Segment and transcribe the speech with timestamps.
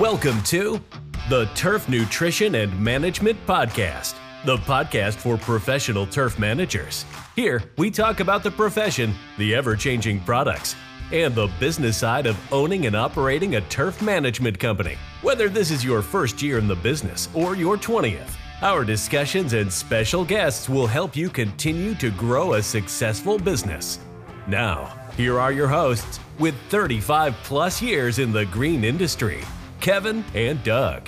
[0.00, 0.80] Welcome to
[1.28, 7.04] the Turf Nutrition and Management Podcast, the podcast for professional turf managers.
[7.36, 10.74] Here, we talk about the profession, the ever changing products,
[11.12, 14.96] and the business side of owning and operating a turf management company.
[15.22, 19.72] Whether this is your first year in the business or your 20th, our discussions and
[19.72, 24.00] special guests will help you continue to grow a successful business.
[24.48, 24.86] Now,
[25.16, 29.44] here are your hosts with 35 plus years in the green industry,
[29.84, 31.06] Kevin and Doug.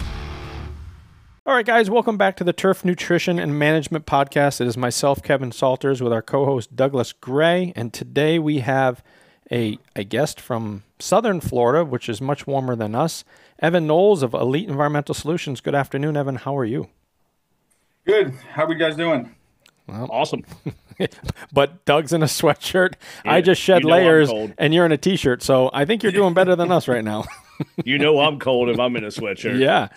[1.47, 4.61] All right, guys, welcome back to the Turf Nutrition and Management Podcast.
[4.61, 7.73] It is myself, Kevin Salters, with our co host, Douglas Gray.
[7.75, 9.03] And today we have
[9.51, 13.25] a, a guest from southern Florida, which is much warmer than us,
[13.61, 15.63] Evan Knowles of Elite Environmental Solutions.
[15.63, 16.37] Good afternoon, Evan.
[16.37, 16.91] How are you?
[18.05, 18.35] Good.
[18.53, 19.35] How are you guys doing?
[19.87, 20.45] Well, awesome.
[21.51, 22.93] but Doug's in a sweatshirt.
[23.25, 25.43] Yeah, I just shed you know layers, and you're in a t-shirt.
[25.43, 27.25] So I think you're doing better than us right now.
[27.85, 29.59] you know I'm cold if I'm in a sweatshirt.
[29.59, 29.89] Yeah.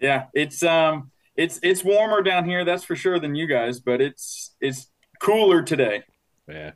[0.00, 4.00] Yeah, it's um, it's it's warmer down here, that's for sure, than you guys, but
[4.00, 4.88] it's it's
[5.20, 6.02] cooler today.
[6.48, 6.72] Yeah.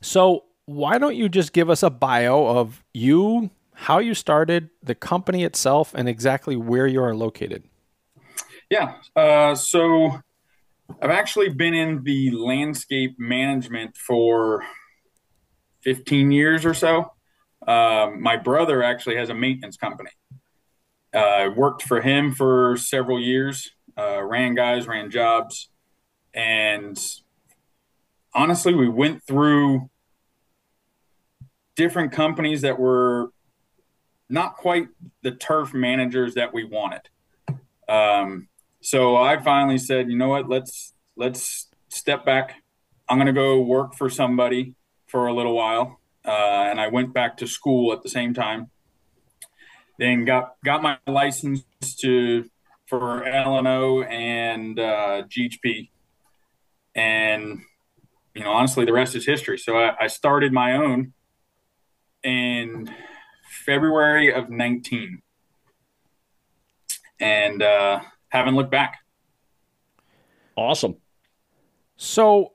[0.00, 4.94] So why don't you just give us a bio of you, how you started, the
[4.94, 7.64] company itself, and exactly where you are located?
[8.70, 8.94] Yeah.
[9.14, 10.20] Uh, so
[11.00, 14.64] I've actually been in the landscape management for
[15.82, 17.12] 15 years or so.
[17.66, 20.10] Um, my brother actually has a maintenance company.
[21.14, 25.68] I uh, worked for him for several years, uh, ran guys, ran jobs.
[26.32, 26.98] And
[28.34, 29.90] honestly, we went through
[31.76, 33.30] different companies that were
[34.28, 34.88] not quite
[35.22, 37.02] the turf managers that we wanted.
[37.88, 38.48] Um,
[38.80, 42.62] so I finally said, you know what, let's let's step back.
[43.08, 44.74] I'm going to go work for somebody
[45.06, 48.70] for a little while, uh, and I went back to school at the same time.
[49.98, 51.64] Then got got my license
[52.00, 52.48] to
[52.86, 55.90] for L&O and uh, GHP,
[56.94, 57.60] and
[58.34, 59.58] you know honestly, the rest is history.
[59.58, 61.12] So I, I started my own
[62.22, 62.90] in
[63.64, 65.22] February of 19,
[67.20, 68.00] and uh,
[68.30, 68.98] haven't looked back.
[70.56, 70.96] Awesome.
[71.96, 72.52] So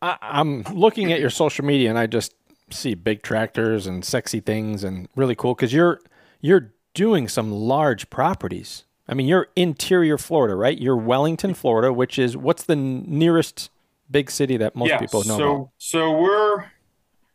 [0.00, 2.34] I, I'm looking at your social media and I just
[2.70, 6.00] see big tractors and sexy things and really cool because you're
[6.40, 8.84] you're doing some large properties.
[9.08, 10.76] I mean, you're interior Florida, right?
[10.76, 13.70] You're Wellington, Florida, which is what's the nearest
[14.10, 15.70] big city that most yeah, people know so, about?
[15.78, 16.64] So we're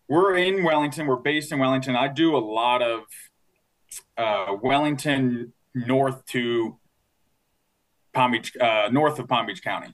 [0.07, 1.07] we're in Wellington.
[1.07, 1.95] We're based in Wellington.
[1.95, 3.03] I do a lot of
[4.17, 6.77] uh, Wellington north to
[8.13, 9.93] Palm Beach, uh, north of Palm Beach County,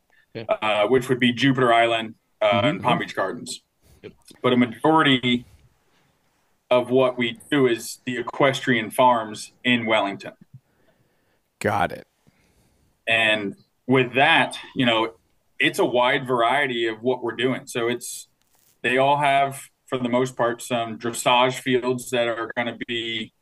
[0.50, 2.68] uh, which would be Jupiter Island uh, mm-hmm.
[2.68, 3.62] and Palm Beach Gardens.
[4.41, 5.45] But a majority
[6.69, 10.34] of what we do is the equestrian farms in Wellington.
[11.59, 12.07] Got it.
[13.07, 13.56] And
[13.88, 15.13] with that, you know,
[15.59, 17.68] it's a wide variety of what we're doing.
[17.68, 18.28] So it's
[18.81, 23.34] they all have, for the most part, some dressage fields that are going to be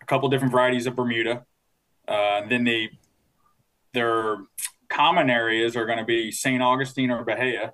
[0.00, 1.44] a couple different varieties of Bermuda.
[2.06, 2.90] Uh, then they
[3.94, 4.38] their
[4.88, 6.62] common areas are going to be St.
[6.62, 7.72] Augustine or Bahia.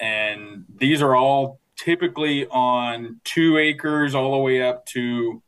[0.00, 5.42] And these are all typically on two acres all the way up to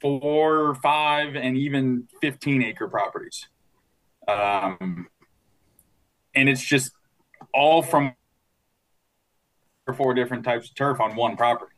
[0.00, 3.48] four, five, and even 15 acre properties.
[4.26, 5.06] Um,
[6.34, 6.92] and it's just
[7.54, 8.14] all from
[9.96, 11.72] four different types of turf on one property.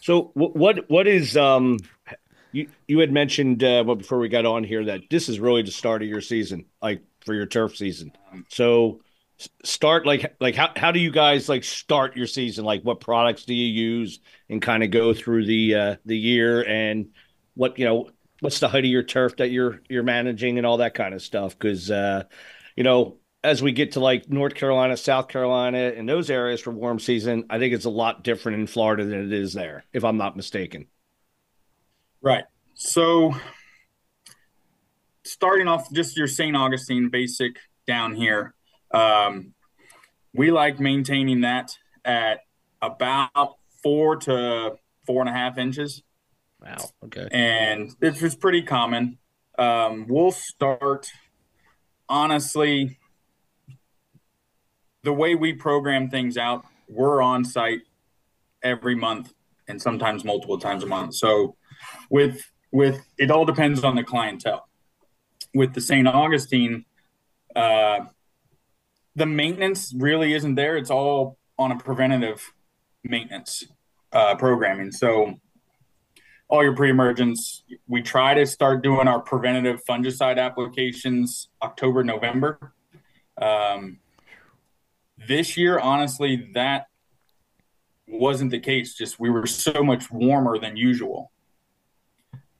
[0.00, 1.78] So what what is um
[2.52, 5.70] you you had mentioned uh, before we got on here that this is really the
[5.70, 8.10] start of your season, like for your turf season.
[8.48, 9.02] So
[9.62, 12.64] start like like how how do you guys like start your season?
[12.64, 16.66] Like what products do you use and kind of go through the uh, the year
[16.66, 17.10] and
[17.52, 18.08] what you know
[18.40, 21.20] what's the height of your turf that you're you're managing and all that kind of
[21.20, 21.52] stuff?
[21.52, 22.22] Because uh,
[22.76, 26.70] you know as we get to like North Carolina, South Carolina, and those areas for
[26.70, 30.02] warm season, I think it's a lot different in Florida than it is there, if
[30.02, 30.86] I'm not mistaken.
[32.22, 32.44] Right.
[32.72, 33.34] So
[35.28, 36.56] starting off just your St.
[36.56, 38.54] Augustine basic down here,
[38.92, 39.54] um,
[40.34, 42.40] we like maintaining that at
[42.82, 44.76] about four to
[45.06, 46.02] four and a half inches.
[46.60, 46.76] Wow.
[47.04, 47.28] Okay.
[47.30, 49.18] And this is pretty common.
[49.58, 51.08] Um, we'll start
[52.08, 52.98] honestly
[55.02, 57.80] the way we program things out, we're on site
[58.62, 59.32] every month
[59.68, 61.14] and sometimes multiple times a month.
[61.14, 61.56] So
[62.10, 62.42] with
[62.72, 64.67] with it all depends on the clientele.
[65.58, 66.06] With the St.
[66.06, 66.84] Augustine,
[67.56, 68.00] uh,
[69.16, 70.76] the maintenance really isn't there.
[70.76, 72.52] It's all on a preventative
[73.02, 73.66] maintenance.
[74.12, 74.92] uh, programming.
[74.92, 75.34] So
[76.48, 82.72] all your pre-emergence, we try to start doing our preventative fungicide applications October, November.
[83.36, 83.98] Um,
[85.26, 86.86] this year, honestly, that
[88.06, 88.94] wasn't the case.
[88.94, 91.32] Just we were so much warmer than usual.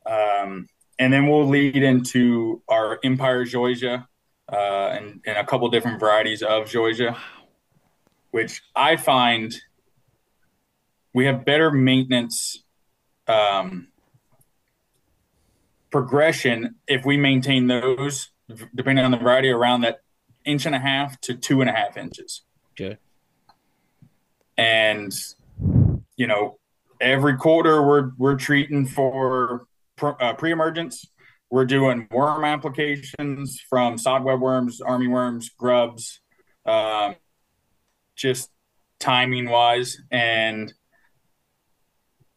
[0.05, 0.67] Um,
[0.99, 4.07] and then we'll lead into our Empire Zoysia
[4.53, 7.17] uh, and, and a couple different varieties of Zoysia,
[8.31, 9.55] which I find
[11.15, 12.63] we have better maintenance
[13.27, 13.89] um,
[15.91, 18.31] progression if we maintain those,
[18.75, 20.01] depending on the variety, around that
[20.45, 22.43] inch and a half to two and a half inches.
[22.73, 22.99] Okay.
[24.57, 25.13] And
[26.17, 26.59] you know,
[27.01, 29.67] every quarter we're we're treating for
[30.03, 31.05] uh, pre-emergence.
[31.51, 36.21] We're doing worm applications from sod web worms, army worms, grubs,
[36.67, 37.15] um,
[38.17, 38.51] just
[39.01, 40.73] timing wise, and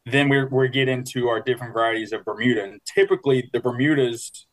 [0.05, 2.63] then we we get into our different varieties of Bermuda.
[2.63, 4.47] And typically, the Bermudas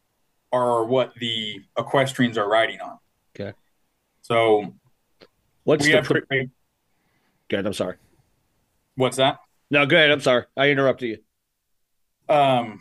[0.52, 2.98] are what the equestrians are riding on.
[3.38, 3.52] Okay.
[4.22, 4.74] So,
[5.64, 6.02] what's the?
[6.02, 6.50] Pre- pre-
[7.48, 7.66] Good.
[7.66, 7.96] I'm sorry.
[8.96, 9.38] What's that?
[9.70, 10.10] No, go ahead.
[10.10, 10.44] I'm sorry.
[10.56, 11.08] I interrupted
[12.28, 12.34] you.
[12.34, 12.80] Um.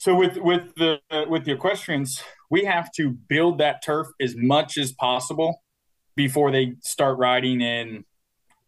[0.00, 0.98] So with with the
[1.28, 5.62] with the equestrians, we have to build that turf as much as possible
[6.16, 8.06] before they start riding in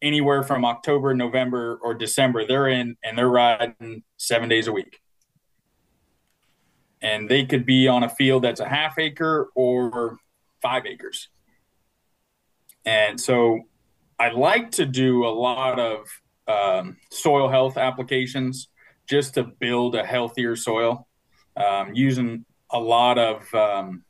[0.03, 2.47] anywhere from October, November, or December.
[2.47, 5.01] They're in and they're riding seven days a week.
[7.01, 10.19] And they could be on a field that's a half acre or
[10.61, 11.29] five acres.
[12.85, 13.61] And so
[14.19, 16.09] I like to do a lot of
[16.47, 18.69] um, soil health applications
[19.09, 21.09] just to build a healthier soil
[21.57, 24.05] um, using a lot of um,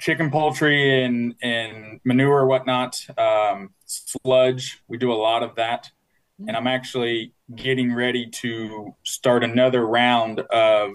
[0.00, 4.82] chicken poultry and, and manure, whatnot, um, sludge.
[4.88, 5.90] We do a lot of that.
[6.46, 10.92] And I'm actually getting ready to start another round of.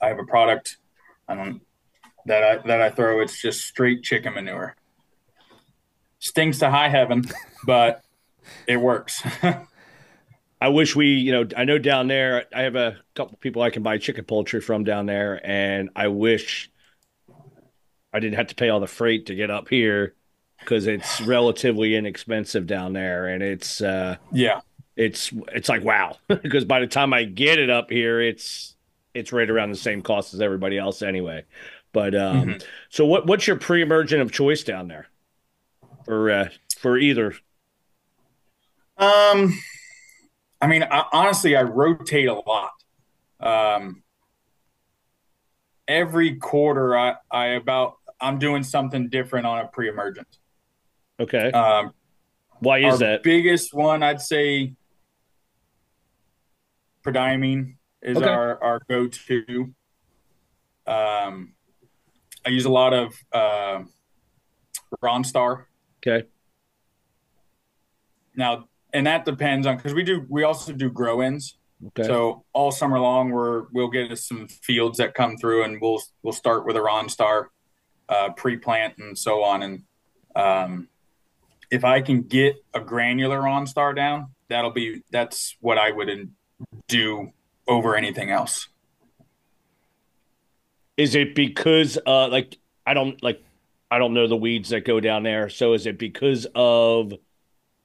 [0.00, 0.76] I have a product,
[1.28, 1.60] I don't
[2.26, 3.20] that I that I throw.
[3.20, 4.74] It's just straight chicken manure.
[6.18, 7.24] Stinks to high heaven,
[7.64, 8.02] but
[8.66, 9.22] it works.
[10.60, 13.70] I wish we, you know, I know down there, I have a couple people I
[13.70, 16.70] can buy chicken poultry from down there, and I wish
[18.12, 20.14] I didn't have to pay all the freight to get up here
[20.60, 24.60] because it's relatively inexpensive down there, and it's uh, yeah,
[24.96, 28.76] it's it's like wow because by the time I get it up here, it's
[29.12, 31.44] it's right around the same cost as everybody else anyway.
[31.92, 32.58] But um, mm-hmm.
[32.88, 35.08] so what what's your pre-emergent of choice down there
[36.06, 36.48] for uh,
[36.78, 37.34] for either?
[38.96, 39.58] Um,
[40.60, 42.72] I mean, I, honestly, I rotate a lot.
[43.40, 44.02] Um,
[45.86, 50.38] every quarter, I I about I'm doing something different on a pre-emergent.
[51.20, 51.50] Okay.
[51.50, 51.92] Um,
[52.60, 53.22] Why is that?
[53.22, 54.74] Biggest one, I'd say,
[57.04, 58.28] prodiamine is okay.
[58.28, 59.74] our our go-to.
[60.86, 61.52] Um,
[62.44, 63.82] I use a lot of uh,
[65.02, 65.64] Ronstar.
[65.98, 66.26] Okay.
[68.34, 71.58] Now, and that depends on because we do we also do grow ins.
[71.88, 72.04] Okay.
[72.04, 76.32] So all summer long, we're we'll get some fields that come through, and we'll we'll
[76.32, 77.48] start with a Ronstar
[78.08, 79.62] uh, pre-plant and so on.
[79.62, 79.82] And
[80.34, 80.88] um,
[81.70, 86.30] if I can get a granular Ronstar down, that'll be that's what I would
[86.88, 87.32] do
[87.68, 88.68] over anything else.
[90.96, 93.44] Is it because uh like I don't like
[93.90, 95.50] I don't know the weeds that go down there.
[95.50, 97.12] So is it because of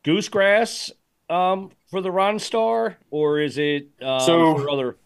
[0.06, 0.92] goosegrass
[1.32, 4.98] um for the Ronstar or is it um, so, for other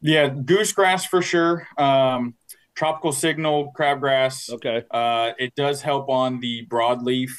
[0.00, 1.66] Yeah, goosegrass for sure.
[1.76, 2.34] Um
[2.78, 4.50] tropical signal crabgrass.
[4.50, 4.84] Okay.
[4.92, 7.30] Uh, it does help on the broadleaf.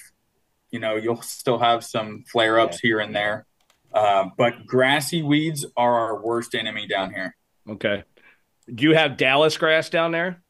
[0.69, 2.87] You know, you'll still have some flare ups yeah.
[2.89, 3.45] here and there.
[3.93, 7.35] Uh, but grassy weeds are our worst enemy down here.
[7.67, 8.03] Okay.
[8.75, 10.43] Do you have Dallas grass down there?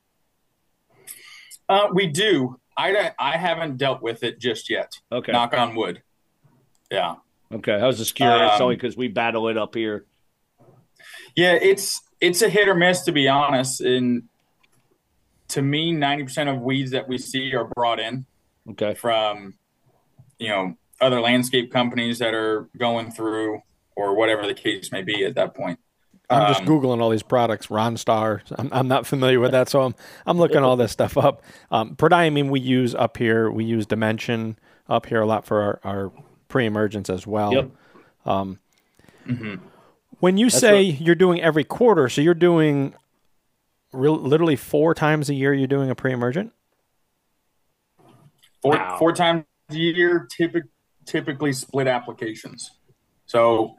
[1.70, 2.60] Uh, we do.
[2.76, 4.92] I, I haven't dealt with it just yet.
[5.12, 5.32] Okay.
[5.32, 6.02] Knock on wood.
[6.92, 7.16] Yeah.
[7.52, 7.74] Okay.
[7.74, 10.06] I was just curious, um, only because we battle it up here.
[11.36, 13.82] Yeah, it's it's a hit or miss to be honest.
[13.82, 14.24] And
[15.50, 18.26] to me, ninety percent of weeds that we see are brought in.
[18.72, 18.94] Okay.
[18.94, 19.56] From,
[20.38, 23.62] you know, other landscape companies that are going through
[23.96, 25.80] or whatever the case may be at that point.
[26.30, 27.68] I'm just um, googling all these products.
[27.68, 28.42] Ronstar.
[28.58, 29.96] I'm, I'm not familiar with that, so I'm
[30.28, 31.42] I'm looking all this stuff up.
[31.72, 33.50] Um, prodiamine we use up here.
[33.50, 36.12] We use Dimension up here a lot for our, our
[36.50, 37.54] pre-emergence as well.
[37.54, 37.72] Yep.
[38.26, 38.60] Um,
[39.26, 39.56] mm-hmm.
[40.20, 42.94] When you That's say what, you're doing every quarter, so you're doing
[43.94, 45.54] real, literally four times a year.
[45.54, 46.52] You're doing a pre-emergent.
[48.62, 48.98] Four wow.
[49.00, 50.64] four times a year typic,
[51.06, 52.72] typically split applications.
[53.26, 53.76] So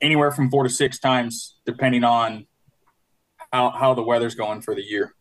[0.00, 2.46] anywhere from four to six times, depending on
[3.52, 5.14] how, how the weather's going for the year.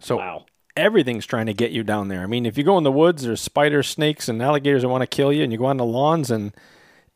[0.00, 0.46] So Wow.
[0.76, 2.22] Everything's trying to get you down there.
[2.22, 5.02] I mean, if you go in the woods, there's spiders, snakes, and alligators that want
[5.02, 6.52] to kill you, and you go on the lawns, and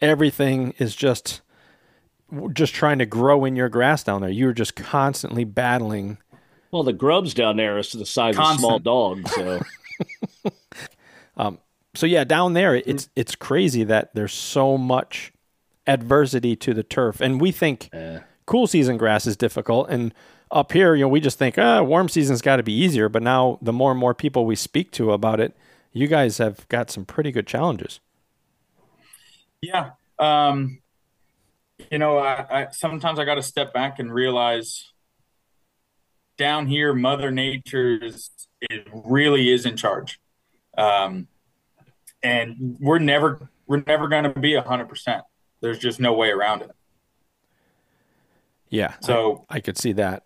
[0.01, 1.41] everything is just
[2.53, 4.31] just trying to grow in your grass down there.
[4.31, 6.19] You're just constantly battling.
[6.71, 9.31] Well, the grubs down there is to the size of small dogs.
[9.33, 9.61] So
[11.37, 11.59] um,
[11.95, 12.83] So yeah, down there, mm.
[12.87, 15.33] it's it's crazy that there's so much
[15.87, 17.91] adversity to the turf, and we think
[18.47, 20.13] cool season grass is difficult, and
[20.51, 23.09] up here, you know, we just think, ah, warm season's got to be easier.
[23.09, 25.57] But now, the more and more people we speak to about it,
[25.93, 28.01] you guys have got some pretty good challenges.
[29.61, 29.91] Yeah.
[30.19, 30.81] Um,
[31.91, 34.93] you know, I, I sometimes I got to step back and realize
[36.37, 40.21] down here, Mother Nature is it really is in charge,
[40.77, 41.29] um,
[42.23, 45.23] and we're never we're never going to be a hundred percent.
[45.61, 46.71] There's just no way around it.
[48.69, 50.25] Yeah, So I could see that.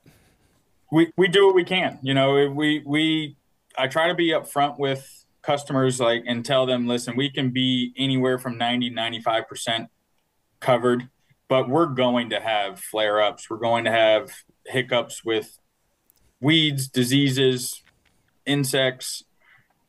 [0.91, 1.99] We we do what we can.
[2.03, 3.37] You know, we we
[3.77, 7.93] I try to be upfront with customers like and tell them, listen, we can be
[7.97, 9.89] anywhere from 90 95%
[10.61, 11.09] covered,
[11.49, 13.49] but we're going to have flare ups.
[13.49, 14.31] We're going to have
[14.67, 15.59] hiccups with
[16.41, 17.83] weeds, diseases,
[18.45, 19.25] insects,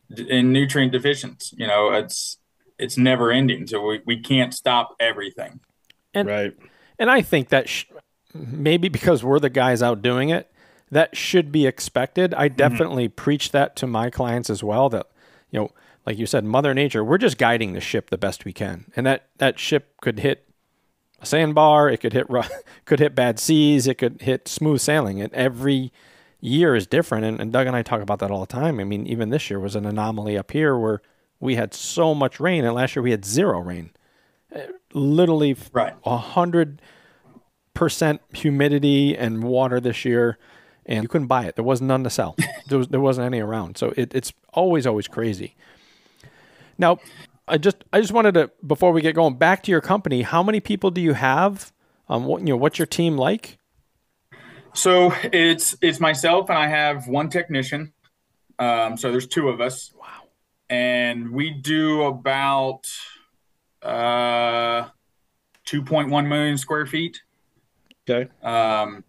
[0.10, 1.54] and nutrient deficiencies.
[1.58, 2.38] You know, it's
[2.78, 3.68] it's never ending.
[3.68, 5.60] So we, we can't stop everything.
[6.16, 6.56] right.
[6.98, 7.86] And I think that sh-
[8.34, 10.50] maybe because we're the guys out doing it,
[10.92, 12.34] that should be expected.
[12.34, 14.90] I definitely preach that to my clients as well.
[14.90, 15.08] That
[15.52, 15.72] you know,
[16.06, 19.06] like you said, Mother Nature, we're just guiding the ship the best we can, and
[19.06, 20.46] that that ship could hit
[21.22, 22.44] a sandbar, it could hit ru-
[22.86, 25.92] could hit bad seas, it could hit smooth sailing, and every
[26.40, 27.26] year is different.
[27.26, 28.80] And, and Doug and I talk about that all the time.
[28.80, 31.02] I mean, even this year was an anomaly up here where
[31.42, 33.92] we had so much rain, and last year we had zero rain.
[34.56, 34.60] Uh,
[34.94, 35.94] Literally, Right.
[36.04, 36.82] a hundred
[37.76, 40.38] percent humidity and water this year,
[40.90, 41.56] and you couldn't buy it.
[41.56, 42.36] There was none to sell.
[42.68, 43.78] there was there wasn't any around.
[43.78, 45.56] So it, it's always always crazy.
[46.78, 46.98] Now,
[47.48, 50.24] I just I just wanted to before we get going back to your company.
[50.24, 51.72] How many people do you have?
[52.10, 53.60] Um, what you know, what's your team like?
[54.74, 57.94] So it's it's myself and I have one technician.
[58.58, 59.94] Um, so there's two of us.
[59.98, 60.08] Wow.
[60.70, 62.86] And we do about
[63.82, 64.90] uh,
[65.66, 67.22] 2.1 million square feet.
[68.08, 68.30] Okay.
[68.44, 69.04] Um,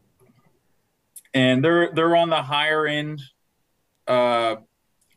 [1.34, 3.20] and they're they're on the higher end
[4.06, 4.56] uh,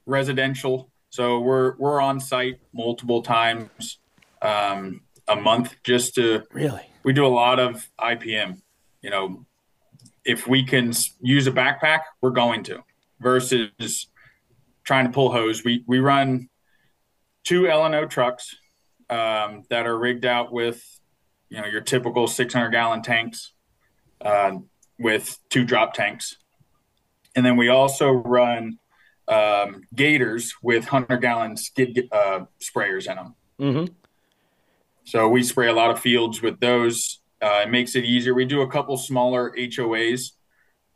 [0.05, 0.91] residential.
[1.09, 3.99] So we're we're on site multiple times
[4.41, 6.81] um, a month just to Really?
[7.03, 8.61] we do a lot of IPM.
[9.01, 9.45] You know,
[10.25, 12.83] if we can use a backpack, we're going to.
[13.19, 14.07] Versus
[14.83, 16.49] trying to pull hose, we we run
[17.43, 18.55] two LNO trucks
[19.09, 20.83] um, that are rigged out with
[21.49, 23.53] you know your typical 600 gallon tanks
[24.21, 24.53] uh,
[24.99, 26.37] with two drop tanks,
[27.35, 28.79] and then we also run
[29.27, 33.35] um, gators with 100 gallon skid uh, sprayers in them.
[33.59, 33.93] Mm-hmm.
[35.05, 37.21] So we spray a lot of fields with those.
[37.41, 38.33] Uh, it makes it easier.
[38.33, 40.31] We do a couple smaller HOAs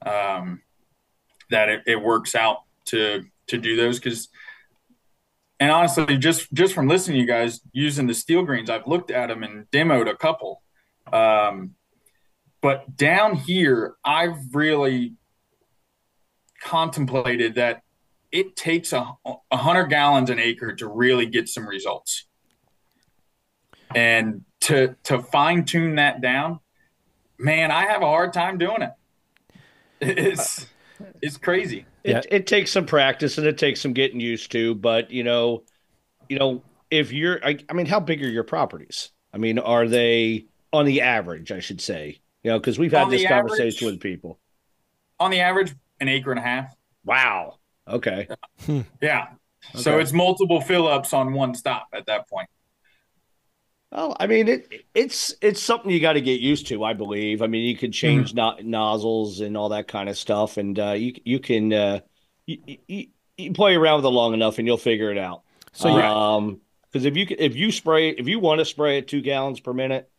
[0.06, 0.62] um,
[1.50, 4.30] that it, it works out to to do those because.
[5.60, 9.10] And honestly, just just from listening to you guys using the steel greens, I've looked
[9.10, 10.62] at them and demoed a couple.
[11.12, 11.74] Um,
[12.62, 15.14] but down here, I've really
[16.62, 17.84] contemplated that
[18.32, 19.14] it takes a,
[19.52, 22.26] a hundred gallons an acre to really get some results
[23.96, 26.60] and to to fine tune that down,
[27.38, 28.92] man, I have a hard time doing it.
[30.00, 30.68] It's
[31.22, 31.86] it's crazy.
[32.04, 32.22] It, Yeah.
[32.30, 35.64] it takes some practice and it takes some getting used to, but you know,
[36.30, 36.62] you know,
[36.92, 39.10] if you're, I, I mean, how big are your properties?
[39.34, 41.52] I mean, are they on the average?
[41.52, 44.40] I should say, you know, because we've had On this conversation average- with people.
[45.20, 46.74] On the average, an acre and a half.
[47.04, 47.56] Wow.
[47.90, 48.28] Okay.
[49.02, 49.28] Yeah.
[49.76, 50.02] So Okay.
[50.02, 52.48] it's multiple fill ups on one stop at that point.
[53.92, 56.84] Well, I mean, it it's it's something you got to get used to.
[56.86, 57.42] I believe.
[57.42, 60.92] I mean, you can change no, nozzles and all that kind of stuff, and uh,
[60.92, 62.00] you you can uh,
[62.46, 65.42] you, you, you play around with it long enough, and you'll figure it out.
[65.74, 66.62] So you um,
[66.92, 69.74] because if you if you spray if you want to spray at two gallons per
[69.74, 70.10] minute,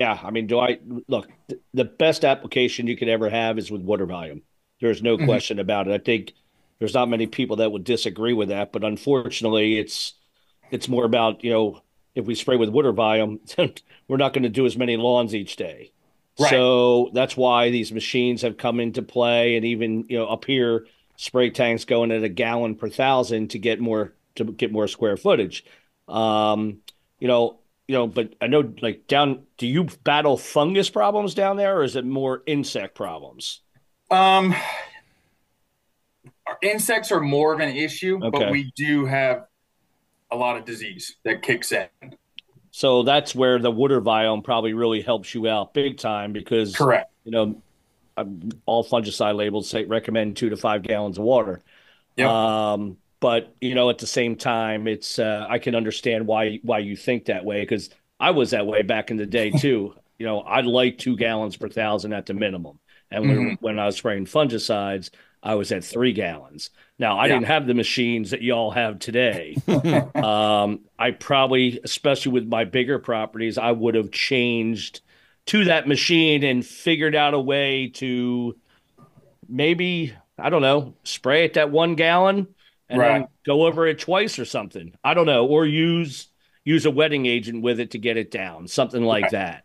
[0.00, 0.18] yeah.
[0.22, 3.82] I mean, do I look th- the best application you could ever have is with
[3.82, 4.42] water volume.
[4.80, 5.92] There's no question about it.
[5.92, 6.34] I think
[6.78, 10.14] there's not many people that would disagree with that, but unfortunately, it's
[10.70, 11.82] it's more about you know
[12.14, 13.40] if we spray with water volume,
[14.08, 15.92] we're not going to do as many lawns each day.
[16.38, 16.50] Right.
[16.50, 20.86] So that's why these machines have come into play, and even you know up here,
[21.16, 25.16] spray tanks going at a gallon per thousand to get more to get more square
[25.16, 25.64] footage.
[26.08, 26.80] Um,
[27.20, 29.44] you know, you know, but I know like down.
[29.58, 33.60] Do you battle fungus problems down there, or is it more insect problems?
[34.10, 34.54] Um,
[36.46, 38.38] our insects are more of an issue, Okay.
[38.38, 39.46] but we do have
[40.30, 41.88] a lot of disease that kicks in.
[42.70, 47.10] So that's where the water biome probably really helps you out big time because Correct.
[47.24, 47.62] you know
[48.66, 51.62] all fungicide labels say recommend two to five gallons of water.
[52.16, 52.28] Yep.
[52.28, 56.80] Um, but you know, at the same time, it's uh, I can understand why why
[56.80, 57.88] you think that way because
[58.20, 59.94] I was that way back in the day too.
[60.18, 62.78] you know, I like two gallons per thousand at the minimum,
[63.10, 63.56] and when, Mhm.
[63.60, 65.08] when I was spraying fungicides,
[65.42, 66.68] I was at three gallons.
[66.98, 67.34] Now I Yeah.
[67.36, 69.56] didn't have the machines that y'all have today.
[70.22, 75.00] um, I probably, especially with my bigger properties, I would have changed
[75.46, 78.54] to that machine and figured out a way to
[79.48, 82.53] maybe I don't know, spray it that one gallon
[82.88, 83.28] and then Right.
[83.44, 84.94] go over it twice or something.
[85.02, 86.28] I don't know, or use
[86.64, 89.32] use a wetting agent with it to get it down, something like Right.
[89.32, 89.64] that.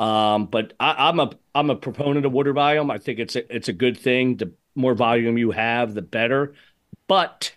[0.00, 2.90] Um, but I, I'm a I'm a proponent of water volume.
[2.90, 4.36] I think it's a, it's a good thing.
[4.36, 6.54] The more volume you have, the better.
[7.08, 7.54] But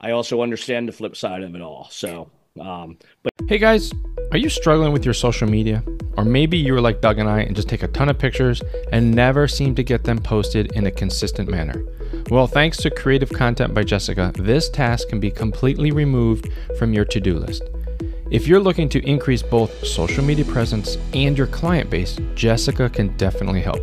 [0.00, 1.88] I also understand the flip side of it all.
[1.90, 3.92] So, um, but Hey guys,
[4.32, 5.82] are you struggling with your social media?
[6.16, 8.62] Or maybe you were like Doug and I and just take a ton of pictures
[8.92, 11.84] and never seem to get them posted in a consistent manner.
[12.28, 17.04] Well, thanks to Creative Content by Jessica, this task can be completely removed from your
[17.04, 17.62] to do list.
[18.32, 23.16] If you're looking to increase both social media presence and your client base, Jessica can
[23.16, 23.78] definitely help.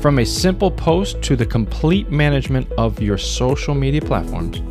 [0.00, 4.62] From a simple post to the complete management of your social media platforms,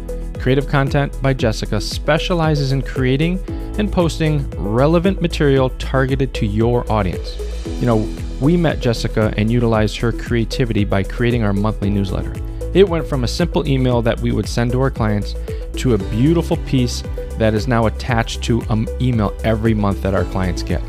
[0.42, 3.38] Creative Content by Jessica specializes in creating
[3.78, 7.38] and posting relevant material targeted to your audience.
[7.80, 8.10] You know,
[8.42, 12.34] we met Jessica and utilized her creativity by creating our monthly newsletter.
[12.74, 15.36] It went from a simple email that we would send to our clients
[15.78, 17.04] to a beautiful piece
[17.38, 20.82] that is now attached to an email every month that our clients get.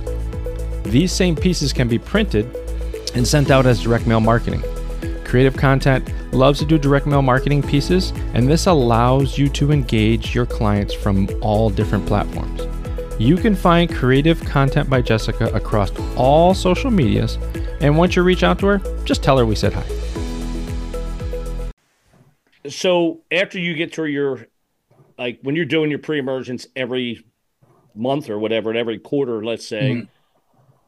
[0.85, 2.55] These same pieces can be printed
[3.15, 4.63] and sent out as direct mail marketing.
[5.25, 10.35] Creative Content loves to do direct mail marketing pieces, and this allows you to engage
[10.35, 12.63] your clients from all different platforms.
[13.19, 17.39] You can find Creative Content by Jessica across all social medias,
[17.81, 20.04] and once you reach out to her, just tell her we said hi.
[22.69, 24.47] So after you get through your,
[25.19, 27.25] like when you're doing your pre-emergence every
[27.95, 30.09] month or whatever, and every quarter, let's say, Mhm.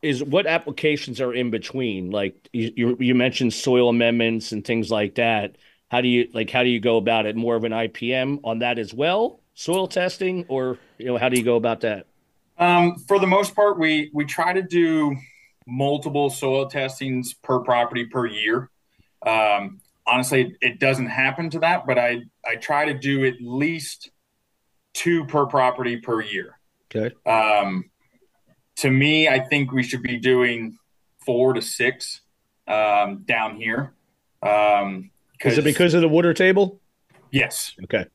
[0.03, 2.11] is what applications are in between?
[2.11, 5.57] Like you, you, you mentioned soil amendments and things like that.
[5.91, 6.51] How do you like?
[6.51, 7.37] How do you go about it?
[7.37, 11.37] More of an IPM on that as well, soil testing, or you know, how do
[11.37, 12.07] you go about that?
[12.59, 15.17] Um, for the most part, we we try to do
[15.67, 18.71] multiple soil testings per property per year.
[19.25, 24.11] Um, honestly, it doesn't happen to that, but I I try to do at least
[24.95, 26.59] two per property per year.
[26.95, 27.14] Okay.
[27.29, 27.90] Um,
[28.77, 30.79] to me, I think we should be doing
[31.25, 32.21] four to six
[32.69, 33.92] um, down here.
[34.42, 35.11] Um,
[35.45, 36.81] Is it because of the water table?
[37.31, 38.07] yes, Okay.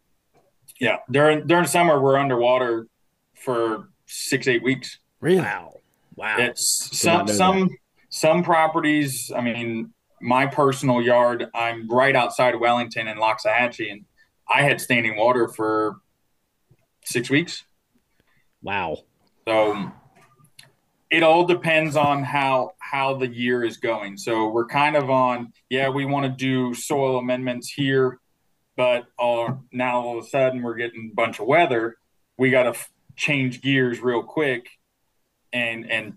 [0.79, 0.97] yeah.
[1.09, 2.87] During during summer, we're underwater
[3.35, 4.99] for six eight weeks.
[5.19, 5.41] Really?
[5.41, 5.73] Wow.
[6.15, 6.37] Wow.
[6.39, 7.69] It's Did some not know some
[8.09, 9.31] some properties.
[9.35, 11.47] I mean, my personal yard.
[11.53, 14.05] I'm right outside of Wellington and Loxahatchee, and
[14.49, 15.97] I had standing water for
[17.05, 17.63] six weeks.
[18.61, 18.97] wow.
[19.47, 19.91] So
[21.09, 24.17] it all depends on how how the year is going.
[24.17, 25.51] So we're kind of on.
[25.69, 28.19] Yeah, we want to do soil amendments here,
[28.77, 31.97] but uh, now all of a sudden we're getting a bunch of weather.
[32.37, 34.69] We got to f- change gears real quick,
[35.51, 36.13] and and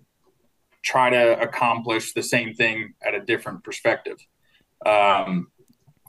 [0.85, 4.19] try to accomplish the same thing at a different perspective.
[4.85, 5.49] Um,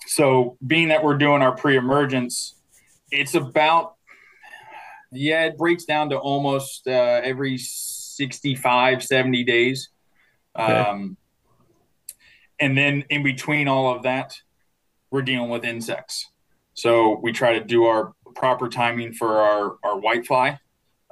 [0.05, 2.55] so being that we're doing our pre-emergence,
[3.11, 3.93] it's about
[5.11, 9.89] yeah, it breaks down to almost uh, every 65, 70 days.
[10.55, 11.15] Um,
[12.59, 14.35] and then in between all of that,
[15.11, 16.29] we're dealing with insects.
[16.73, 20.59] So we try to do our proper timing for our, our whitefly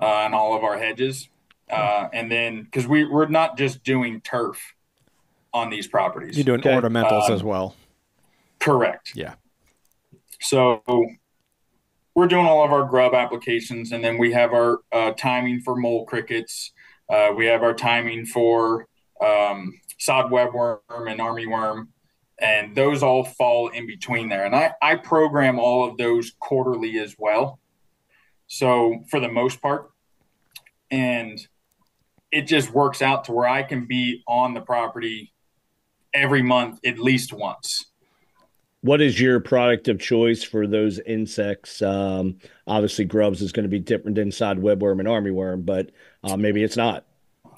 [0.02, 1.30] uh, and all of our hedges.
[1.70, 4.74] Uh, and then, because we, we're not just doing turf
[5.54, 6.38] on these properties.
[6.38, 6.76] You're doing Okay.
[6.76, 7.76] ornamentals Um, as well.
[8.60, 9.14] Correct.
[9.16, 9.36] Yeah.
[10.42, 10.84] So
[12.16, 15.76] we're doing all of our grub applications, and then we have our uh, timing for
[15.76, 16.72] mole crickets.
[17.10, 18.88] Uh, we have our timing for
[19.22, 21.88] um, sod webworm and armyworm,
[22.40, 24.46] and those all fall in between there.
[24.46, 27.60] And I, I program all of those quarterly as well.
[28.48, 29.90] So for the most part,
[30.92, 31.40] and
[32.34, 35.32] it just works out to where I can be on the property
[36.16, 37.86] every month at least once.
[38.82, 41.82] what is your product of choice for those insects?
[41.82, 45.92] Um, obviously, grubs is going to be different inside webworm and armyworm, but
[46.24, 47.06] uh, maybe it's not.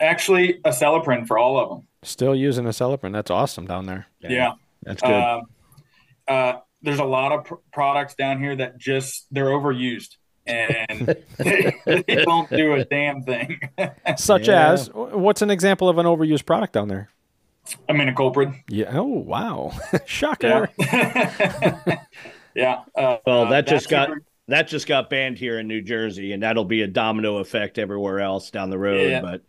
[0.02, 1.88] Actually, acelepryn for all of them.
[2.04, 3.14] Still using acelepryn.
[3.14, 4.08] That's awesome down there.
[4.20, 4.52] Yeah, yeah.
[4.84, 5.12] that's good.
[5.12, 5.42] Um,
[6.28, 11.76] uh, there's a lot of pr- products down here that just they're overused and they,
[12.08, 13.60] they, don't do a damn thing.
[14.18, 14.72] Such yeah.
[14.72, 17.10] as, what's an example of an overused product down there?
[17.90, 18.62] Imidacloprid.
[18.70, 18.92] Yeah.
[18.94, 19.72] Oh wow,
[20.06, 20.70] shocker.
[20.78, 21.98] Yeah.
[22.54, 22.82] yeah.
[22.96, 24.24] Uh, well, that just got super...
[24.50, 28.20] that just got banned here in New Jersey, and that'll be a domino effect everywhere
[28.20, 29.10] else down the road.
[29.10, 29.22] Yeah.
[29.22, 29.42] But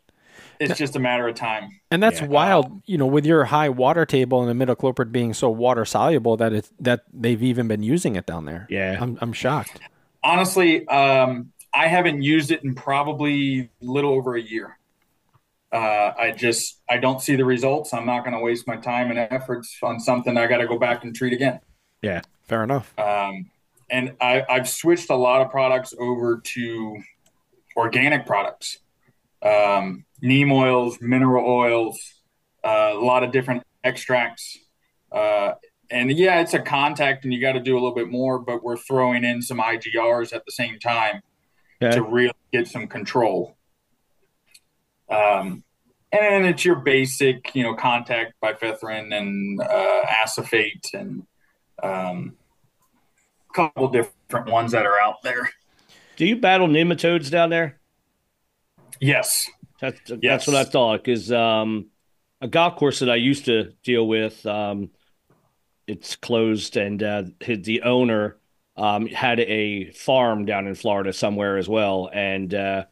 [0.60, 1.78] it's just a matter of time.
[1.90, 2.28] And that's yeah.
[2.28, 6.36] wild, you know, with your high water table and the imidacloprid being so water soluble
[6.38, 8.66] that it that they've even been using it down there.
[8.70, 9.78] Yeah, I'm I'm shocked.
[10.26, 14.76] Honestly, um, I haven't used it in probably a little over a year.
[15.70, 17.94] Uh, I just I don't see the results.
[17.94, 20.80] I'm not going to waste my time and efforts on something I got to go
[20.80, 21.60] back and treat again.
[22.02, 22.92] Yeah, fair enough.
[22.98, 23.50] Um,
[23.88, 27.02] and I, I've switched a lot of products over to
[27.76, 28.78] organic products,
[29.42, 32.00] um, neem oils, mineral oils,
[32.64, 34.58] uh, a lot of different extracts.
[35.12, 35.52] Uh,
[35.90, 38.38] and yeah, it's a contact, and you got to do a little bit more.
[38.38, 41.22] But we're throwing in some IGRs at the same time
[41.82, 41.94] okay.
[41.94, 43.56] to really get some control.
[45.08, 45.62] Um,
[46.12, 51.26] and it's your basic, you know, contact bifenthrin and uh, acephate and
[51.82, 52.36] um,
[53.50, 55.50] a couple different ones that are out there.
[56.16, 57.78] Do you battle nematodes down there?
[59.00, 59.48] Yes.
[59.80, 60.18] That's, yes.
[60.22, 61.04] that's what I thought.
[61.04, 61.90] Because um,
[62.40, 64.90] a golf course that I used to deal with, um,
[65.86, 68.38] it's closed, and uh, the owner
[68.76, 72.84] um, had a farm down in Florida somewhere as well, and uh,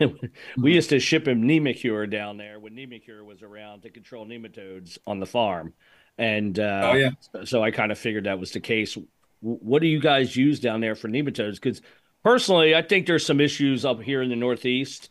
[0.56, 4.98] we used to ship him Nemacur down there when Nemacur was around to control nematodes
[5.06, 5.72] on the farm.
[6.18, 7.10] And uh, oh, yeah.
[7.44, 8.96] so I kind of figured that was the case.
[9.40, 11.54] What do you guys use down there for nematodes?
[11.54, 11.80] Because
[12.22, 15.10] personally, I think there's some issues up here in the Northeast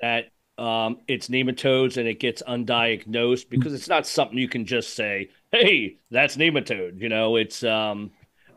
[0.00, 0.26] that
[0.60, 5.30] um, it's nematodes and it gets undiagnosed because it's not something you can just say,
[5.50, 7.00] hey, that's nematode.
[7.00, 8.10] You know, it's um,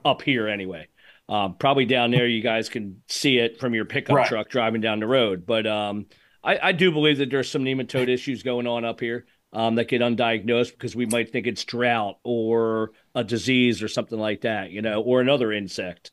[0.04, 0.88] up here anyway.
[1.30, 4.28] Um, probably down there, you guys can see it from your pickup right.
[4.28, 5.46] truck driving down the road.
[5.46, 6.08] But um,
[6.44, 9.88] I, I, do believe that there's some nematode issues going on up here um, that
[9.88, 14.72] get undiagnosed because we might think it's drought or a disease or something like that,
[14.72, 16.12] you know, or another insect.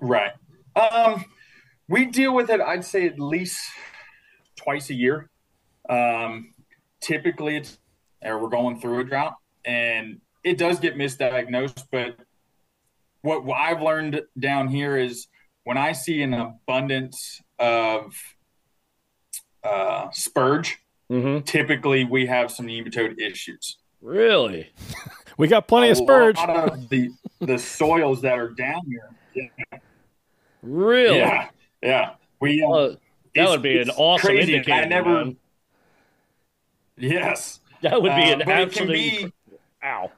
[0.00, 0.32] Right.
[0.76, 1.24] Um,
[1.88, 3.58] we deal with it, I'd say, at least
[4.64, 5.30] twice a year.
[5.88, 6.54] Um,
[7.00, 7.78] typically, it's
[8.22, 12.16] or we're going through a drought, and it does get misdiagnosed, but
[13.22, 15.28] what, what I've learned down here is
[15.64, 18.14] when I see an abundance of
[19.64, 20.78] uh, spurge,
[21.10, 21.42] mm-hmm.
[21.44, 23.78] typically we have some nematode issues.
[24.02, 24.70] Really?
[25.38, 26.36] we got plenty a of spurge.
[26.36, 29.10] Lot of the, the soils that are down here.
[29.34, 29.78] Yeah.
[30.62, 31.18] Really?
[31.18, 31.48] Yeah.
[31.82, 32.10] Yeah.
[32.40, 32.96] We, uh, well,
[33.34, 34.54] that would be an awesome crazy.
[34.54, 34.82] indicator.
[34.82, 35.24] I never.
[35.24, 35.36] Man.
[36.96, 37.60] Yes.
[37.82, 38.92] That would be uh, an absolute.
[38.92, 39.32] Be,
[39.84, 40.10] ow.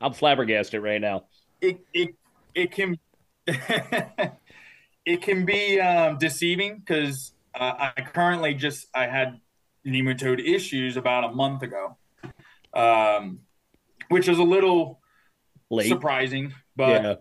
[0.00, 1.24] I'm flabbergasted right now.
[1.60, 2.14] It, it
[2.54, 2.98] it can
[3.46, 9.40] it can be um, deceiving because uh, I currently just I had
[9.86, 11.96] nematode issues about a month ago,
[12.74, 13.40] um,
[14.08, 15.00] which is a little
[15.70, 15.88] late.
[15.88, 17.14] surprising, but yeah.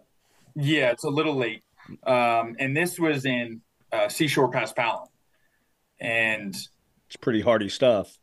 [0.56, 0.92] yeah.
[0.92, 1.64] it's a little late.
[2.06, 3.62] Um, and this was in
[3.92, 5.08] uh, Seashore Paspalum,
[6.02, 6.56] and
[7.08, 8.18] it's pretty hardy stuff,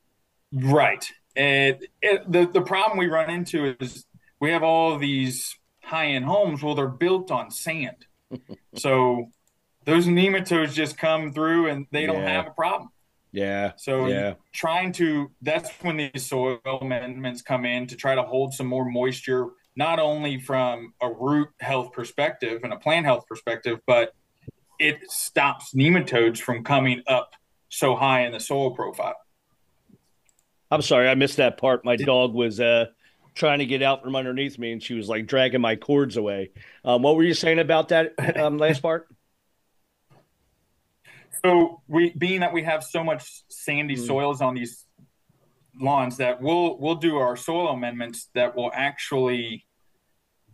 [0.53, 1.05] right?
[1.37, 4.05] And it, the the problem we run into is
[4.41, 8.07] we have all these high end homes, well, they're built on sand.
[8.75, 9.31] so
[9.85, 12.91] those nematodes just come through and they don't have a problem.
[13.33, 13.73] Yeah.
[13.77, 14.35] So yeah.
[14.53, 18.85] trying to that's when these soil amendments come in to try to hold some more
[18.85, 24.12] moisture, not only from a root health perspective and a plant health perspective, but
[24.79, 27.33] it stops nematodes from coming up
[27.68, 29.16] so high in the soil profile.
[30.70, 31.85] I'm sorry, I missed that part.
[31.85, 32.87] My dog was uh
[33.35, 36.50] trying to get out from underneath me, and she was like dragging my cords away.
[36.85, 39.09] Um, what were you saying about that um, last part?
[41.44, 44.07] So we, being that we have so much sandy mm.
[44.07, 44.85] soils on these
[45.81, 49.66] lawns, that we'll we'll do our soil amendments that will actually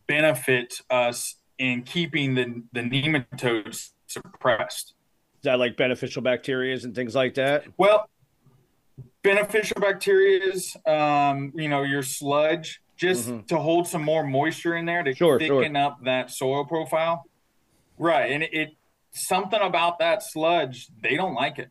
[0.07, 4.95] benefit us in keeping the the nematodes suppressed.
[5.45, 7.67] Is that like beneficial bacteria and things like that?
[7.77, 8.09] Well,
[9.23, 13.45] beneficial bacterias, um, you know, your sludge, just mm-hmm.
[13.49, 15.77] to hold some more moisture in there to sure, thicken sure.
[15.77, 17.27] up that soil profile.
[17.99, 18.33] Right.
[18.33, 18.69] And it, it,
[19.13, 21.69] something about that sludge, they don't like it.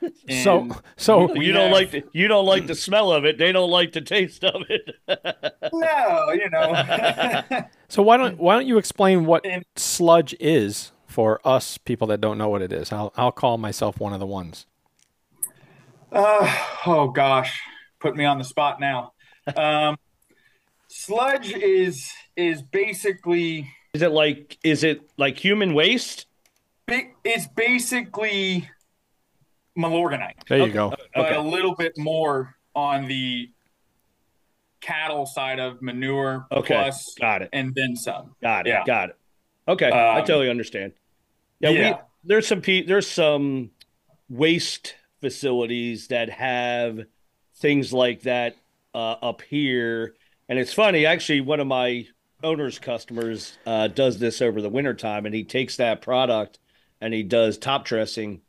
[0.42, 3.36] So, And so we you don't like the you don't like the smell of it.
[3.36, 4.94] They don't like the taste of it.
[5.72, 7.66] no, you know.
[7.88, 12.20] So why don't why don't you explain what And- sludge is for us people that
[12.20, 12.90] don't know what it is?
[12.90, 14.66] I'll I'll call myself one of the ones.
[16.10, 17.60] Uh, oh gosh,
[18.00, 19.12] put me on the spot now.
[19.56, 19.96] Um,
[20.88, 26.26] sludge is is basically Is it like is it like human waste?
[26.88, 28.68] It's basically
[29.78, 30.72] Milorganite, There you Okay.
[30.72, 30.90] go.
[31.14, 31.34] but Okay.
[31.36, 33.48] a little bit more on the
[34.80, 36.74] cattle side of manure Okay.
[36.74, 37.50] plus Got it.
[37.52, 38.34] and then some.
[38.42, 38.70] Got it.
[38.70, 38.84] Yeah.
[38.84, 39.16] Got it.
[39.68, 40.92] Okay, I Um, totally understand.
[41.62, 41.90] Yeah, yeah.
[41.92, 43.70] we there's some there's some
[44.28, 47.00] waste facilities that have
[47.56, 48.56] things like that
[48.94, 50.14] uh, up here,
[50.48, 51.06] and it's funny.
[51.06, 52.06] Actually, one of my
[52.42, 56.58] owner's customers uh, does this over the wintertime, and he takes that product
[57.00, 58.40] and he does top dressing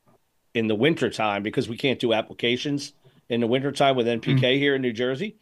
[0.53, 2.93] in the wintertime because we can't do applications
[3.29, 5.37] in the wintertime with NPK here in New Jersey.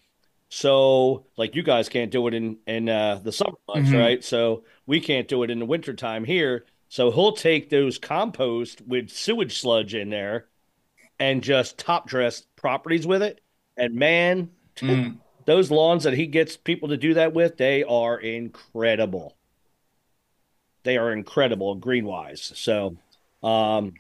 [0.50, 4.00] So, like you guys can't do it in in uh, the summer months, Mhm.
[4.00, 4.24] right?
[4.24, 6.66] So we can't do it in the wintertime here.
[6.92, 10.48] So he'll take those compost with sewage sludge in there
[11.20, 13.40] and just top dress properties with it.
[13.78, 15.20] And man, Mm.
[15.46, 19.38] those lawns that he gets people to do that with, they are incredible.
[20.84, 22.52] They are incredible green wise.
[22.56, 22.98] So,
[23.42, 23.94] um,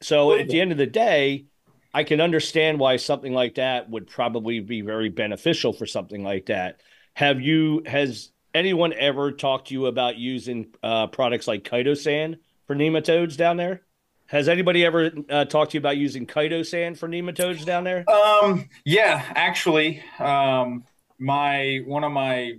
[0.00, 1.46] so at the end of the day,
[1.92, 6.46] I can understand why something like that would probably be very beneficial for something like
[6.46, 6.80] that.
[7.14, 12.74] Have you, has anyone ever talked to you about using uh, products like Chitosan for
[12.76, 13.82] nematodes down there?
[14.26, 18.04] Has anybody ever uh, talked to you about using Chitosan for nematodes down there?
[18.08, 20.84] Um, yeah, actually, um,
[21.18, 22.58] my one of my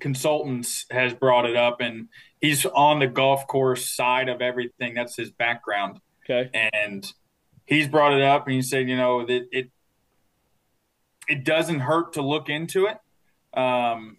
[0.00, 2.08] consultants has brought it up, and
[2.40, 4.94] he's on the golf course side of everything.
[4.94, 6.50] That's his background, Okay.
[6.72, 7.10] and
[7.66, 9.70] he's brought it up, and he said, you know, that it
[11.28, 12.96] it doesn't hurt to look into it.
[13.58, 14.16] Um,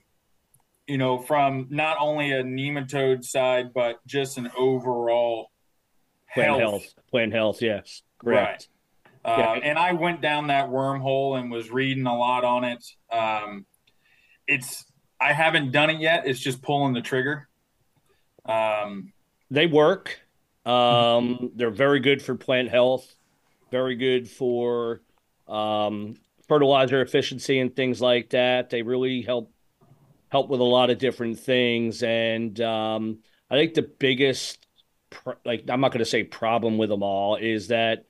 [0.89, 5.51] you know, from not only a nematode side, but just an overall
[6.33, 6.85] Plant health.
[7.09, 8.01] Plant health, yes.
[8.19, 8.67] Correct.
[9.23, 9.53] Uh, Yeah.
[9.63, 12.83] And I went down that wormhole and was reading a lot on it.
[13.11, 13.65] Um,
[14.47, 14.85] it's
[15.21, 16.25] I haven't done it yet.
[16.25, 17.47] It's just pulling the trigger.
[18.45, 19.13] Um,
[19.51, 20.19] They work.
[20.65, 23.15] Um, they're very good for plant health,
[23.71, 25.01] very good for
[25.47, 26.15] um,
[26.47, 28.69] fertilizer efficiency and things like that.
[28.69, 29.51] They really help
[30.29, 32.01] help with a lot of different things.
[32.03, 34.65] And um, I think the biggest,
[35.45, 38.05] like, I'm not going to say problem with them all, is that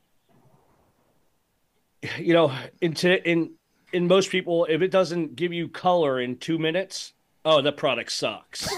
[2.18, 3.52] you know, into in
[3.92, 8.12] in most people, if it doesn't give you color in two minutes, oh, the product
[8.12, 8.70] sucks,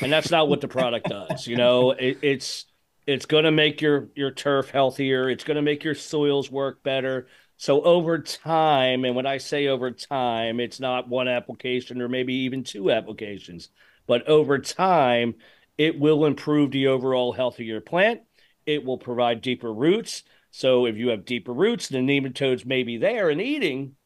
[0.00, 1.46] and that's not what the product does.
[1.46, 2.66] You know, it, it's
[3.06, 5.28] it's going to make your your turf healthier.
[5.28, 7.28] It's going to make your soils work better.
[7.56, 12.34] So over time, and when I say over time, it's not one application or maybe
[12.34, 13.68] even two applications,
[14.06, 15.34] but over time,
[15.78, 18.22] it will improve the overall health of your plant.
[18.66, 20.24] It will provide deeper roots.
[20.50, 23.96] So if you have deeper roots, the nematodes may be there and eating,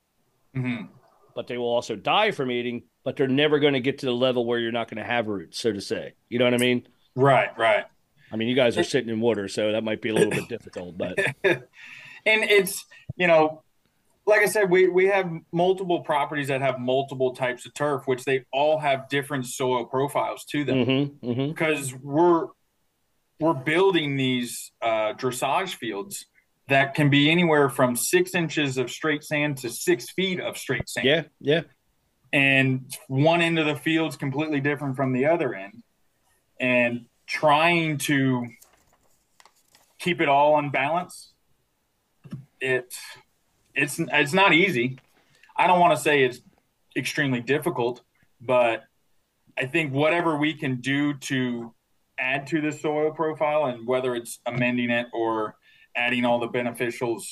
[0.57, 0.89] mhm.
[1.35, 4.15] but they will also die from eating, but they're never going to get to the
[4.15, 6.15] level where you're not going to have roots, so to say.
[6.29, 6.87] You know what I mean?
[7.15, 7.85] Right, right.
[8.33, 10.49] I mean, you guys are sitting in water, so that might be a little bit
[10.49, 11.65] difficult, but and
[12.25, 12.85] it's
[13.19, 13.63] you know
[14.27, 18.25] like i said we we have multiple properties that have multiple types of turf which
[18.25, 20.85] they all have different soil profiles to them.
[21.21, 22.47] Hmm hmm because we're
[23.41, 26.27] we're building these uh, dressage fields
[26.69, 30.89] that can be anywhere from six inches of straight sand to six feet of straight
[30.89, 31.07] sand.
[31.07, 31.61] Yeah, yeah,
[32.33, 35.83] and one end of the field's completely different from the other end.
[36.61, 38.47] And trying to
[39.99, 41.33] keep it all in balance
[42.61, 42.95] it
[43.75, 44.99] it's it's not easy
[45.57, 46.41] i don't want to say it's
[46.97, 48.03] extremely difficult
[48.41, 48.85] but
[49.57, 51.73] i think whatever we can do to
[52.19, 55.55] add to the soil profile and whether it's amending it or
[55.97, 57.23] adding all the beneficials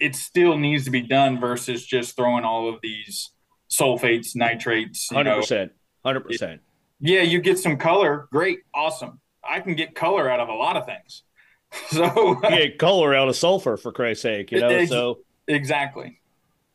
[0.00, 3.30] it still needs to be done versus just throwing all of these
[3.70, 5.72] sulfates nitrates Hundred percent.
[6.04, 6.60] hundred percent.
[7.00, 10.76] yeah you get some color great awesome i can get color out of a lot
[10.76, 11.22] of things
[11.88, 14.68] so Get color out of sulfur for Christ's sake, you know.
[14.68, 16.18] Ex- So exactly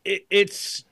[0.04, 0.84] it, it's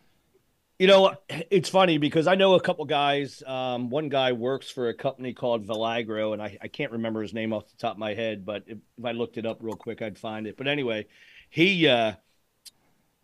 [0.78, 3.42] you know it's funny because I know a couple guys.
[3.46, 7.34] Um, one guy works for a company called Valagro, and I, I can't remember his
[7.34, 9.76] name off the top of my head, but if, if I looked it up real
[9.76, 10.56] quick, I'd find it.
[10.56, 11.06] But anyway,
[11.50, 12.14] he uh,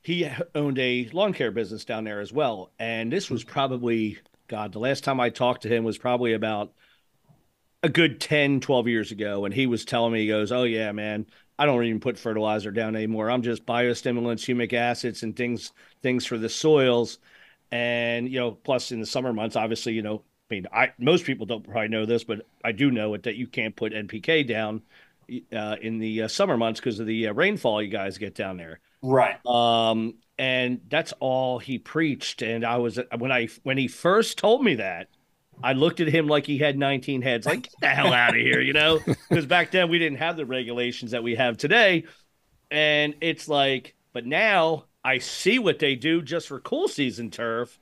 [0.03, 4.73] he owned a lawn care business down there as well, and this was probably God.
[4.73, 6.73] The last time I talked to him was probably about
[7.83, 10.91] a good 10 12 years ago and he was telling me he goes oh yeah
[10.93, 11.27] man
[11.59, 13.31] I don't even put fertilizer down anymore.
[13.31, 17.19] I'm just biostimulants, humic acids, and things things for the soils.
[17.73, 21.25] And you know, plus in the summer months, obviously, you know, I mean, I most
[21.25, 24.47] people don't probably know this, but I do know it that you can't put NPK
[24.47, 24.83] down
[25.53, 28.57] uh, in the uh, summer months because of the uh, rainfall you guys get down
[28.57, 28.79] there.
[29.03, 29.45] Right.
[29.45, 32.43] Um, and that's all he preached.
[32.43, 35.09] And I was when I when he first told me that,
[35.63, 37.47] I looked at him like he had 19 heads.
[37.47, 39.01] Like, get the hell out of here, you know?
[39.29, 42.05] Because back then we didn't have the regulations that we have today.
[42.71, 47.79] And it's like, but now I see what they do just for cool season turf.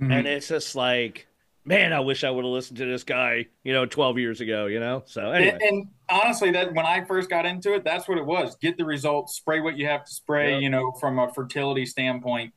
[0.00, 0.12] Mm-hmm.
[0.12, 1.26] And it's just like,
[1.64, 4.66] man, I wish I would have listened to this guy, you know, 12 years ago,
[4.66, 5.02] you know?
[5.06, 5.52] So, anyway.
[5.52, 8.76] And, and, honestly, that when I first got into it, that's what it was get
[8.78, 10.62] the results, spray what you have to spray, yep.
[10.62, 12.54] you know, from a fertility standpoint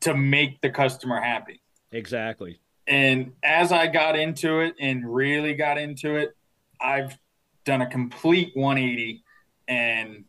[0.00, 1.60] to make the customer happy.
[1.90, 2.60] Exactly.
[2.88, 6.34] And as I got into it and really got into it,
[6.80, 7.18] I've
[7.64, 9.22] done a complete 180
[9.68, 10.24] and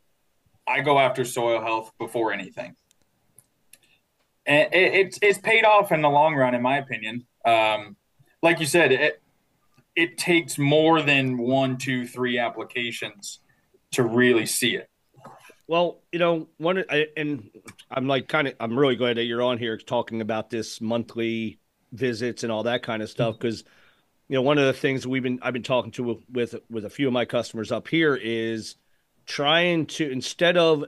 [0.67, 2.75] I go after soil health before anything.
[4.45, 7.25] And it, it's, it's paid off in the long run, in my opinion.
[7.45, 7.95] Um,
[8.43, 9.21] like you said, it,
[9.95, 13.39] it takes more than one, two, three applications
[13.91, 14.89] to really see it.
[15.67, 16.83] Well, you know, one,
[17.15, 17.49] and
[17.89, 21.58] I'm like kind of, I'm really glad that you're on here talking about this monthly
[21.91, 23.63] visits and all that kind of stuff because
[24.27, 26.89] you know one of the things we've been I've been talking to with with a
[26.89, 28.75] few of my customers up here is
[29.25, 30.85] trying to instead of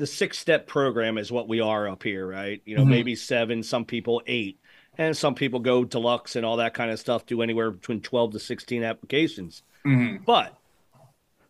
[0.00, 2.62] the six step program is what we are up here, right?
[2.64, 2.90] You know, mm-hmm.
[2.90, 4.58] maybe seven, some people eight,
[4.96, 8.32] and some people go deluxe and all that kind of stuff, do anywhere between 12
[8.32, 9.62] to 16 applications.
[9.84, 10.24] Mm-hmm.
[10.24, 10.56] But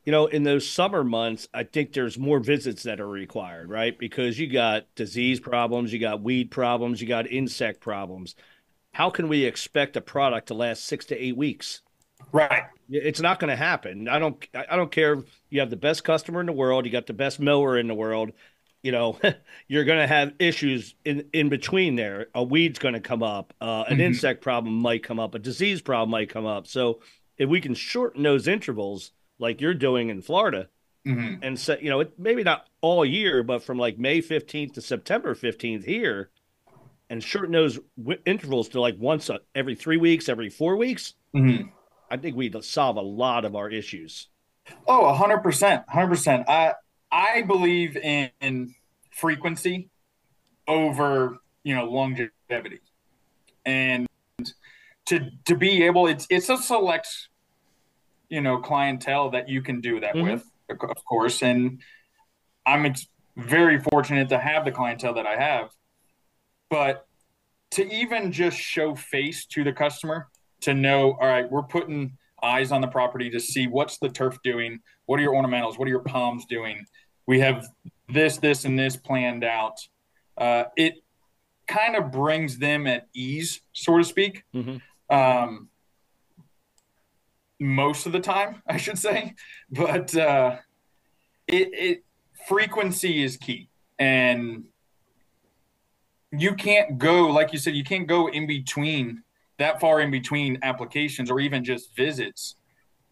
[0.04, 3.98] you know, in those summer months, I think there's more visits that are required, right?
[3.98, 8.34] Because you got disease problems, you got weed problems, you got insect problems.
[8.92, 11.82] How can we expect a product to last six to eight weeks?
[12.32, 12.64] Right.
[12.88, 14.08] It's not going to happen.
[14.08, 14.44] I don't.
[14.54, 15.22] I don't care.
[15.48, 16.86] You have the best customer in the world.
[16.86, 18.32] You got the best mower in the world.
[18.82, 19.18] You know,
[19.68, 22.26] you're going to have issues in in between there.
[22.34, 23.54] A weed's going to come up.
[23.60, 24.00] Uh, an mm-hmm.
[24.00, 25.34] insect problem might come up.
[25.34, 26.66] A disease problem might come up.
[26.66, 27.00] So
[27.38, 30.68] if we can shorten those intervals like you're doing in Florida.
[31.06, 31.42] Mm-hmm.
[31.42, 34.82] And so, you know, it, maybe not all year, but from like May 15th to
[34.82, 36.30] September 15th here,
[37.08, 41.14] and shorten those w- intervals to like once a, every three weeks, every four weeks,
[41.34, 41.68] mm-hmm.
[42.10, 44.28] I think we'd solve a lot of our issues.
[44.86, 45.86] Oh, 100%.
[45.86, 46.48] 100%.
[46.48, 46.74] I,
[47.10, 48.74] I believe in, in
[49.10, 49.88] frequency
[50.68, 52.80] over, you know, longevity.
[53.64, 54.06] And
[55.06, 57.08] to, to be able, it's, it's a select
[58.30, 60.32] you know clientele that you can do that mm-hmm.
[60.32, 61.42] with, of course.
[61.42, 61.82] And
[62.64, 62.94] I'm
[63.36, 65.70] very fortunate to have the clientele that I have.
[66.70, 67.06] But
[67.72, 70.28] to even just show face to the customer
[70.62, 74.38] to know, all right, we're putting eyes on the property to see what's the turf
[74.42, 76.84] doing, what are your ornamentals, what are your palms doing.
[77.26, 77.68] We have
[78.08, 79.76] this, this, and this planned out.
[80.36, 80.94] Uh, it
[81.66, 84.44] kind of brings them at ease, so to speak.
[84.54, 85.14] Mm-hmm.
[85.14, 85.68] Um,
[87.60, 89.34] most of the time, I should say.
[89.70, 90.56] But uh,
[91.46, 92.04] it, it
[92.48, 93.68] frequency is key,
[93.98, 94.64] and
[96.32, 97.74] you can't go like you said.
[97.74, 99.22] You can't go in between
[99.58, 102.56] that far in between applications or even just visits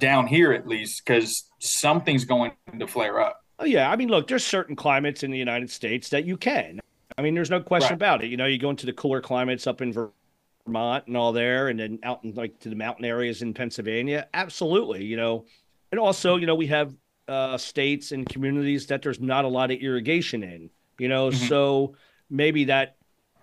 [0.01, 3.45] down here at least because something's going to flare up.
[3.59, 6.81] Oh yeah, I mean, look, there's certain climates in the United States that you can.
[7.17, 7.97] I mean, there's no question right.
[7.97, 8.29] about it.
[8.29, 9.93] You know, you go into the cooler climates up in
[10.69, 14.29] Vermont and all there, and then out in like to the mountain areas in Pennsylvania.
[14.35, 15.47] Absolutely, you know,
[15.91, 16.95] and also you know we have
[17.27, 21.47] uh, states and communities that there's not a lot of irrigation in, you know, mm-hmm.
[21.47, 21.95] so
[22.31, 22.97] maybe that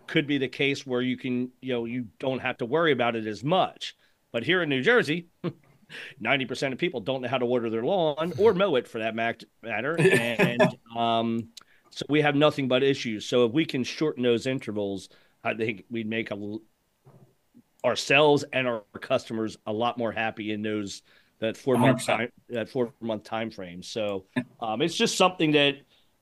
[0.07, 3.15] could be the case where you can you know you don't have to worry about
[3.15, 3.95] it as much.
[4.31, 5.27] But here in New Jersey.
[6.19, 9.13] 90% of people don't know how to water their lawn or mow it for that
[9.13, 9.95] matter.
[9.99, 10.59] And
[10.97, 11.49] um,
[11.91, 13.27] so we have nothing but issues.
[13.27, 15.09] So if we can shorten those intervals,
[15.43, 16.57] I think we'd make a
[17.85, 21.03] ourselves and our customers a lot more happy in those
[21.39, 23.83] that four month time that four month time frame.
[23.83, 24.25] So
[24.59, 25.75] um, it's just something that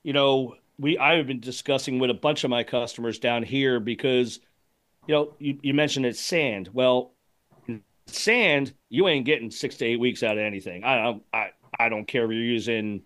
[0.03, 3.79] you know we I have been discussing with a bunch of my customers down here
[3.79, 4.39] because
[5.07, 6.69] you know you, you mentioned it's sand.
[6.73, 7.13] Well,
[8.07, 10.83] sand you ain't getting six to eight weeks out of anything.
[10.83, 13.03] I don't I I don't care if you're using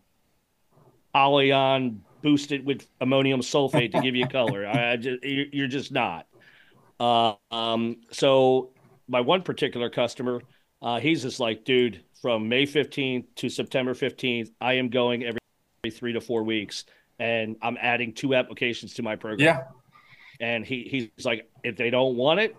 [1.13, 4.65] Oleon boosted with ammonium sulfate to give you color.
[4.65, 6.27] I, I just you're just not.
[6.99, 8.71] Uh, um, so
[9.07, 10.41] my one particular customer,
[10.81, 15.39] uh, he's just like, dude, from May 15th to September 15th, I am going every,
[15.91, 16.83] three to four weeks,
[17.19, 19.45] and I'm adding two applications to my program.
[19.45, 19.63] Yeah.
[20.39, 20.83] And he
[21.15, 22.55] he's like, if they don't want it,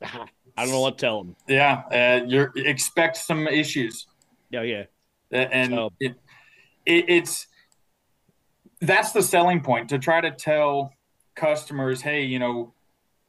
[0.02, 1.36] I don't know what to tell them.
[1.46, 4.06] Yeah, uh, you expect some issues.
[4.50, 4.84] Yeah, yeah.
[5.30, 5.92] and so.
[6.00, 6.14] it,
[6.86, 7.46] it, it's
[8.80, 10.92] that's the selling point to try to tell
[11.36, 12.74] customers, hey, you know,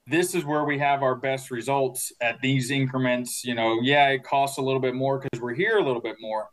[0.07, 3.43] this is where we have our best results at these increments.
[3.43, 6.15] You know, yeah, it costs a little bit more because we're here a little bit
[6.19, 6.47] more,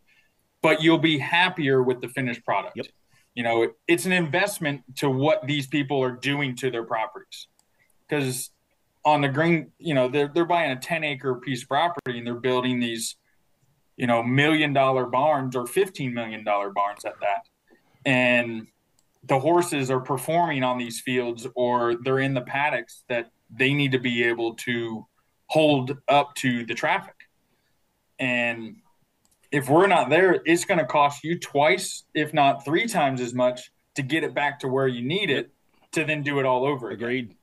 [0.61, 2.76] but you'll be happier with the finished product.
[2.76, 2.86] Yep.
[3.34, 7.48] You know, it's an investment to what these people are doing to their properties.
[8.09, 8.50] Because
[9.05, 12.26] on the green, you know, they're they're buying a 10 acre piece of property and
[12.26, 13.16] they're building these,
[13.96, 17.46] you know, million dollar barns or 15 million dollar barns at that.
[18.05, 18.66] And
[19.27, 23.93] the horses are performing on these fields or they're in the paddocks that they need
[23.93, 25.07] to be able to
[25.47, 27.14] hold up to the traffic.
[28.18, 28.77] And
[29.51, 33.35] if we're not there, it's going to cost you twice, if not three times as
[33.35, 35.53] much to get it back to where you need it
[35.93, 37.27] to then do it all over Agreed.
[37.27, 37.37] Again.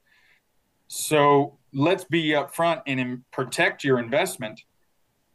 [0.87, 4.61] So let's be upfront and protect your investment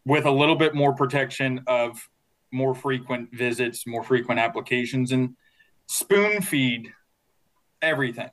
[0.05, 2.09] with a little bit more protection of
[2.53, 5.35] more frequent visits, more frequent applications, and
[5.87, 6.93] spoon feed
[7.83, 8.31] everything.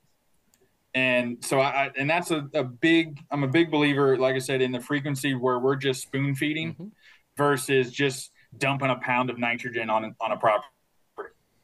[0.95, 4.61] And so I, and that's a, a big, I'm a big believer, like I said,
[4.61, 6.87] in the frequency where we're just spoon feeding mm-hmm.
[7.35, 10.67] versus just dumping a pound of nitrogen on, on a property.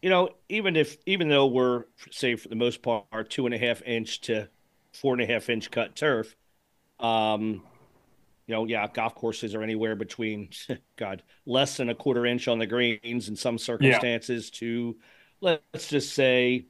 [0.02, 3.58] You know, even if, even though we're say for the most part, two and a
[3.58, 4.48] half inch to
[4.94, 6.36] four and a half inch cut turf,
[7.00, 7.62] um,
[8.48, 10.50] you know, yeah, golf courses are anywhere between,
[10.96, 14.60] God, less than a quarter inch on the greens in some circumstances yeah.
[14.60, 14.98] to
[15.42, 16.66] let's just say,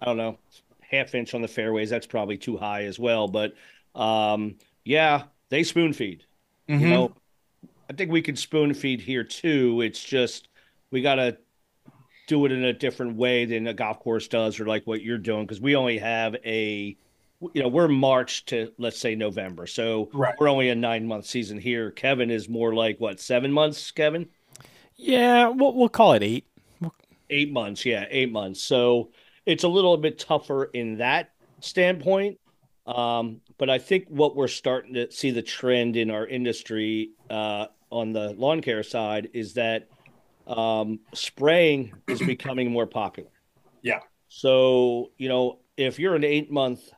[0.00, 0.38] I don't know,
[0.80, 1.90] half inch on the fairways.
[1.90, 3.28] That's probably too high as well.
[3.28, 3.54] But
[3.94, 6.24] um, yeah, they spoon feed.
[6.68, 6.80] Mm-hmm.
[6.80, 7.14] You know,
[7.88, 9.80] I think we can spoon feed here too.
[9.82, 10.48] It's just
[10.90, 11.36] we got to
[12.26, 15.18] do it in a different way than a golf course does, or like what you're
[15.18, 16.96] doing, because we only have a,
[17.52, 20.34] you know, we're March to let's say November, so right.
[20.38, 21.90] we're only a nine month season here.
[21.90, 24.28] Kevin is more like what seven months, Kevin?
[24.96, 26.46] Yeah, we'll we'll call it eight.
[27.30, 28.60] Eight months, yeah, eight months.
[28.60, 29.10] So
[29.46, 32.38] it's a little bit tougher in that standpoint.
[32.86, 37.66] Um, but I think what we're starting to see the trend in our industry uh,
[37.90, 39.88] on the lawn care side is that
[40.46, 43.30] um, spraying is becoming more popular.
[43.82, 44.00] Yeah.
[44.28, 46.90] So you know, if you're an eight month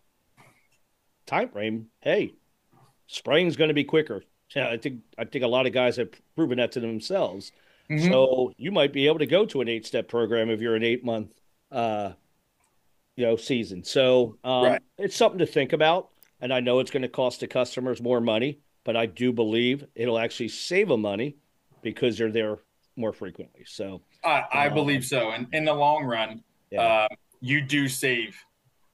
[1.27, 2.35] time frame, hey,
[3.07, 4.23] spraying is going to be quicker.
[4.55, 7.53] Yeah, I think I think a lot of guys have proven that to themselves.
[7.91, 8.11] Mm-hmm.
[8.11, 10.83] So you might be able to go to an eight step program if you're an
[10.83, 11.31] eight month,
[11.71, 12.13] uh,
[13.17, 13.85] you know, season.
[13.85, 14.83] So um, right.
[14.99, 16.09] it's something to think about.
[16.41, 19.87] And I know it's going to cost the customers more money, but I do believe
[19.95, 21.37] it'll actually save them money
[21.83, 22.59] because they're there
[22.97, 23.65] more frequently.
[23.67, 25.31] So I, I um, believe so.
[25.31, 26.83] And in the long run, yeah.
[26.83, 27.09] uh,
[27.41, 28.37] you do save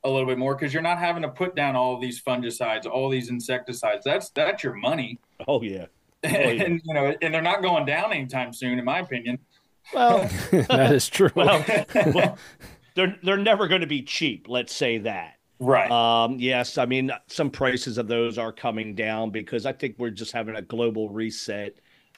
[0.04, 3.08] a little bit more because you're not having to put down all these fungicides, all
[3.08, 4.04] these insecticides.
[4.04, 5.18] That's that's your money.
[5.46, 5.86] Oh yeah.
[6.26, 6.62] Oh, yeah.
[6.62, 9.38] and you know, and they're not going down anytime soon, in my opinion.
[9.92, 11.30] Well, that is true.
[11.34, 11.64] Well,
[12.14, 12.38] well,
[12.94, 14.46] they're they're never going to be cheap.
[14.48, 15.38] Let's say that.
[15.58, 15.90] Right.
[15.90, 20.10] Um, yes, I mean some prices of those are coming down because I think we're
[20.10, 21.76] just having a global reset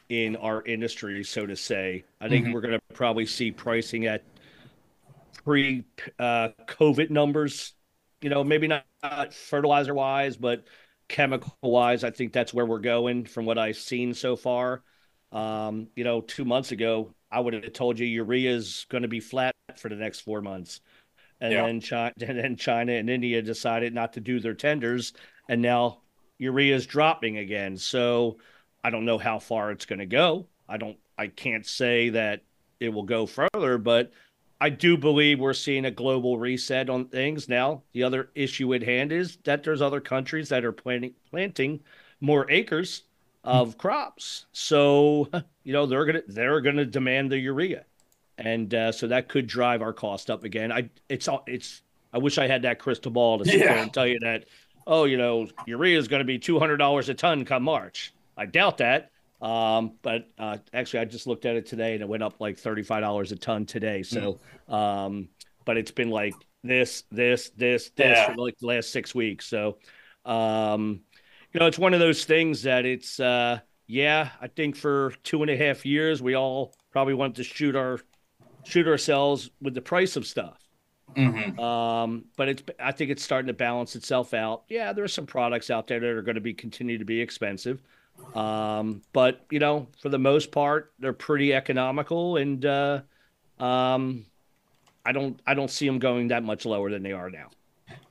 [0.09, 2.05] in our industry, so to say.
[2.21, 2.55] I think mm-hmm.
[2.55, 4.23] we're going to probably see pricing at
[5.45, 5.85] pre
[6.19, 7.75] uh, COVID numbers.
[8.21, 10.65] You know, maybe not, not fertilizer wise, but
[11.09, 14.83] chemical wise, I think that's where we're going from what I've seen so far.
[15.33, 19.09] Um, you know, two months ago, I would have told you urea is going to
[19.09, 20.81] be flat for the next four months.
[21.41, 21.67] And yeah.
[21.67, 25.13] then China, and then China and India decided not to do their tenders,
[25.49, 26.03] and now
[26.39, 27.77] urea is dropping again.
[27.77, 28.39] So
[28.83, 30.47] I don't know how far it's going to go.
[30.69, 30.99] I don't.
[31.17, 32.43] I can't say that
[32.81, 34.13] it will go further, but
[34.65, 37.83] I do believe we're seeing a global reset on things now.
[37.93, 41.81] The other issue at hand is that there's other countries that are planting planting
[42.23, 43.03] more acres
[43.45, 44.47] of crops.
[44.53, 45.29] So,
[45.65, 47.85] you know, they're gonna they're gonna demand the urea,
[48.39, 50.73] and uh, so that could drive our cost up again.
[50.73, 51.83] I it's it's
[52.15, 53.67] I wish I had that crystal ball to sit yeah.
[53.67, 54.47] there and tell you that.
[54.87, 58.15] Oh, you know, urea is going to be two hundred dollars a ton come March.
[58.35, 59.11] I doubt that.
[59.45, 62.57] Um, but uh, actually, I just looked at it today and it went up like
[62.57, 64.03] $35 a ton today.
[64.03, 64.41] So,
[64.71, 64.75] mm.
[64.75, 65.29] um,
[65.67, 66.33] but it's been like
[66.63, 68.33] this, this, this, this yeah.
[68.33, 69.47] for like the last six weeks.
[69.47, 69.77] So,
[70.25, 71.03] um,
[71.53, 75.43] you know, it's one of those things that it's, uh, yeah, I think for two
[75.43, 78.01] and a half years, we all probably wanted to shoot our,
[78.65, 80.59] shoot ourselves with the price of stuff.
[81.15, 81.61] Mm-hmm.
[81.61, 84.63] Um, but it's, I think it's starting to balance itself out.
[84.71, 87.21] Yeah, there are some products out there that are going to be continue to be
[87.21, 87.83] expensive.
[88.35, 93.03] Um, but you know, for the most part, they're pretty economical, and uh,
[93.59, 94.27] um,
[95.05, 97.51] I don't I don't see them going that much lower than they are now.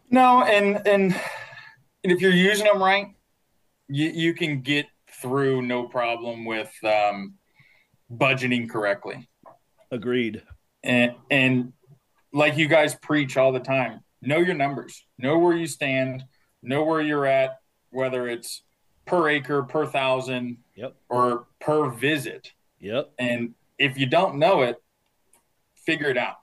[0.09, 1.19] No, and and
[2.03, 3.07] if you're using them right,
[3.87, 7.35] you you can get through no problem with um,
[8.11, 9.27] budgeting correctly.
[9.91, 10.43] Agreed.
[10.83, 11.73] And and
[12.31, 16.23] like you guys preach all the time, know your numbers, know where you stand,
[16.61, 17.59] know where you're at,
[17.91, 18.63] whether it's
[19.05, 20.95] per acre, per thousand, Yep.
[21.09, 22.51] or per visit.
[22.79, 23.11] Yep.
[23.19, 24.81] And if you don't know it,
[25.75, 26.37] figure it out.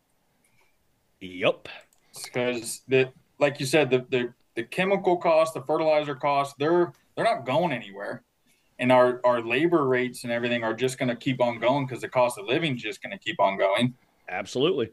[1.20, 1.68] Yep.
[2.24, 7.24] Because the like you said, the, the the chemical cost, the fertilizer cost, they're they're
[7.24, 8.22] not going anywhere.
[8.78, 12.00] And our, our labor rates and everything are just going to keep on going because
[12.00, 13.92] the cost of living is just going to keep on going.
[14.26, 14.90] Absolutely.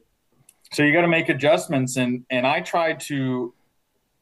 [0.73, 3.53] So you got to make adjustments, and and I try to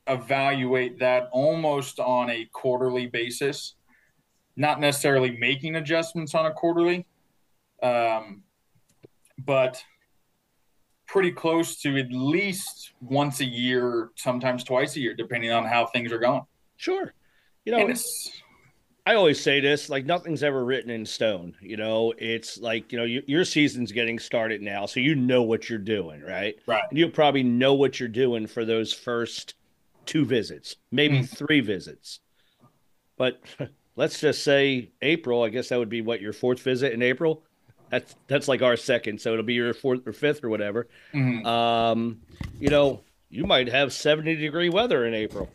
[0.08, 3.76] evaluate that almost on a quarterly basis,
[4.56, 7.06] not necessarily making adjustments on a quarterly,
[7.82, 8.44] um,
[9.38, 9.84] but
[11.08, 15.86] pretty close to at least once a year, sometimes twice a year, depending on how
[15.86, 16.42] things are going.
[16.78, 17.14] Sure.
[17.64, 17.94] You know,
[19.08, 21.56] I always say this like nothing's ever written in stone.
[21.62, 24.88] You know, it's like, you know, your, your season's getting started now.
[24.88, 26.56] So you know what you're doing, right?
[26.66, 26.84] right.
[26.90, 29.56] And you'll probably know what you're doing for those first
[30.06, 31.30] two visits, maybe Mm.
[31.38, 32.20] three visits.
[33.18, 33.40] But
[33.96, 37.44] let's just say April, I guess that would be what your fourth visit in April.
[37.90, 40.88] That's that's like our second, so it'll be your fourth or fifth or whatever.
[41.14, 41.46] Mhm.
[41.46, 42.22] Um,
[42.60, 45.50] you know, you might have 70 degree weather in April.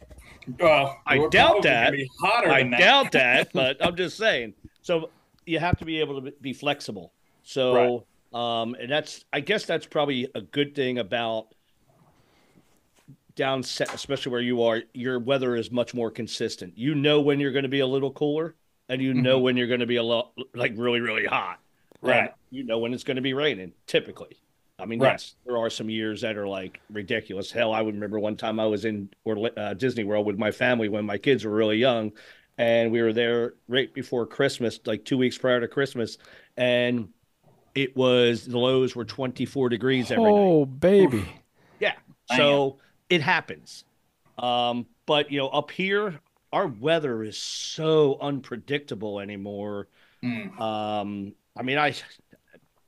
[0.58, 1.92] Well, I doubt that.
[1.92, 2.78] Be hotter I that.
[2.78, 4.54] doubt that, but I'm just saying.
[4.82, 5.10] So
[5.46, 7.12] you have to be able to be flexible.
[7.42, 11.48] So, um, and that's, I guess that's probably a good thing about
[13.40, 14.82] down set, especially where you are.
[14.92, 16.76] Your weather is much more consistent.
[16.76, 18.54] You know when you're going to be a little cooler,
[18.90, 21.58] and you know when you're going to be a lot like really, really hot.
[22.02, 22.32] Right.
[22.50, 23.72] you know when it's going to be raining.
[23.86, 24.36] Typically.
[24.78, 25.12] I mean, Right.
[25.12, 27.50] yes, there are some years that are like ridiculous.
[27.50, 30.50] Hell, I would remember one time I was in Orla- uh, Disney World with my
[30.50, 32.12] family when my kids were really young,
[32.58, 36.18] and we were there right before Christmas, like two weeks prior to Christmas,
[36.58, 37.08] and
[37.74, 40.30] it was the lows were 24 degrees every night.
[40.30, 41.26] Oh, baby.
[41.78, 41.94] Yeah,
[42.36, 42.78] so
[43.10, 43.84] it happens.
[44.38, 46.20] Um, but you know, up here,
[46.52, 49.88] our weather is so unpredictable anymore.
[50.24, 50.58] Mm.
[50.60, 51.94] Um, I mean, I,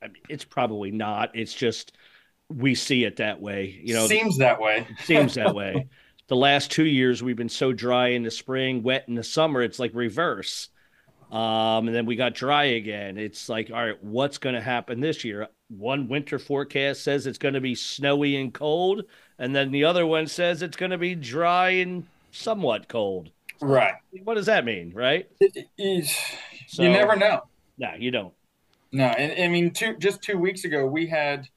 [0.03, 1.35] I mean, it's probably not.
[1.35, 1.97] It's just
[2.49, 3.79] we see it that way.
[3.83, 4.87] You know, seems that way.
[5.05, 5.89] seems that way.
[6.29, 9.61] The last two years we've been so dry in the spring, wet in the summer.
[9.61, 10.71] It's like reverse.
[11.31, 13.19] Um, and then we got dry again.
[13.19, 15.49] It's like, all right, what's going to happen this year?
[15.69, 19.03] One winter forecast says it's going to be snowy and cold,
[19.43, 23.31] and then the other one says it's going to be dry and somewhat cold.
[23.61, 23.95] Right.
[24.23, 25.29] What does that mean, right?
[25.41, 26.17] It- it-
[26.69, 27.43] So- you never know.
[27.77, 28.33] No, you don't.
[28.93, 31.49] No, and I mean, two just two weeks ago, we had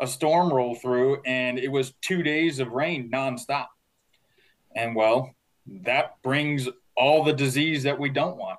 [0.00, 3.66] a storm roll through, and it was two days of rain nonstop.
[4.74, 5.34] And well,
[5.66, 8.58] that brings all the disease that we don't want.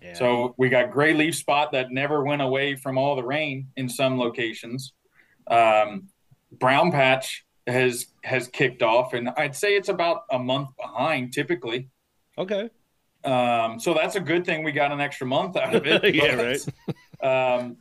[0.00, 0.14] Yeah.
[0.14, 3.88] So we got gray leaf spot that never went away from all the rain in
[3.88, 4.92] some locations.
[5.48, 6.08] Um,
[6.52, 11.88] brown patch has has kicked off, and I'd say it's about a month behind typically.
[12.38, 12.70] okay.
[13.24, 16.14] Um, so that's a good thing we got an extra month out of it.
[16.14, 16.54] Yeah,
[17.20, 17.78] But, Um,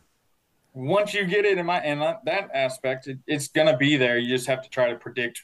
[0.74, 4.18] once you get it in my in that, aspect, it, it's gonna be there.
[4.18, 5.44] You just have to try to predict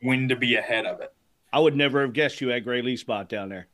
[0.00, 1.12] when to be ahead of it.
[1.52, 3.66] I would never have guessed you had gray leaf spot down there.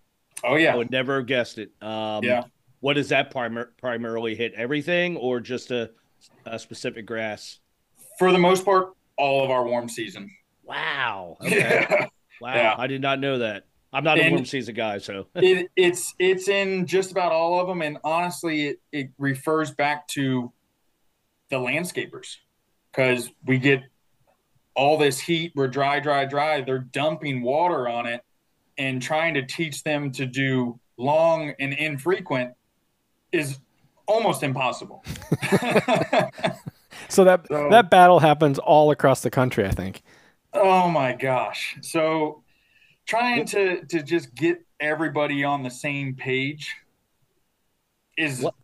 [0.42, 1.70] Oh yeah, I would never have guessed it.
[1.82, 2.44] Um, Yeah.
[2.80, 4.54] What does that primar- primarily hit?
[4.54, 5.90] Everything or just a,
[6.46, 7.58] a specific grass?
[8.18, 10.28] for the most part, all of our warm season.
[10.64, 11.36] Wow.
[11.44, 11.56] Okay.
[11.58, 12.06] Yeah.
[12.40, 12.54] Wow.
[12.54, 12.74] Yeah.
[12.76, 13.64] I did not know that.
[13.92, 17.60] I'm not a And- warm season guy, so it, it's it's in just about all
[17.60, 20.50] of them, and honestly, it, it refers back to
[21.50, 22.36] the landscapers
[22.90, 23.82] because we get
[24.74, 25.52] all this heat.
[25.54, 26.62] We're dry, dry, dry.
[26.62, 28.22] They're dumping water on it
[28.78, 32.54] and trying to teach them to do long and infrequent
[33.30, 33.58] is
[34.08, 35.04] almost impossible.
[37.08, 40.02] So that So- that battle happens all across the country, I think.
[40.52, 41.76] Oh my gosh.
[41.80, 42.42] So
[43.06, 46.74] trying to to just get everybody on the same page
[48.16, 48.54] is What-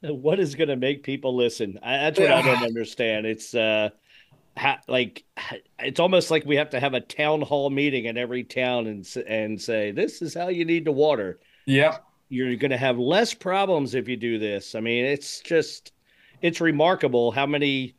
[0.02, 1.78] what is going to make people listen?
[1.82, 3.26] I, that's what I don't understand.
[3.26, 3.88] It's uh,
[4.56, 5.24] ha, like
[5.78, 9.06] it's almost like we have to have a town hall meeting in every town and
[9.26, 11.40] and say this is how you need to water.
[11.64, 14.74] Yeah, you're going to have less problems if you do this.
[14.74, 15.92] I mean, it's just
[16.42, 17.94] it's remarkable how many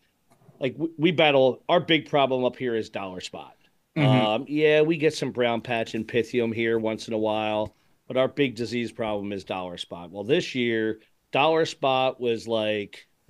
[0.60, 3.56] like we, we battle our big problem up here is dollar spot.
[3.98, 4.06] Mhm.
[4.06, 7.76] Um, yeah, we get some brown patch and pythium here once in a while,
[8.08, 10.12] but our big disease problem is dollar spot.
[10.12, 11.00] Well, this year
[11.32, 13.08] dollar spot was like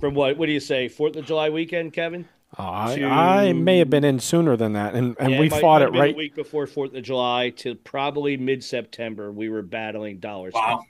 [0.00, 2.28] from what what do you say Fourth of July weekend, Kevin?
[2.58, 5.48] Oh, I, To- I may have been in sooner than that, and, and Yeah, we
[5.48, 6.12] might- fought might it have right.
[6.14, 9.32] the week before Fourth of July to probably mid September.
[9.32, 10.82] We were battling dollar spot.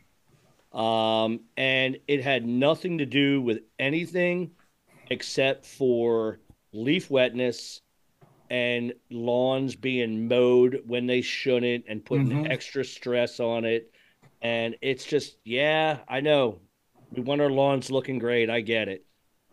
[0.73, 4.53] Um, and it had nothing to do with anything
[5.11, 6.41] except for
[6.73, 7.83] leaf wetness
[8.49, 12.51] and lawns being mowed when they shouldn't and putting Mhm.
[12.51, 13.93] extra stress on it.
[14.41, 16.61] And it's just, yeah, I know.
[17.11, 18.51] We want our lawns looking great.
[18.51, 19.05] I get it.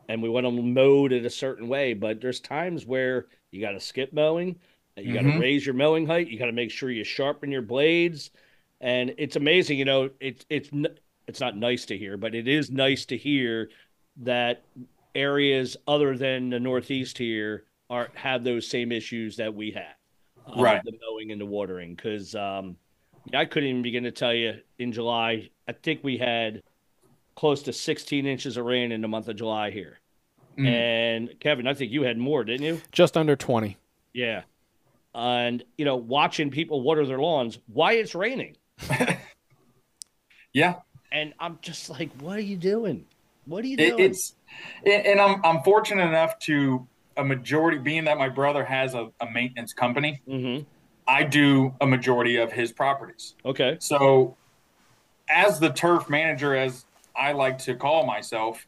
[0.08, 1.94] And we want them mowed in a certain way.
[1.94, 4.60] But there's times where you got to skip mowing.
[4.98, 6.30] You got to raise your mowing height.
[6.30, 8.32] You got to make sure you sharpen your blades.
[8.82, 10.10] And it's amazing, you know.
[10.20, 10.70] It's it's
[11.30, 13.70] it's not nice to hear, but it is nice to hear
[14.18, 14.64] that
[15.16, 19.96] areas other than the Northeast here are have those same issues that we have,
[20.48, 20.84] uh, Right.
[20.84, 22.76] The mowing and the watering, because um,
[23.34, 25.50] I couldn't even begin to tell you in July.
[25.68, 26.62] I think we had
[27.36, 30.00] close to 16 inches of rain in the month of July here.
[30.58, 30.68] Mm.
[30.68, 32.82] And Kevin, I think you had more, didn't you?
[32.92, 33.78] Just under 20.
[34.14, 34.42] Yeah.
[35.16, 38.58] And you know, watching people water their lawns, why it's raining,
[40.54, 40.76] Yeah,
[41.12, 43.06] and I'm just like, what are you doing?
[43.46, 44.00] What are you doing?
[44.00, 44.36] it's
[44.86, 46.88] and I'm I'm fortunate enough to
[47.18, 50.22] a majority being that my brother has a, a maintenance company.
[50.28, 50.64] mm-hmm.
[51.08, 53.34] I do a majority of his properties.
[53.44, 53.78] Okay.
[53.80, 54.38] So,
[55.28, 56.86] as the turf manager, as
[57.16, 58.68] I like to call myself,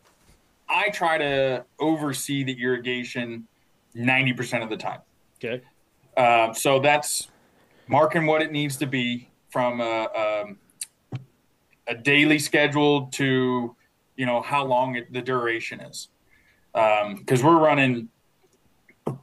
[0.67, 3.47] I try to oversee the irrigation
[3.95, 5.01] 90% of the time.
[5.37, 5.61] Okay.
[6.17, 7.29] Um, so that's
[7.87, 10.57] marking what it needs to be from a, um,
[11.87, 13.75] a daily schedule to,
[14.15, 16.09] you know, how long it, the duration is.
[16.73, 18.09] Because we're running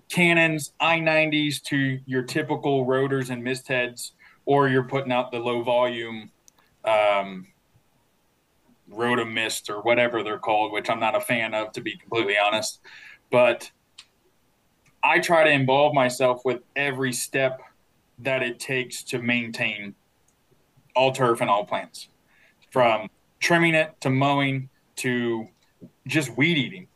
[0.08, 4.12] cannons, I-90s to your typical rotors and mist heads,
[4.44, 6.30] or you're putting out the low volume
[6.84, 7.46] um,
[8.90, 12.36] rotom mist or whatever they're called, which I'm not a fan of, to be completely
[12.38, 12.80] honest.
[13.30, 13.70] But
[15.02, 17.60] I try to involve myself with every step
[18.18, 19.94] that it takes to maintain
[20.96, 22.08] all turf and all plants,
[22.70, 23.08] from
[23.40, 25.48] trimming it to mowing to
[26.06, 26.88] just weed eating.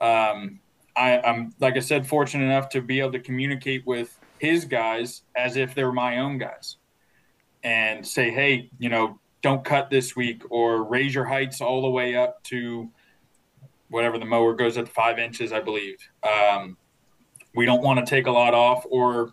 [0.00, 0.60] Um,
[0.96, 5.22] I, I'm, like I said, fortunate enough to be able to communicate with his guys
[5.36, 6.76] as if they're my own guys
[7.62, 11.90] and say, hey, you know, don't cut this week or raise your heights all the
[11.90, 12.90] way up to
[13.88, 15.96] whatever the mower goes at five inches, I believe.
[16.22, 16.76] Um,
[17.54, 19.32] we don't want to take a lot off or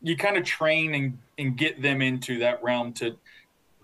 [0.00, 3.16] you kind of train and, and get them into that realm to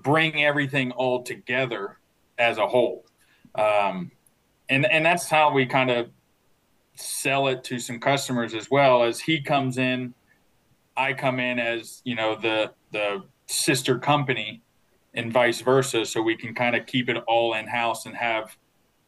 [0.03, 1.99] bring everything all together
[2.39, 3.05] as a whole.
[3.55, 4.11] Um,
[4.69, 6.11] and, and that's how we kind of
[6.95, 10.15] sell it to some customers as well as he comes in,
[10.97, 14.63] I come in as, you know, the, the sister company
[15.15, 16.05] and vice versa.
[16.05, 18.57] So we can kind of keep it all in house and have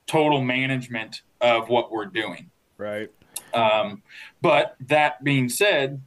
[0.07, 2.51] total management of what we're doing.
[2.78, 3.11] Right.
[3.53, 4.03] Um,
[4.41, 6.01] but that being said,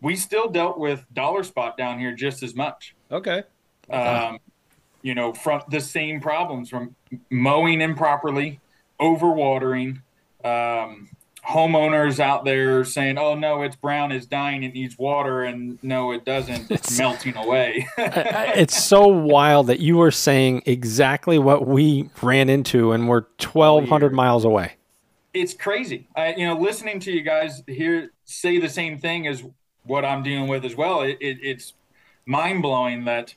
[0.00, 2.94] we still dealt with dollar spot down here just as much.
[3.10, 3.42] Okay.
[3.90, 4.38] Um,
[5.02, 6.96] you know, from the same problems from
[7.30, 8.60] mowing improperly,
[9.00, 10.00] overwatering,
[10.44, 11.10] um,
[11.46, 16.12] homeowners out there saying, "Oh no, it's brown, it's dying, it needs water," and no,
[16.12, 16.70] it doesn't.
[16.70, 17.86] It's melting away.
[18.54, 24.12] It's so wild that you were saying exactly what we ran into and we're 1,200
[24.12, 24.76] miles away.
[25.32, 26.08] it's crazy.
[26.14, 29.44] I, you know, listening to you guys here say the same thing as
[29.82, 31.02] what I'm dealing with as well.
[31.02, 31.74] It, it, it's
[32.26, 33.34] mind blowing that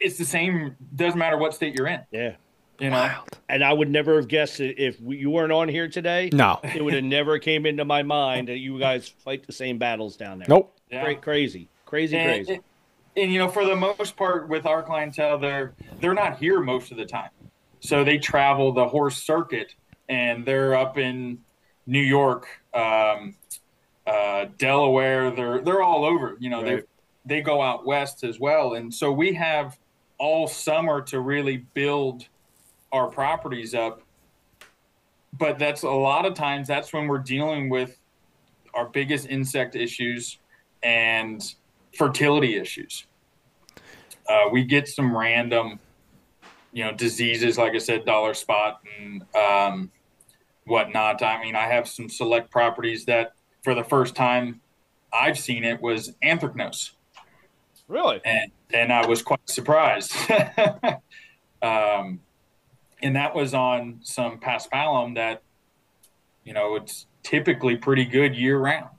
[0.00, 0.76] it's the same.
[0.94, 2.00] Doesn't matter what state you're in.
[2.10, 2.36] Yeah.
[2.80, 3.10] You know,
[3.48, 6.30] And I would never have guessed it if we, you weren't on here today.
[6.32, 6.60] No.
[6.62, 10.16] It would have never came into my mind that you guys fight the same battles
[10.16, 10.46] down there.
[10.48, 10.78] Nope.
[10.88, 11.02] Yeah.
[11.02, 12.54] Cra- crazy, crazy, and, crazy.
[12.54, 12.62] and-
[13.16, 16.92] and, you know, for the most part, with our clientele, they're they're not here most
[16.92, 17.30] of the time,
[17.80, 19.74] so they travel the horse circuit,
[20.08, 21.38] and they're up in
[21.84, 23.34] New York, um,
[24.06, 25.32] uh, Delaware.
[25.32, 26.36] They're they're all over.
[26.38, 26.84] You know, Right.
[27.26, 29.76] they they go out west as well, and so we have
[30.18, 32.26] all summer to really build
[32.92, 34.02] our properties up.
[35.38, 37.98] But that's a lot of times that's when we're dealing with
[38.74, 40.38] our biggest insect issues
[40.82, 41.42] and
[41.96, 43.06] fertility issues.
[44.28, 45.78] Uh, we get some random,
[46.72, 49.90] you know, diseases, like I said, dollar spot and um,
[50.66, 51.22] whatnot.
[51.22, 54.60] I mean, I have some select properties that for the first time
[55.12, 56.90] I've seen it was anthracnose
[57.88, 58.20] really?
[58.24, 60.14] and and I was quite surprised.
[61.62, 62.20] um,
[63.02, 65.42] and that was on some paspalum that,
[66.44, 68.90] you know, it's typically pretty good year round.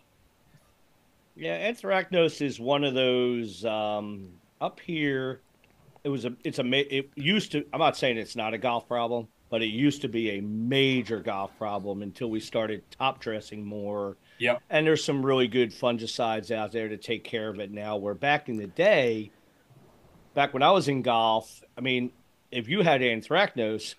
[1.35, 4.29] Yeah, anthracnose is one of those um,
[4.59, 5.41] up here.
[6.03, 6.33] It was a.
[6.43, 6.95] It's a.
[6.95, 7.65] It used to.
[7.71, 11.19] I'm not saying it's not a golf problem, but it used to be a major
[11.19, 14.17] golf problem until we started top dressing more.
[14.39, 14.61] Yep.
[14.69, 17.97] And there's some really good fungicides out there to take care of it now.
[17.97, 19.31] Where back in the day,
[20.33, 22.11] back when I was in golf, I mean,
[22.51, 23.95] if you had anthracnose,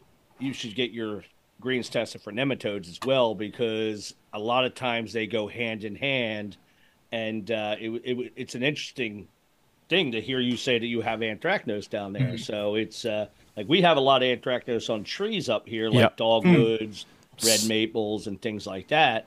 [0.38, 1.24] you should get your
[1.60, 5.94] greens tested for nematodes as well because a lot of times they go hand in
[5.94, 6.56] hand,
[7.12, 9.28] and uh, it, it, it's an interesting
[9.88, 12.22] thing to hear you say that you have anthracnose down there.
[12.22, 12.36] Mm-hmm.
[12.38, 13.26] So it's uh,
[13.56, 16.16] like we have a lot of anthracnose on trees up here, like yep.
[16.16, 17.06] dogwoods,
[17.38, 17.46] mm.
[17.46, 19.26] red maples, and things like that.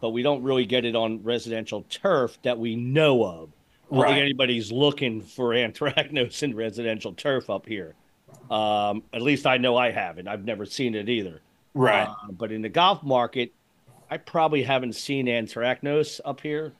[0.00, 3.50] But we don't really get it on residential turf that we know of.
[3.90, 4.08] I don't right.
[4.10, 7.94] think anybody's looking for anthracnose in residential turf up here.
[8.50, 10.28] Um, at least I know I haven't.
[10.28, 11.40] I've never seen it either.
[11.74, 12.08] Right.
[12.08, 13.52] Uh, but in the golf market,
[14.10, 16.72] I probably haven't seen anthracnose up here.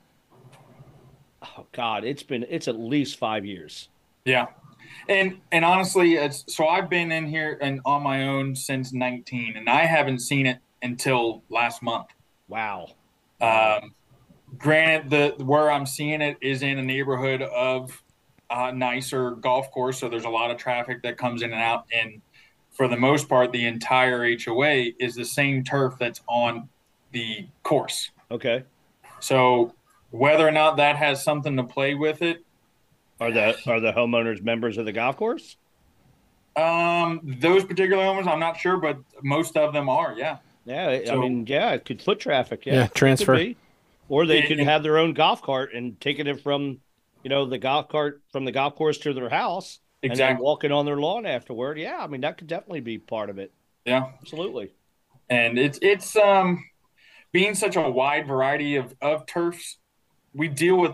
[1.43, 3.89] Oh God, it's been it's at least five years.
[4.25, 4.47] Yeah,
[5.07, 9.69] and and honestly, so I've been in here and on my own since 19, and
[9.69, 12.07] I haven't seen it until last month.
[12.47, 12.89] Wow.
[13.41, 13.93] Um,
[14.57, 18.01] granted, the where I'm seeing it is in a neighborhood of
[18.49, 21.85] a nicer golf course, so there's a lot of traffic that comes in and out.
[21.93, 22.21] And
[22.71, 26.69] for the most part, the entire HOA is the same turf that's on
[27.11, 28.11] the course.
[28.31, 28.63] Okay.
[29.19, 29.73] So
[30.11, 32.43] whether or not that has something to play with it,
[33.19, 35.57] are the are the homeowners members of the golf course?
[36.55, 40.13] Um, those particular owners, I'm not sure, but most of them are.
[40.17, 40.37] Yeah.
[40.67, 42.65] Yeah, so, I mean, yeah, it could foot traffic.
[42.65, 43.53] Yeah, yeah transfer,
[44.09, 46.79] or they could have their own golf cart and taking it from,
[47.23, 50.23] you know, the golf cart from the golf course to their house, exactly.
[50.23, 51.77] and then walking on their lawn afterward.
[51.77, 53.53] Yeah, I mean, that could definitely be part of it.
[53.85, 54.73] Yeah, absolutely.
[55.29, 56.65] And it's it's um
[57.31, 59.77] being such a wide variety of of turfs,
[60.33, 60.93] we deal with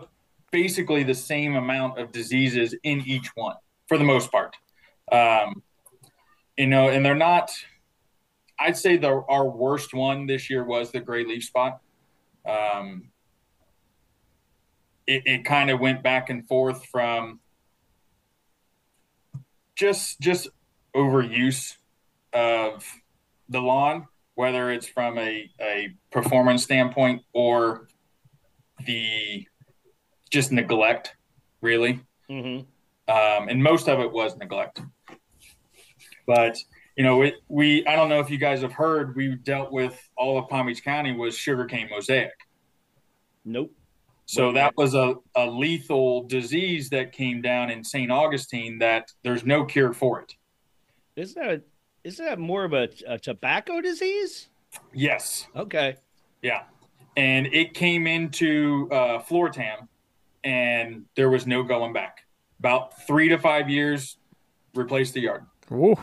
[0.52, 3.56] basically the same amount of diseases in each one
[3.88, 4.56] for the most part.
[5.12, 5.64] Um,
[6.58, 7.52] you know, and they're not
[8.64, 11.82] I'd say the our worst one this year was the gray leaf spot.
[12.48, 13.10] Um,
[15.06, 17.42] it, it kind of went back and forth from
[19.76, 20.48] just just
[20.96, 21.76] overuse
[22.32, 22.86] of
[23.50, 27.90] the lawn, whether it's from a, a performance standpoint or
[28.86, 29.46] the
[30.32, 31.16] just neglect,
[31.60, 32.00] really.
[32.30, 32.62] Mm-hmm.
[33.12, 34.82] Um, and most of it was neglect.
[36.26, 36.58] But
[36.96, 39.98] you know, it, we I don't know if you guys have heard we dealt with
[40.16, 42.34] all of Palm Beach County was sugarcane mosaic.
[43.46, 43.72] Nope.
[44.26, 48.10] So that was a, a lethal disease that came down in St.
[48.10, 50.34] Augustine that there's no cure for it.
[51.16, 51.64] Is that
[52.04, 54.50] is that more of a, a tobacco disease?
[54.94, 55.48] Yes.
[55.56, 55.98] Okay.
[56.42, 56.64] Yeah.
[57.16, 59.88] And it came into uh, Floratam
[60.44, 62.26] and there was no going back.
[62.60, 64.18] About three to five years,
[64.76, 65.46] replace the yard.
[65.72, 65.96] Ooh.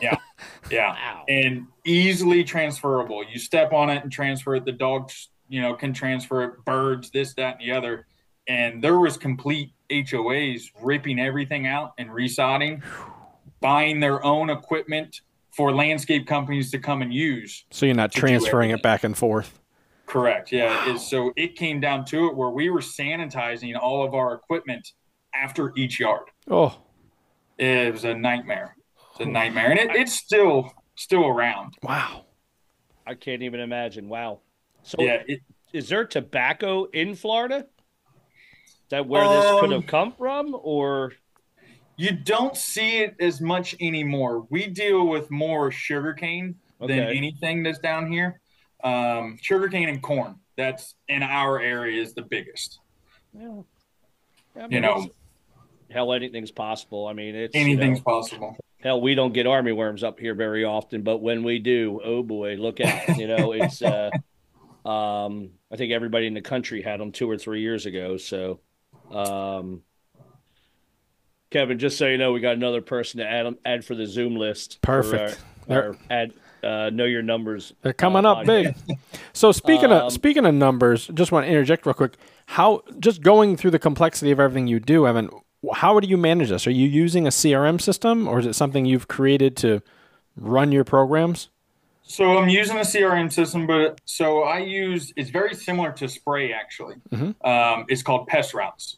[0.00, 0.16] Yeah.
[0.70, 0.94] Yeah.
[0.94, 1.24] Wow.
[1.28, 3.24] And easily transferable.
[3.24, 4.64] You step on it and transfer it.
[4.64, 8.06] The dogs, you know, can transfer it, birds, this, that, and the other.
[8.48, 12.82] And there was complete HOAs ripping everything out and resodding,
[13.60, 15.20] buying their own equipment
[15.52, 17.64] for landscape companies to come and use.
[17.70, 19.60] So you're not transferring it back and forth.
[20.06, 20.52] Correct.
[20.52, 20.88] Yeah.
[20.88, 20.96] Wow.
[20.96, 24.92] So it came down to it where we were sanitizing all of our equipment
[25.34, 26.28] after each yard.
[26.50, 26.78] Oh,
[27.58, 28.76] it was a nightmare.
[29.18, 31.74] It's a nightmare, and it, it's still still around.
[31.82, 32.26] Wow,
[33.06, 34.10] I can't even imagine.
[34.10, 34.40] Wow.
[34.82, 35.40] So yeah, it,
[35.72, 37.66] is there tobacco in Florida?
[38.66, 41.12] Is that where um, this could have um, come from, or
[41.96, 44.46] you don't see it as much anymore?
[44.50, 46.94] We deal with more sugarcane okay.
[46.94, 48.40] than anything that's down here.
[48.84, 50.36] Um, sugarcane and corn.
[50.58, 52.80] That's in our area is the biggest.
[53.32, 53.62] Yeah.
[54.56, 55.08] I mean, you know,
[55.90, 57.06] hell, anything's possible.
[57.06, 60.34] I mean, it's anything's you know, possible hell, we don't get army worms up here
[60.34, 63.16] very often, but when we do, oh boy, look out!
[63.16, 63.82] You know, it's.
[63.82, 64.10] Uh,
[64.86, 68.16] um, I think everybody in the country had them two or three years ago.
[68.16, 68.60] So,
[69.10, 69.82] um,
[71.50, 74.36] Kevin, just so you know, we got another person to add add for the Zoom
[74.36, 74.80] list.
[74.82, 75.42] Perfect.
[75.68, 77.72] Our, our add uh, know your numbers.
[77.82, 78.74] They're coming uh, up big.
[79.32, 82.16] so speaking um, of speaking of numbers, just want to interject real quick.
[82.46, 85.30] How just going through the complexity of everything you do, Evan
[85.74, 86.66] how do you manage this?
[86.66, 89.82] Are you using a CRM system or is it something you've created to
[90.36, 91.48] run your programs?
[92.08, 96.52] So I'm using a CRM system, but so I use it's very similar to Spray
[96.52, 96.96] actually.
[97.10, 97.46] Mm-hmm.
[97.46, 98.96] Um, it's called PestRoutes,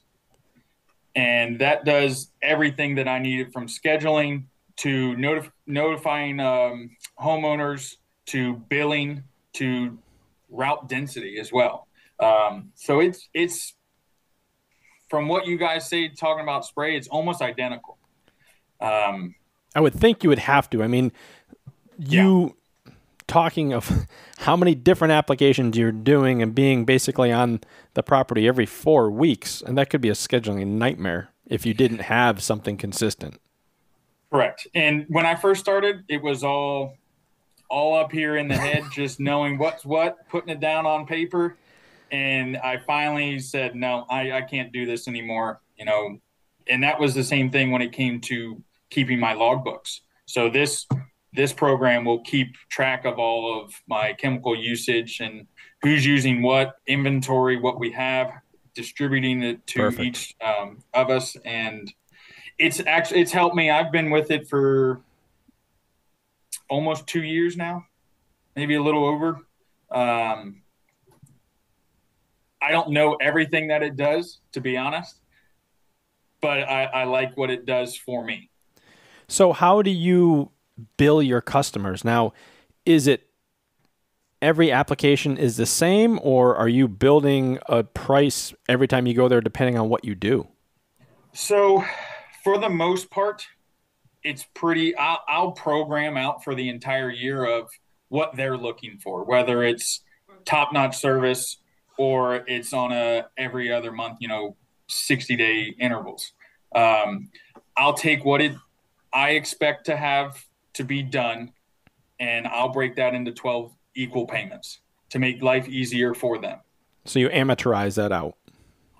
[1.16, 4.44] and that does everything that I needed from scheduling
[4.78, 7.96] to notif- notifying um, homeowners
[8.26, 9.98] to billing to
[10.50, 11.88] route density as well.
[12.20, 13.74] Um, so it's it's
[15.09, 17.98] from what you guys say talking about spray, it's almost identical.
[18.80, 19.34] Um,
[19.74, 20.82] I would think you would have to.
[20.82, 21.12] I mean,
[21.98, 22.54] you
[22.86, 22.92] yeah.
[23.26, 24.06] talking of
[24.38, 27.61] how many different applications you're doing and being basically on
[27.94, 32.02] the property every four weeks, and that could be a scheduling nightmare if you didn't
[32.02, 33.40] have something consistent.
[34.30, 34.66] Correct.
[34.74, 36.96] And when I first started, it was all
[37.70, 41.56] all up here in the head, just knowing what's what, putting it down on paper.
[42.11, 45.61] And I finally said, no, I, I can't do this anymore.
[45.76, 46.18] You know,
[46.68, 50.00] and that was the same thing when it came to keeping my logbooks.
[50.26, 50.86] So this
[51.34, 55.46] this program will keep track of all of my chemical usage and
[55.82, 58.30] who's using what inventory, what we have,
[58.74, 60.00] distributing it to Perfect.
[60.00, 61.92] each um, of us, and
[62.59, 63.70] it's actually it's helped me.
[63.70, 65.00] I've been with it for
[66.68, 67.84] almost two years now,
[68.56, 69.40] maybe a little over.
[69.90, 70.62] Um,
[72.61, 75.20] I don't know everything that it does, to be honest,
[76.40, 78.50] but I, I like what it does for me.
[79.28, 80.50] So, how do you
[80.96, 82.32] bill your customers now?
[82.84, 83.28] Is it
[84.40, 89.28] every application is the same, or are you building a price every time you go
[89.28, 90.48] there, depending on what you do?
[91.32, 91.84] So,
[92.42, 93.46] for the most part,
[94.24, 94.96] it's pretty.
[94.96, 97.68] I'll, I'll program out for the entire year of
[98.09, 100.02] what they're looking for, whether it's
[100.44, 101.59] top notch service
[101.99, 104.57] or it's on a every other month, you know,
[104.88, 106.32] 60 day intervals.
[106.74, 107.30] Um,
[107.76, 108.53] I'll take what it
[109.12, 110.44] I expect to have
[110.74, 111.53] to be done
[112.20, 114.80] and I'll break that into 12 equal payments
[115.11, 116.59] to make life easier for them.
[117.05, 118.36] So you amateurize that out.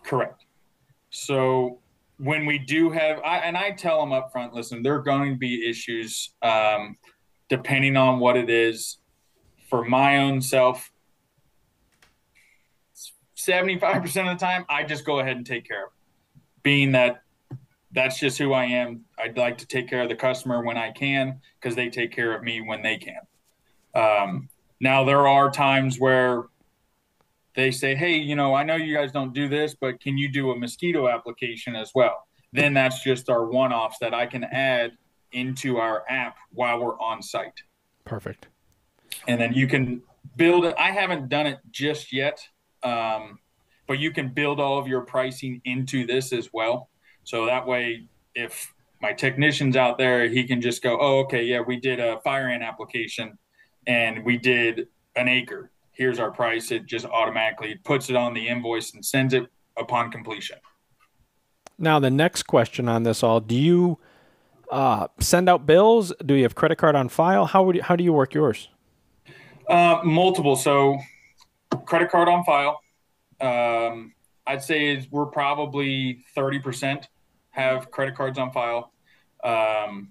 [0.05, 0.45] Correct.
[1.11, 1.81] So
[2.19, 5.33] when we do have, I, and I tell them up front, listen, there are going
[5.33, 6.97] to be issues um,
[7.49, 8.99] depending on what it is.
[9.69, 10.91] For my own self,
[13.39, 16.63] 75% of the time, I just go ahead and take care of it.
[16.63, 17.23] Being that
[17.93, 19.05] that's just who I am.
[19.19, 22.35] I'd like to take care of the customer when I can because they take care
[22.35, 23.21] of me when they can.
[23.95, 24.49] Um,
[24.81, 26.45] now, there are times where
[27.55, 30.31] they say, hey, you know, I know you guys don't do this, but can you
[30.31, 32.29] do a mosquito application as well?
[32.53, 34.93] Then that's just our one offs that I can add
[35.33, 37.63] into our app while we're on site.
[38.05, 38.49] Perfect.
[39.27, 40.03] And then you can
[40.37, 40.75] build it.
[40.79, 42.47] I haven't done it just yet,
[42.89, 43.39] um,
[43.87, 46.91] but you can build all of your pricing into this as well.
[47.25, 51.61] So that way, if my technician's out there, he can just go, oh, okay, yeah,
[51.61, 53.39] we did a fire ant application
[53.87, 56.71] and we did an acre here's our price.
[56.71, 60.59] It just automatically puts it on the invoice and sends it upon completion.
[61.77, 63.99] Now, the next question on this all do you
[64.71, 66.13] uh, send out bills?
[66.25, 67.47] Do you have credit card on file?
[67.47, 68.69] How, would you, how do you work yours?
[69.69, 70.57] Uh, multiple.
[70.57, 70.99] So,
[71.85, 72.81] credit card on file.
[73.41, 74.15] Um,
[74.47, 77.05] I'd say we're probably 30%
[77.51, 78.93] have credit cards on file.
[79.45, 80.11] Um,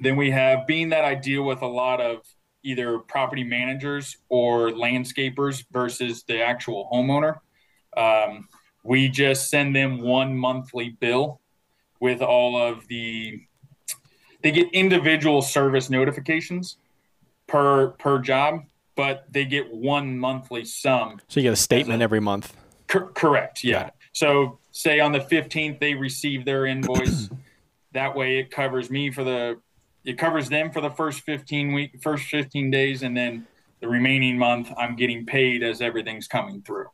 [0.00, 2.22] then we have, being that I deal with a lot of
[2.62, 7.36] either property managers or landscapers versus the actual homeowner.
[7.96, 8.48] Um,
[8.84, 11.40] we just send them one monthly bill
[12.00, 13.40] with all of the
[14.42, 16.78] they get individual service notifications
[17.48, 18.60] per per job
[18.98, 21.20] but they get one monthly sum.
[21.28, 22.52] So you get a statement a, every month?
[22.88, 23.90] cor- correct yeah.
[24.12, 27.30] So say on the 15th they receive their invoice.
[27.92, 29.58] That way it covers me for the
[30.04, 33.46] it covers them for the first 15 week first 15 days and then
[33.80, 36.88] the remaining month i'm getting paid as everything's coming through.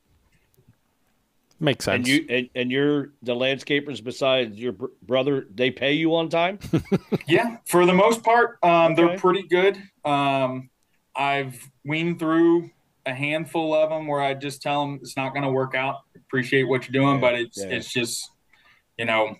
[1.58, 1.96] Makes sense.
[1.96, 6.28] and you and, and you're the landscapers besides your br- brother they pay you on
[6.28, 6.60] time?
[7.26, 8.94] Yeah for the most part um, okay.
[8.94, 9.76] they're pretty good.
[10.04, 10.70] Um,
[11.16, 12.70] i've weaned through
[13.06, 16.00] a handful of them where i just tell them it's not going to work out
[16.16, 17.70] appreciate what you're doing yeah, but it's yeah.
[17.70, 18.30] it's just
[18.98, 19.36] you know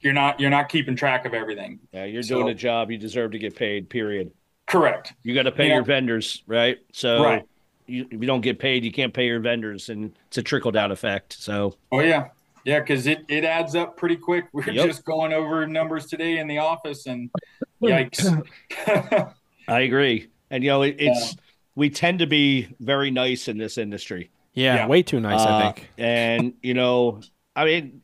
[0.00, 1.80] you're not you're not keeping track of everything.
[1.92, 2.90] Yeah, you're so, doing a job.
[2.90, 3.88] You deserve to get paid.
[3.88, 4.30] Period.
[4.66, 5.12] Correct.
[5.22, 5.74] You got to pay yeah.
[5.74, 6.78] your vendors, right?
[6.92, 7.44] So right.
[7.86, 10.72] You, if you don't get paid, you can't pay your vendors, and it's a trickle
[10.72, 11.34] down effect.
[11.34, 11.76] So.
[11.92, 12.28] Oh yeah,
[12.64, 14.46] yeah, because it it adds up pretty quick.
[14.52, 14.86] We are yep.
[14.86, 17.30] just going over numbers today in the office, and
[17.82, 18.44] yikes.
[19.68, 21.40] I agree, and you know it, it's yeah.
[21.74, 24.30] we tend to be very nice in this industry.
[24.54, 24.86] Yeah, yeah.
[24.86, 25.90] way too nice, uh, I think.
[25.98, 27.20] And you know,
[27.54, 28.02] I mean,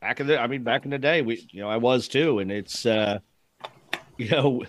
[0.00, 2.38] back in the I mean back in the day we you know I was too
[2.38, 3.20] and it's uh
[4.16, 4.62] you know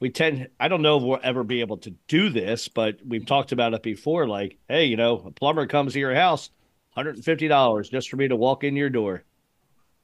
[0.00, 3.26] we tend I don't know if we'll ever be able to do this but we've
[3.26, 6.50] talked about it before like hey you know a plumber comes to your house
[6.96, 9.24] $150 just for me to walk in your door.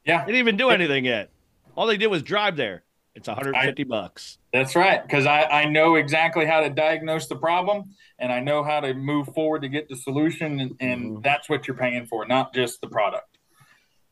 [0.05, 0.25] Yeah.
[0.25, 1.31] They didn't even do anything yet.
[1.75, 2.83] All they did was drive there.
[3.17, 4.37] It's 150 I, bucks.
[4.53, 5.01] That's right.
[5.01, 8.93] Because I, I know exactly how to diagnose the problem and I know how to
[8.93, 10.59] move forward to get the solution.
[10.59, 11.21] And, and mm-hmm.
[11.23, 13.39] that's what you're paying for, not just the product.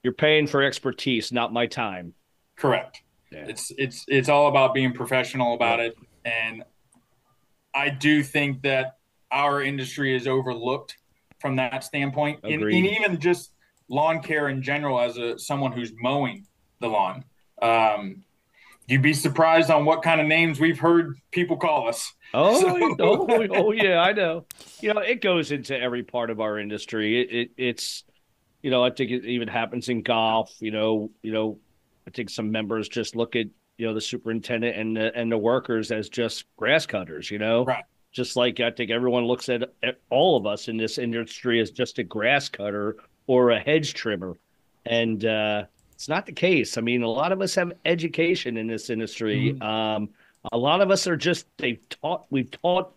[0.01, 2.15] You're paying for expertise, not my time.
[2.55, 3.03] Correct.
[3.31, 3.45] Yeah.
[3.47, 5.85] It's it's it's all about being professional about yeah.
[5.85, 6.63] it, and
[7.73, 8.97] I do think that
[9.31, 10.95] our industry is overlooked
[11.39, 13.51] from that standpoint, and, and, even just
[13.89, 16.45] lawn care in general as a someone who's mowing
[16.79, 17.25] the lawn.
[17.61, 18.24] Um,
[18.87, 22.13] you'd be surprised on what kind of names we've heard people call us.
[22.33, 22.95] Oh, so.
[22.99, 24.45] oh, oh, yeah, I know.
[24.81, 27.21] You know, it goes into every part of our industry.
[27.21, 28.03] It, it, it's,
[28.61, 30.53] you know, I think it even happens in golf.
[30.59, 31.59] You know, you know,
[32.07, 35.37] I think some members just look at you know the superintendent and the, and the
[35.37, 37.29] workers as just grass cutters.
[37.29, 37.83] You know, right.
[38.11, 41.71] Just like I think everyone looks at, at all of us in this industry as
[41.71, 42.95] just a grass cutter
[43.27, 44.37] or a hedge trimmer,
[44.85, 45.65] and uh,
[45.95, 46.77] it's not the case.
[46.77, 49.53] I mean, a lot of us have education in this industry.
[49.53, 49.63] Mm-hmm.
[49.63, 50.09] Um,
[50.51, 52.93] a lot of us are just they've taught we've taught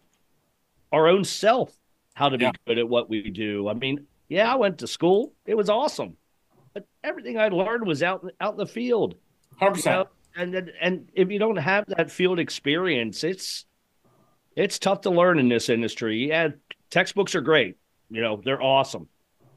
[0.92, 1.72] our own self
[2.14, 2.53] how to be yeah.
[2.66, 3.68] good at what we do.
[3.68, 6.16] I mean, yeah, I went to school; it was awesome,
[6.74, 9.14] but everything I learned was out out in the field.
[9.59, 10.09] Hundred percent.
[10.36, 13.64] And and if you don't have that field experience, it's
[14.57, 16.28] it's tough to learn in this industry.
[16.28, 16.49] Yeah,
[16.90, 17.76] textbooks are great.
[18.11, 19.09] You know, they're awesome.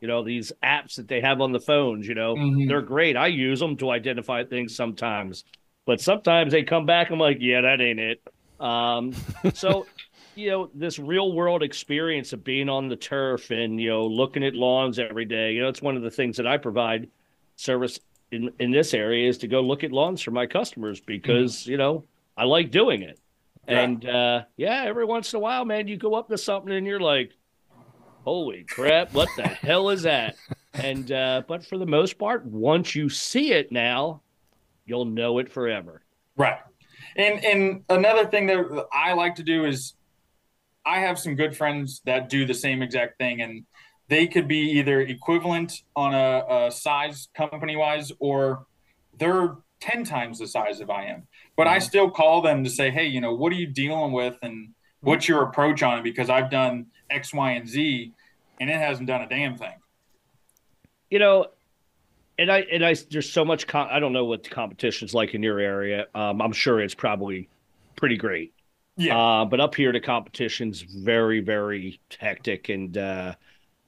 [0.02, 2.68] You know, these apps that they have on the phones, you know, mm-hmm.
[2.68, 3.16] they're great.
[3.16, 5.46] I use them to identify things sometimes,
[5.86, 7.12] but sometimes they come back.
[7.12, 8.24] I'm like, yeah, that ain't it.
[8.60, 9.14] Um,
[9.54, 9.86] so,
[10.36, 14.44] you know, this real world experience of being on the turf and, you know, looking
[14.44, 17.08] at lawns every day, you know, it's one of the things that I provide
[17.56, 18.00] service
[18.32, 21.72] in, in this area is to go look at lawns for my customers because, mm-hmm.
[21.72, 23.20] you know, I like doing it.
[23.68, 26.86] And uh, yeah, every once in a while, man, you go up to something and
[26.86, 27.32] you're like,
[28.24, 30.36] "Holy crap, what the hell is that?"
[30.74, 34.22] And uh, but for the most part, once you see it now,
[34.86, 36.02] you'll know it forever.
[36.38, 36.60] Right.
[37.16, 39.94] And and another thing that I like to do is
[40.86, 43.66] I have some good friends that do the same exact thing and
[44.08, 48.66] they could be either equivalent on a, a size company wise or
[49.18, 51.28] they're 10 times the size of I am.
[51.56, 51.86] But I mm-hmm.
[51.86, 55.30] still call them to say, hey, you know, what are you dealing with and what's
[55.30, 56.04] your approach on it?
[56.04, 58.14] Because I've done X, Y, and Z
[58.62, 59.74] and it hasn't done a damn thing.
[61.10, 61.48] You know,
[62.38, 65.34] and I and I there's so much com- I don't know what the competition's like
[65.34, 66.06] in your area.
[66.16, 67.50] Um, I'm sure it's probably
[67.98, 68.54] pretty great.
[68.96, 69.18] Yeah.
[69.18, 73.34] Uh, but up here the competition's very, very hectic and uh,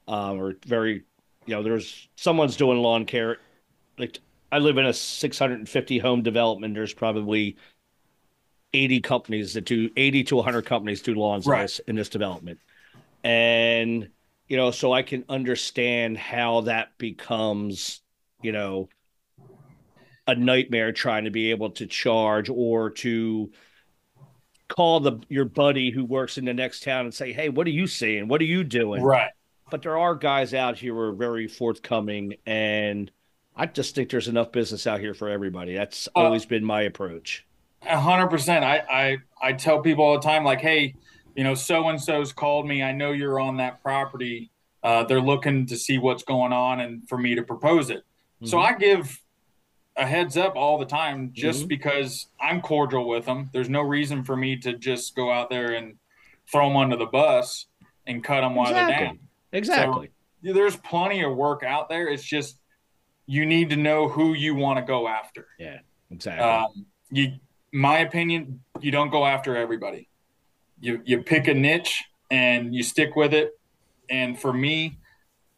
[0.08, 1.04] uh, or very
[1.46, 3.38] you know, there's someone's doing lawn care
[3.98, 4.20] like
[4.52, 6.74] I live in a 650 home development.
[6.74, 7.58] There's probably
[8.74, 11.60] 80 companies that do 80 to 100 companies do lawns right.
[11.60, 12.60] in, this, in this development.
[13.24, 14.10] And,
[14.48, 18.02] you know, so I can understand how that becomes,
[18.42, 18.90] you know,
[20.28, 23.52] a nightmare trying to be able to charge or to
[24.70, 27.72] call the your buddy who works in the next town and say, "Hey, what are
[27.72, 28.28] you seeing?
[28.28, 29.32] What are you doing?" Right.
[29.70, 33.12] But there are guys out here who are very forthcoming and
[33.56, 35.76] I just think there's enough business out here for everybody.
[35.76, 37.46] That's uh, always been my approach.
[37.84, 38.64] A hundred percent.
[38.64, 40.96] I, I I tell people all the time, like, hey,
[41.36, 42.84] you know, so and so's called me.
[42.84, 44.52] I know you're on that property.
[44.84, 48.00] Uh, they're looking to see what's going on and for me to propose it.
[48.00, 48.48] Mm-hmm.
[48.48, 49.18] So I give
[49.96, 51.68] a heads up all the time just mm-hmm.
[51.68, 53.50] because I'm cordial with them.
[53.54, 55.96] There's no reason for me to just go out there and
[56.52, 57.68] throw them under the bus
[58.06, 58.96] and cut them while exactly.
[58.96, 59.20] they're down.
[59.54, 60.10] Exactly.
[60.46, 62.08] So, there's plenty of work out there.
[62.10, 62.60] It's just
[63.26, 65.48] you need to know who you want to go after.
[65.58, 65.80] Yeah,
[66.12, 66.46] exactly.
[66.46, 67.34] Um, you,
[67.72, 70.10] my opinion, you don't go after everybody.
[70.84, 73.58] You you pick a niche and you stick with it.
[74.10, 74.98] And for me,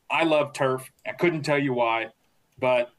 [0.08, 0.92] I love turf.
[1.06, 2.10] I couldn't tell you why,
[2.60, 2.92] but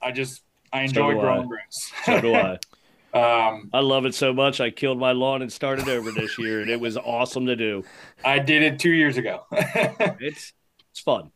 [0.00, 0.40] I just
[0.72, 1.92] I enjoy so growing grass.
[2.06, 2.58] So do I.
[3.14, 4.60] Um, I love it so much.
[4.60, 7.84] I killed my lawn and started over this year, and it was awesome to do.
[8.24, 9.44] I did it two years ago.
[9.52, 10.52] it's
[10.90, 11.30] it's fun.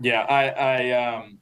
[0.00, 1.40] Yeah, I I um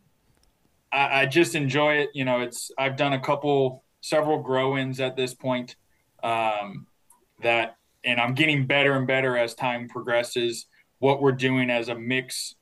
[0.90, 2.08] I, I, just enjoy it.
[2.14, 5.76] You know, it's I've done a couple, several grow-ins at this point.
[6.22, 6.86] Um,
[7.42, 10.66] that and I'm getting better and better as time progresses.
[10.98, 12.54] What we're doing as a mix,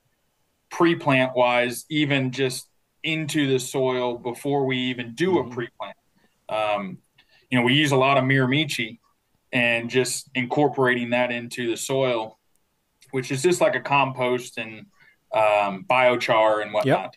[0.71, 2.69] pre-plant wise, even just
[3.03, 5.53] into the soil before we even do a mm-hmm.
[5.53, 5.97] pre-plant.
[6.49, 6.99] Um,
[7.51, 8.99] you know, we use a lot of miramichi
[9.53, 12.39] and just incorporating that into the soil,
[13.11, 14.87] which is just like a compost and
[15.35, 17.15] um, biochar and whatnot.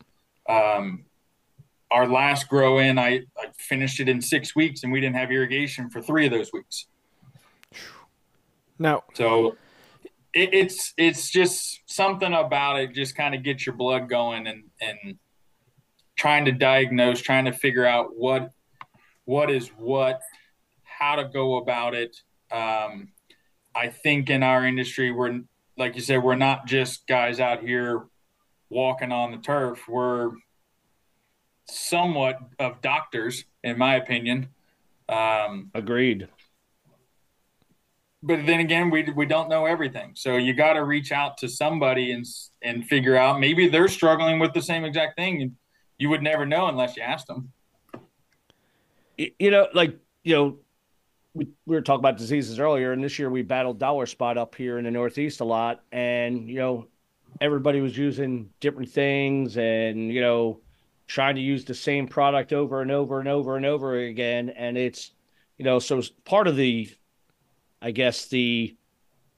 [0.50, 0.58] Yep.
[0.58, 1.06] Um,
[1.92, 5.32] our last grow in, I, I finished it in six weeks, and we didn't have
[5.32, 6.88] irrigation for three of those weeks.
[8.84, 9.56] Now, so
[10.34, 14.66] it, it's it's just something about it just kind of gets your blood going and
[14.82, 15.18] and
[16.18, 18.52] trying to diagnose, trying to figure out what
[19.24, 20.20] what is what,
[20.84, 22.14] how to go about it.
[22.52, 23.14] Um,
[23.74, 25.40] I think in our industry, we're
[25.78, 28.04] like you said, we're not just guys out here
[28.70, 29.88] walking on the turf.
[29.88, 30.32] We're
[31.70, 34.50] somewhat of doctors, in my opinion.
[35.08, 36.28] Um, Agreed.
[38.24, 40.14] But then again, we we don't know everything.
[40.16, 42.26] So you got to reach out to somebody and
[42.62, 45.56] and figure out maybe they're struggling with the same exact thing,
[45.98, 47.52] you would never know unless you asked them.
[49.18, 50.58] You know, like you know,
[51.34, 54.56] we, we were talking about diseases earlier, and this year we battled dollar spot up
[54.56, 56.88] here in the Northeast a lot, and you know,
[57.42, 60.62] everybody was using different things, and you know,
[61.08, 64.78] trying to use the same product over and over and over and over again, and
[64.78, 65.12] it's
[65.58, 66.90] you know, so part of the,
[67.84, 68.76] I guess the,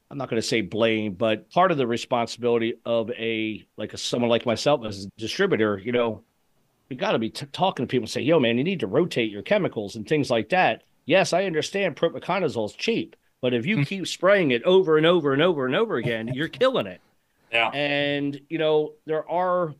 [0.10, 3.98] I'm not going to say blame, but part of the responsibility of a like a
[3.98, 6.24] someone like myself as a distributor, you know,
[6.90, 8.88] you got to be t- talking to people and say, yo, man, you need to
[8.88, 13.66] rotate your chemicals and things like that yes, I understand propiconazole is cheap, but if
[13.66, 13.84] you hmm.
[13.84, 17.02] keep spraying it over and over and over and over again, you're killing it.
[17.52, 17.70] Yeah.
[17.70, 19.74] And, you know, there are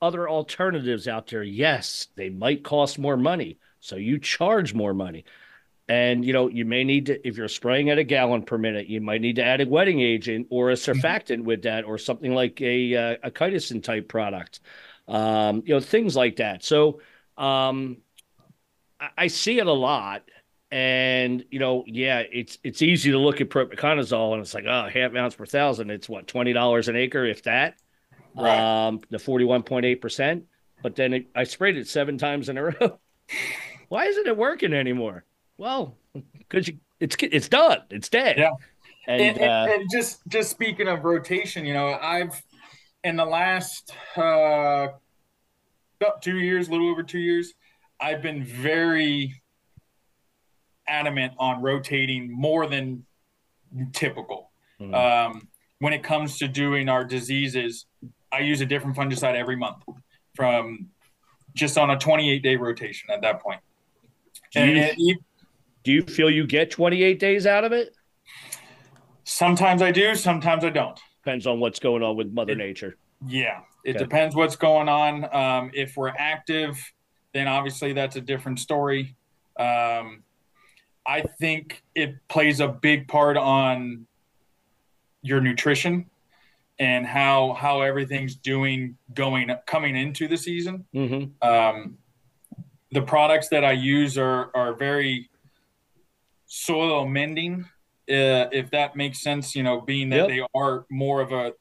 [0.00, 1.42] other alternatives out there.
[1.42, 3.58] Yes, they might cost more money.
[3.80, 5.24] So you charge more money.
[5.88, 8.86] And, you know, you may need to, if you're spraying at a gallon per minute,
[8.86, 11.00] you might need to add a wetting agent or a mm-hmm.
[11.00, 14.60] surfactant with that or something like a, uh, a chitosan type product,
[15.08, 16.64] um, you know, things like that.
[16.64, 17.00] So
[17.36, 17.98] um,
[19.00, 20.22] I, I see it a lot
[20.72, 24.88] and you know, yeah, it's it's easy to look at propiconazole and it's like, oh,
[24.92, 25.90] half ounce per thousand.
[25.90, 27.76] It's what twenty dollars an acre, if that.
[28.34, 28.86] Right.
[28.86, 30.46] Um, the forty one point eight percent.
[30.82, 32.98] But then it, I sprayed it seven times in a row.
[33.90, 35.24] Why isn't it working anymore?
[35.62, 35.96] Well,
[36.36, 37.82] because it's it's done.
[37.88, 38.36] It's dead.
[38.36, 38.50] Yeah.
[39.06, 42.42] And, and, uh, and, just just speaking of rotation, you know, I've
[43.04, 44.88] in the last uh,
[46.00, 47.54] about two years, a little over two years,
[48.00, 49.40] I've been very
[50.88, 53.06] adamant on rotating more than
[53.92, 54.50] typical.
[54.80, 54.92] Mm-hmm.
[54.92, 55.48] Um,
[55.78, 57.86] when it comes to doing our diseases,
[58.32, 59.84] I use a different fungicide every month
[60.34, 60.88] from
[61.54, 63.60] just on a 28 day rotation at that point.
[64.52, 65.18] Do you, it,
[65.82, 67.94] do you feel you get 28 days out of it?
[69.24, 70.98] Sometimes I do, sometimes I don't.
[71.24, 72.96] Depends on what's going on with Mother it, Nature.
[73.26, 73.98] Yeah, it okay.
[73.98, 75.34] depends what's going on.
[75.34, 76.76] Um, if we're active,
[77.32, 79.16] then obviously that's a different story.
[79.58, 80.22] Um,
[81.06, 84.06] I think it plays a big part on
[85.22, 86.06] your nutrition
[86.78, 90.84] and how how everything's doing going coming into the season.
[90.94, 91.48] Mm-hmm.
[91.48, 91.98] Um,
[92.90, 95.30] the products that I use are are very
[96.52, 97.64] soil mending,
[98.08, 99.54] uh, if that makes sense.
[99.54, 100.28] You know, being that yep.
[100.28, 101.52] they are more of a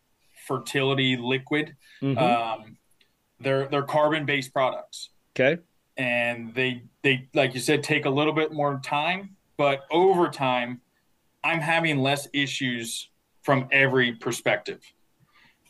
[0.48, 1.76] fertility liquid.
[2.02, 2.18] Mm-hmm.
[2.18, 2.78] Um,
[3.40, 5.10] they're they're carbon based products.
[5.36, 5.62] Okay
[5.98, 10.82] and they they like you said take a little bit more time but over time
[11.44, 13.10] i'm having less issues
[13.44, 14.82] from every perspective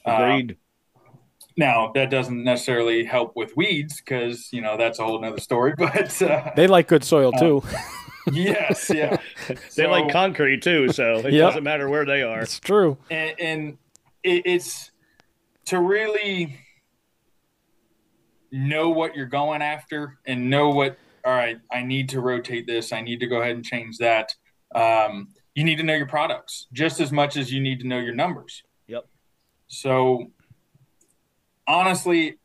[0.05, 0.51] agreed
[0.95, 1.09] uh,
[1.57, 5.74] now that doesn't necessarily help with weeds because you know that's a whole nother story
[5.78, 7.78] but uh, they like good soil too uh,
[8.32, 9.17] yes yeah.
[9.47, 11.49] They so, like concrete too so it yep.
[11.49, 12.41] doesn't matter where they are.
[12.41, 12.97] It's true.
[13.09, 13.78] And, and
[14.24, 14.91] it, it's
[15.65, 16.59] to really
[18.51, 22.91] know what you're going after and know what all right i need to rotate this.
[22.91, 24.34] I need to go ahead and change that.
[24.74, 27.99] Um, you need to know your products just as much as you need to know
[27.99, 28.63] your numbers.
[28.88, 29.05] Yep.
[29.67, 30.32] So
[31.67, 32.38] honestly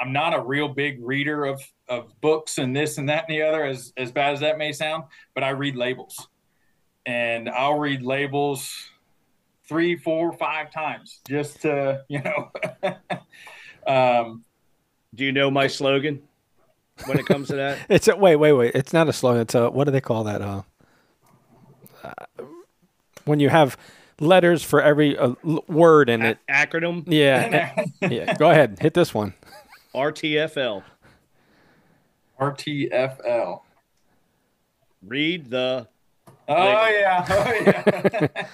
[0.00, 3.42] i'm not a real big reader of of books and this and that and the
[3.42, 6.28] other as as bad as that may sound but i read labels
[7.06, 8.90] and i'll read labels
[9.66, 12.50] three four five times just to you know
[13.86, 14.44] um,
[15.14, 16.22] do you know my slogan
[17.06, 17.78] when it comes to that?
[17.88, 18.74] it's a, wait, wait, wait.
[18.74, 19.42] It's not a slogan.
[19.42, 20.42] It's a what do they call that?
[20.42, 20.62] Uh,
[22.02, 22.12] uh
[23.24, 23.76] when you have
[24.20, 25.34] letters for every uh,
[25.66, 26.38] word in a- it.
[26.48, 27.04] Acronym.
[27.06, 27.84] Yeah.
[28.00, 28.34] yeah.
[28.34, 28.78] Go ahead.
[28.80, 29.34] Hit this one.
[29.94, 30.82] RTFL.
[32.40, 33.60] RTFL.
[35.02, 35.88] Read the.
[36.48, 37.26] Oh yeah.
[37.28, 38.44] Oh yeah.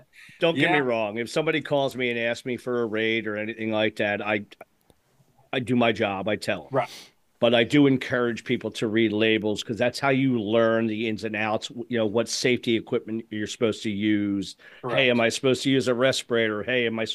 [0.40, 0.74] Don't get yeah.
[0.74, 1.18] me wrong.
[1.18, 4.44] If somebody calls me and asks me for a raid or anything like that, I
[5.52, 6.28] I do my job.
[6.28, 6.68] I tell them.
[6.72, 6.90] Right.
[7.38, 11.24] But I do encourage people to read labels because that's how you learn the ins
[11.24, 11.70] and outs.
[11.88, 14.56] You know what safety equipment you're supposed to use.
[14.80, 14.98] Correct.
[14.98, 16.62] Hey, am I supposed to use a respirator?
[16.62, 17.06] Hey, am I?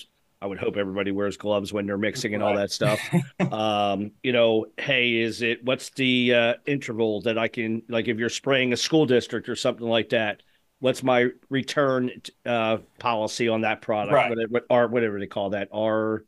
[0.41, 2.99] I would hope everybody wears gloves when they're mixing and all that stuff.
[3.51, 8.17] um, you know, hey, is it what's the uh, interval that I can like if
[8.17, 10.41] you're spraying a school district or something like that?
[10.79, 12.09] What's my return
[12.43, 14.15] uh, policy on that product?
[14.15, 14.29] Right.
[14.29, 15.69] Whatever, whatever they call that.
[15.71, 16.23] R,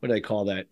[0.00, 0.66] what do they call that?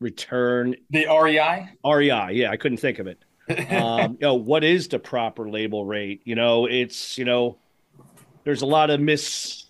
[0.00, 1.68] return the REI.
[1.84, 3.22] REI, yeah, I couldn't think of it.
[3.72, 6.22] um, you know, what is the proper label rate?
[6.24, 7.58] You know, it's you know,
[8.44, 9.65] there's a lot of mis.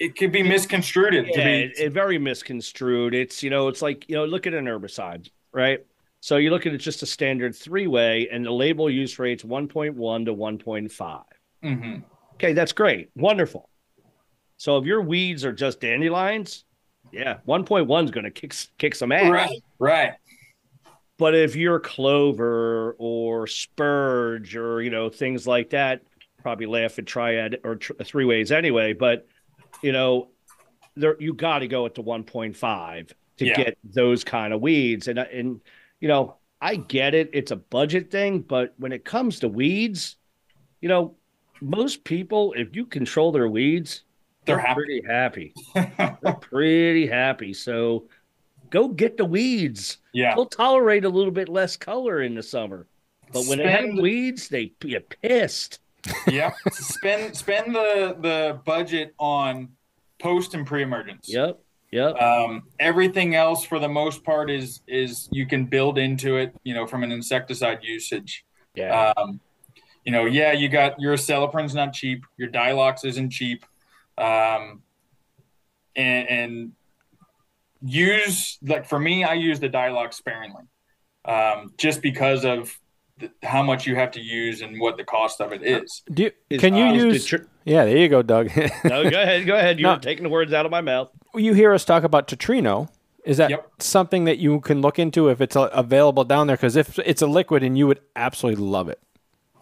[0.00, 1.14] It could be misconstrued.
[1.14, 1.50] Yeah, be...
[1.62, 3.14] it, it very misconstrued.
[3.14, 5.80] It's you know, it's like you know, look at an herbicide, right?
[6.20, 9.42] So you look at it just a standard three way, and the label use rate's
[9.42, 11.22] 1.1 to 1.5.
[11.62, 11.96] hmm
[12.34, 13.10] Okay, that's great.
[13.16, 13.68] Wonderful.
[14.56, 16.64] So if your weeds are just dandelions,
[17.12, 19.30] yeah, 1.1 is going to kick kick some ass.
[19.30, 19.62] Right.
[19.78, 20.12] Right.
[21.18, 26.00] But if you're clover or spurge or you know things like that,
[26.42, 28.94] probably laugh at triad or tr- three ways anyway.
[28.94, 29.26] But
[29.82, 30.28] you know,
[30.96, 33.56] there you got to go at the 1.5 to Yeah.
[33.56, 35.08] get those kind of weeds.
[35.08, 35.60] And and
[36.00, 38.40] you know, I get it; it's a budget thing.
[38.40, 40.16] But when it comes to weeds,
[40.80, 41.16] you know,
[41.60, 44.02] most people, if you control their weeds,
[44.44, 44.74] They're they're happy.
[44.74, 45.54] pretty happy.
[46.22, 47.52] they're pretty happy.
[47.54, 48.08] So
[48.70, 49.98] go get the weeds.
[50.12, 50.34] Yeah.
[50.34, 52.86] They'll tolerate a little bit less color in the summer.
[53.32, 55.78] But when they have weeds, they get pissed.
[56.28, 56.54] yep.
[56.72, 59.68] Spend spend the the budget on
[60.20, 61.28] post and pre emergence.
[61.28, 61.60] Yep.
[61.92, 62.16] Yep.
[62.22, 66.54] Um, everything else, for the most part, is is you can build into it.
[66.62, 68.44] You know, from an insecticide usage.
[68.74, 69.12] yeah.
[69.16, 69.40] Um,
[70.04, 72.24] you know, yeah, you got your acelepryn's not cheap.
[72.38, 73.64] Your Dylox isn't cheap.
[74.16, 74.82] Um,
[75.96, 76.72] and, and
[77.82, 80.64] use like for me, I use the Dylox sparingly,
[81.24, 82.78] um, just because of
[83.20, 86.02] the, how much you have to use and what the cost of it is.
[86.12, 87.24] Do you, Is- can you uh, use?
[87.26, 88.50] tr- yeah, there you go, Doug.
[88.84, 89.46] no, go ahead.
[89.46, 89.78] Go ahead.
[89.78, 89.98] You're No.
[89.98, 91.10] taking the words out of my mouth.
[91.34, 92.88] you hear us talk about Tetrino.
[93.24, 93.70] Is that Yep.
[93.80, 96.56] something that you can look into if it's uh, available down there?
[96.56, 98.98] Because if it's a liquid, and you would absolutely love it.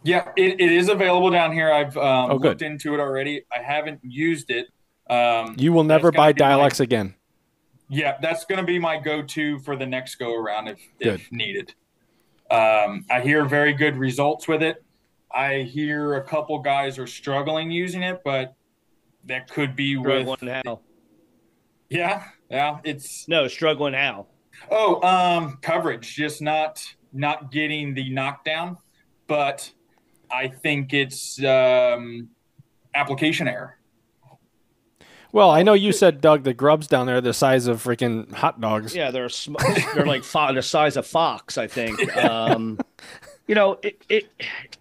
[0.04, 1.72] Yeah, it, it is available down here.
[1.72, 3.42] I've um, Oh, looked into it already.
[3.52, 4.68] I haven't used it.
[5.10, 7.14] Um, You will never buy be my- again.
[7.90, 11.74] Yeah, that's going to be my go-to for the next go around if, if needed.
[12.50, 14.82] Um, I hear very good results with it.
[15.34, 18.54] I hear a couple guys are struggling using it, but
[19.24, 20.80] that could be with how?
[21.90, 22.78] yeah, yeah.
[22.84, 24.26] It's No, struggling how?
[24.70, 28.78] oh, um, coverage, just not not getting the knockdown,
[29.26, 29.70] but
[30.30, 32.28] I think it's um,
[32.94, 33.77] application error.
[35.32, 38.32] Well, I know you said, Doug, the grubs down there are the size of freaking
[38.32, 38.94] hot dogs.
[38.94, 39.56] Yeah, they're sm-
[39.94, 42.16] they're like fo- the size of fox, I think.
[42.16, 42.78] Um,
[43.46, 44.30] you know, it, it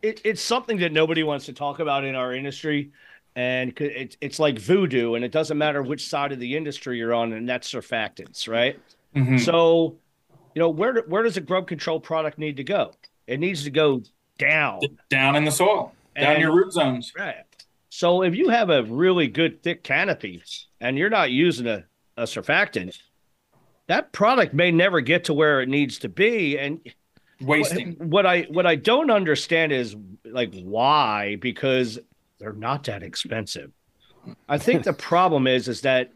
[0.02, 2.92] it it's something that nobody wants to talk about in our industry,
[3.36, 6.98] and c- it's it's like voodoo, and it doesn't matter which side of the industry
[6.98, 8.80] you're on, and that's surfactants, right?
[9.16, 9.40] Mhm.
[9.40, 9.96] So,
[10.56, 12.94] you know, where where does a grub control product need to go?
[13.28, 14.02] It needs to go
[14.38, 14.80] down.
[15.10, 17.12] Down in the soil, down And- your root zones.
[17.18, 17.36] Right.
[17.98, 20.44] So if you have a really good thick canopy
[20.80, 21.84] and you're not using a,
[22.16, 22.96] a surfactant,
[23.88, 26.60] that product may never get to where it needs to be.
[26.60, 26.80] And
[27.42, 27.94] Wasting.
[27.94, 29.96] what, what I what I don't understand is
[30.26, 31.98] like why, because
[32.38, 33.72] they're not that expensive.
[34.48, 36.14] I think the problem is is that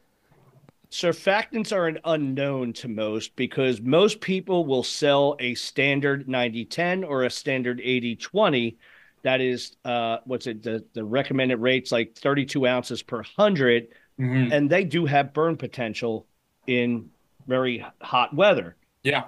[0.92, 7.24] surfactants are an unknown to most because most people will sell a standard 90-10 or
[7.24, 8.76] a standard 80-20
[9.24, 13.88] that is uh what's it the, the recommended rates like 32 ounces per 100
[14.20, 14.52] Mhm.
[14.52, 16.28] and they do have burn potential
[16.68, 17.10] in
[17.48, 19.24] very hot weather Yeah.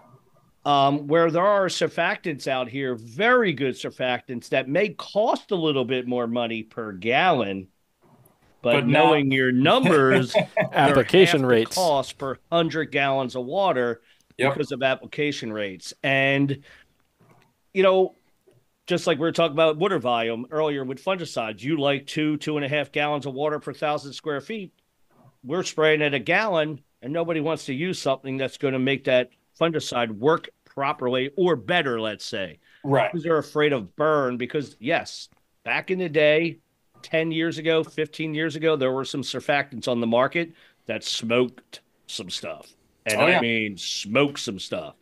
[0.65, 5.84] um, where there are surfactants out here, very good surfactants that may cost a little
[5.86, 7.68] bit more money per gallon,
[8.61, 10.36] but, But not- knowing your numbers,
[10.74, 11.76] Application half the rates.
[11.76, 14.02] cost per hundred gallons of water
[14.38, 14.53] Yep.
[14.53, 16.64] because of application rates, and
[17.74, 18.15] you know.
[18.85, 22.57] Just like we were talking about water volume earlier with fungicides, you like two, two
[22.57, 24.73] and a half gallons of water per thousand square feet.
[25.43, 29.05] We're spraying at a gallon, and nobody wants to use something that's going to make
[29.05, 29.30] that
[29.60, 33.11] fungicide work properly or better, let's say, Right.
[33.11, 34.38] because they're afraid of burn.
[34.38, 35.30] Because, yes,
[35.64, 36.60] back in the day,
[37.03, 40.53] 10 years ago, 15 years ago, there were some surfactants on the market
[40.85, 42.73] that smoked some stuff.
[43.05, 44.95] And Oh, I mean, smoke some stuff.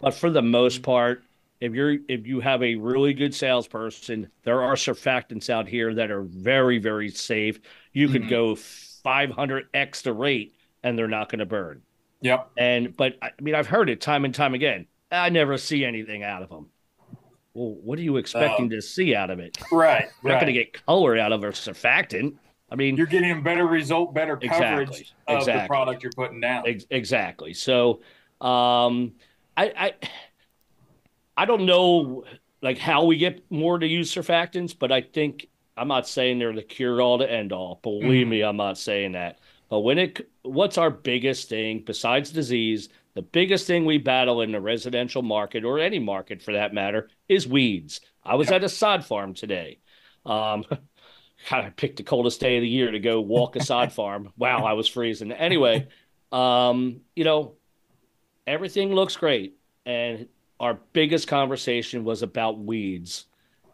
[0.00, 0.84] But for the most mm-hmm.
[0.84, 1.24] part,
[1.60, 6.10] if you're if you have a really good salesperson, there are surfactants out here that
[6.10, 7.60] are very very safe.
[7.92, 8.30] You could Mhm.
[8.30, 11.82] go 500x the rate, and they're not going to burn.
[12.22, 12.50] Yep.
[12.56, 14.86] And but I mean, I've heard it time and time again.
[15.12, 16.68] I never see anything out of them.
[17.54, 19.56] Well, what are you expecting to see out of it?
[19.72, 20.06] Right.
[20.22, 20.40] You're not right.
[20.42, 22.34] going to get color out of a surfactant.
[22.70, 25.06] I mean, You're getting a better result, better coverage Exactly.
[25.28, 25.62] of Exactly.
[25.62, 26.64] the product you're putting down.
[26.66, 27.54] Ex- exactly.
[27.54, 28.00] So,
[28.40, 29.12] um,
[29.56, 29.94] I, I,
[31.36, 32.24] I don't know
[32.62, 36.54] like how we get more to use surfactants, but I think I'm not saying they're
[36.54, 37.80] the cure all to end all.
[37.82, 38.30] Believe Mhm.
[38.30, 39.38] me, I'm not saying that.
[39.68, 42.88] But when it, what's our biggest thing besides disease?
[43.14, 47.10] The biggest thing we battle in the residential market or any market for that matter
[47.28, 48.00] is weeds.
[48.24, 48.56] I was Yeah.
[48.56, 49.78] at a sod farm today.
[50.24, 50.64] Um,
[51.50, 54.32] God, I picked the coldest day of the year to go walk a sod farm.
[54.38, 55.32] Wow, I was freezing.
[55.32, 55.88] Anyway,
[56.32, 57.56] um, you know,
[58.46, 59.56] everything looks great.
[59.84, 60.28] And
[60.60, 63.26] our biggest conversation was about weeds.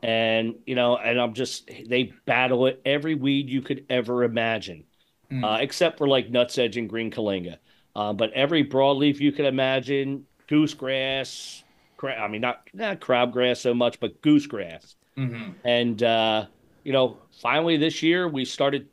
[0.03, 4.85] and you know, and I'm just they battle it every weed you could ever imagine,
[5.31, 5.45] mm.
[5.45, 7.59] uh, except for like nutsedge and green kyllinga.
[7.95, 11.63] Uh, but every broadleaf you could imagine, goosegrass,
[11.97, 15.53] cra- I mean not not crabgrass so much, but goosegrass, mm-hmm.
[15.65, 16.47] and uh,
[16.83, 18.89] you know, finally this year we started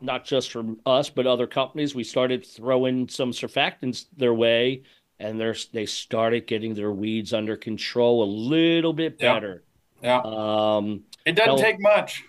[0.00, 1.94] not just from us but other companies.
[1.94, 4.82] We started throwing some surfactants their way,
[5.20, 9.64] and they're they started getting their weeds under control a little bit better.
[10.02, 12.24] Yeah, um, it doesn't take much.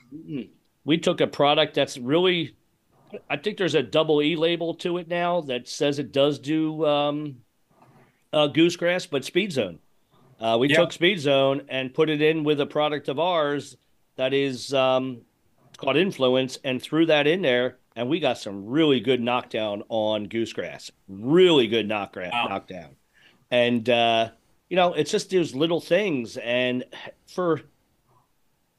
[0.86, 2.56] We took a product that's really,
[3.30, 6.86] I think there's a double E label to it now that says it does do
[6.86, 7.38] um,
[8.34, 9.80] uh, goosegrass, but Speed Zone.
[10.40, 13.76] Uh, we took Speed Zone and put it in with a product of ours
[14.16, 15.22] that is um,
[15.78, 20.28] called Influence, and threw that in there, and we got some really good knockdown on
[20.28, 20.90] goosegrass.
[21.10, 22.30] Really good knockdown.
[22.32, 22.48] Wow.
[22.48, 22.96] Knockdown,
[23.52, 24.30] and uh,
[24.70, 26.86] you know, it's just those little things, and
[27.28, 27.62] for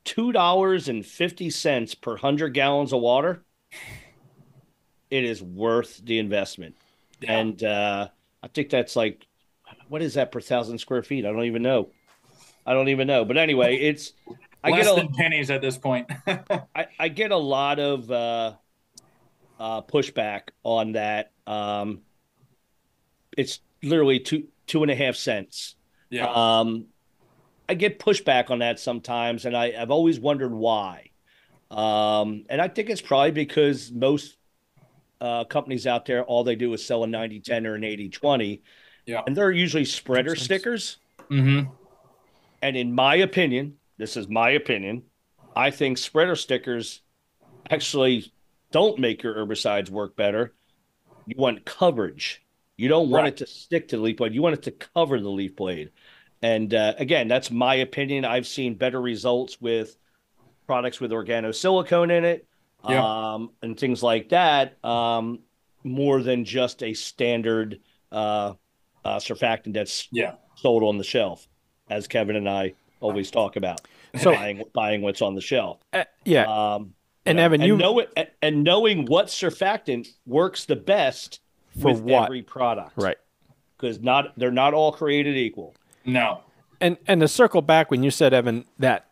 [0.05, 3.45] two dollars and fifty cents per hundred gallons of water,
[5.11, 6.75] it is worth the investment.
[7.21, 7.39] Yeah.
[7.39, 8.09] And uh,
[8.43, 9.27] I think that's like,
[9.89, 11.27] what is that per thousand square feet?
[11.27, 11.91] I don't even know.
[12.65, 13.27] I don't even know.
[13.27, 14.15] But anyway, it's
[14.65, 16.11] I Less get a, than pennies at this point.
[16.27, 18.55] I, I, get a lot of uh,
[19.61, 21.31] uh, pushback on that.
[21.47, 22.01] Um,
[23.37, 25.77] it's literally two two and a half cents.
[26.09, 26.33] Yeah.
[26.33, 26.87] Um,
[27.69, 31.11] I get pushback on that sometimes, and I, have always wondered why.
[31.71, 34.39] Um, and I think it's probably because most
[35.21, 38.09] uh, companies out there, all they do is sell a 90 10 or an 80
[38.09, 38.63] 20.
[39.07, 39.23] Yeah.
[39.25, 40.97] And they're usually spreader stickers.
[41.31, 41.71] Mm-hmm.
[42.63, 45.03] And in my opinion, this is my opinion.
[45.55, 47.03] I think spreader stickers
[47.71, 48.33] actually
[48.73, 50.55] don't make your herbicides work better.
[51.27, 52.43] You want coverage.
[52.77, 53.33] You don't want right.
[53.33, 54.35] it to stick to the leaf blade.
[54.35, 55.91] You want it to cover the leaf blade.
[56.43, 58.25] And uh, again, that's my opinion.
[58.25, 59.97] I've seen better results with
[60.67, 62.47] products with organosilicone in it
[62.89, 63.33] yeah.
[63.35, 65.41] um, and things like that, um,
[65.85, 67.81] more than just a standard
[68.13, 68.55] uh,
[69.05, 70.35] uh, surfactant that's yeah.
[70.57, 71.47] sold on the shelf,
[71.89, 73.81] as Kevin and I always talk about.
[74.19, 75.79] So buying, buying what's on the shelf.
[75.93, 76.75] Uh, yeah.
[76.75, 76.95] Um,
[77.27, 81.41] and know, Evan, you know it, and knowing what surfactant works the best
[81.81, 82.25] for what?
[82.25, 83.19] every product, right?
[83.77, 85.75] Because not they're not all created equal.
[86.05, 86.41] No.
[86.81, 89.11] And and to circle back when you said Evan that,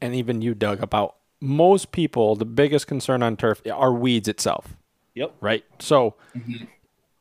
[0.00, 4.76] and even you Doug about most people the biggest concern on turf are weeds itself.
[5.14, 5.34] Yep.
[5.40, 5.64] Right.
[5.78, 6.14] So.
[6.36, 6.64] Mm-hmm.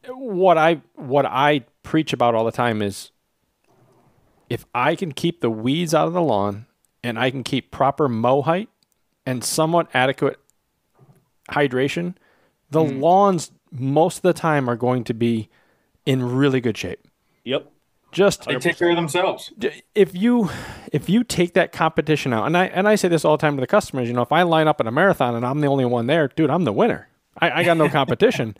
[0.08, 3.10] What I what I preach about all the time is
[4.52, 6.68] if I can keep the weeds out of the lawn
[7.04, 8.70] and I can keep proper mow height
[9.26, 10.40] and somewhat adequate
[11.52, 12.16] hydration,
[12.70, 13.00] the mm.
[13.00, 15.50] lawns most of the time are going to be
[16.06, 17.08] in really good shape.
[17.44, 17.72] Yep.
[18.12, 19.52] Just they take care of themselves.
[19.94, 20.50] If you
[20.94, 23.58] if you take that competition out, and I and I say this all the time
[23.58, 25.68] to the customers, you know, if I line up in a marathon and I'm the
[25.68, 27.10] only one there, dude, I'm the winner.
[27.42, 28.56] I, I got no competition.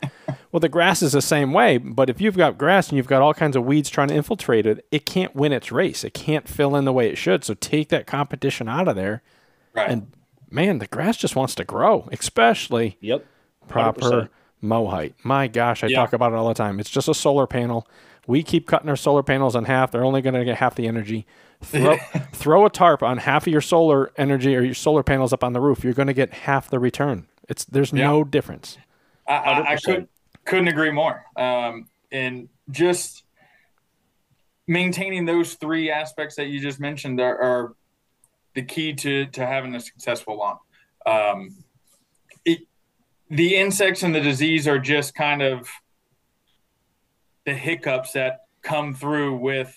[0.52, 3.22] well, the grass is the same way, but if you've got grass and you've got
[3.22, 6.04] all kinds of weeds trying to infiltrate it, it can't win its race.
[6.04, 7.42] It can't fill in the way it should.
[7.42, 9.22] So take that competition out of there.
[9.74, 9.88] Right.
[9.88, 10.12] And
[10.50, 13.24] man, the grass just wants to grow, especially yep.
[13.68, 15.14] proper mow height.
[15.22, 16.80] My gosh, I talk about it all the time.
[16.80, 17.86] It's just a solar panel.
[18.26, 19.92] We keep cutting our solar panels in half.
[19.92, 21.26] They're only going to get half the energy.
[21.62, 21.96] Throw,
[22.32, 25.52] throw a tarp on half of your solar energy or your solar panels up on
[25.52, 25.84] the roof.
[25.84, 27.28] You're going to get half the return.
[27.48, 28.06] It's there's yeah.
[28.06, 28.78] no difference.
[29.28, 30.08] I, I, I could,
[30.44, 31.24] couldn't agree more.
[31.36, 33.24] Um, and just
[34.66, 37.74] maintaining those three aspects that you just mentioned are, are
[38.56, 40.58] the key to to having a successful lawn.
[41.06, 41.56] Um,
[42.44, 42.62] it,
[43.30, 45.68] the insects and the disease are just kind of
[47.44, 49.72] the hiccups that come through with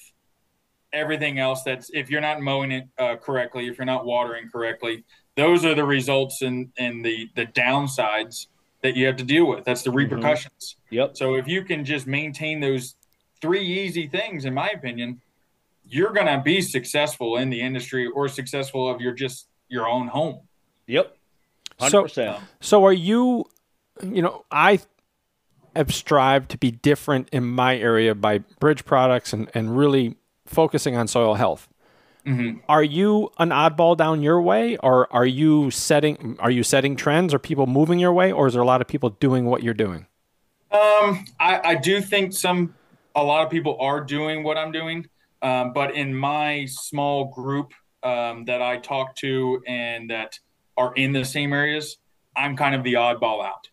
[0.91, 5.03] everything else that's if you're not mowing it uh, correctly if you're not watering correctly
[5.35, 8.47] those are the results and and the the downsides
[8.81, 9.65] that you have to deal with.
[9.65, 9.97] That's the mm-hmm.
[9.97, 10.75] repercussions.
[10.85, 10.95] Mm-hmm.
[10.95, 11.17] Yep.
[11.17, 12.95] So if you can just maintain those
[13.41, 15.21] three easy things, in my opinion,
[15.89, 20.07] you're going to be successful in the industry or successful of your just your own
[20.07, 20.41] home.
[20.87, 21.15] Yep.
[21.79, 22.09] 100%.
[22.11, 23.45] So, so are you,
[24.03, 24.79] you know, I
[25.75, 30.95] have strived to be different in my area by bridge products and, and really focusing
[30.95, 31.69] on soil health.
[32.25, 32.59] Mm-hmm.
[32.67, 37.33] Are you an oddball down your way, or are you setting are you setting trends?
[37.33, 39.73] Are people moving your way, or is there a lot of people doing what you're
[39.73, 40.05] doing?
[40.71, 42.75] Um, I, I do think some
[43.15, 45.07] a lot of people are doing what I'm doing,
[45.41, 50.39] um, but in my small group um, that I talk to and that
[50.77, 51.97] are in the same areas,
[52.35, 53.67] I'm kind of the oddball out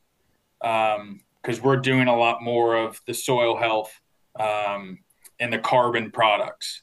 [0.61, 3.93] because um, we're doing a lot more of the soil health
[4.39, 4.99] um,
[5.39, 6.83] and the carbon products.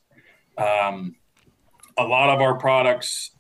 [0.58, 1.16] Um,
[1.98, 3.32] a lot of our products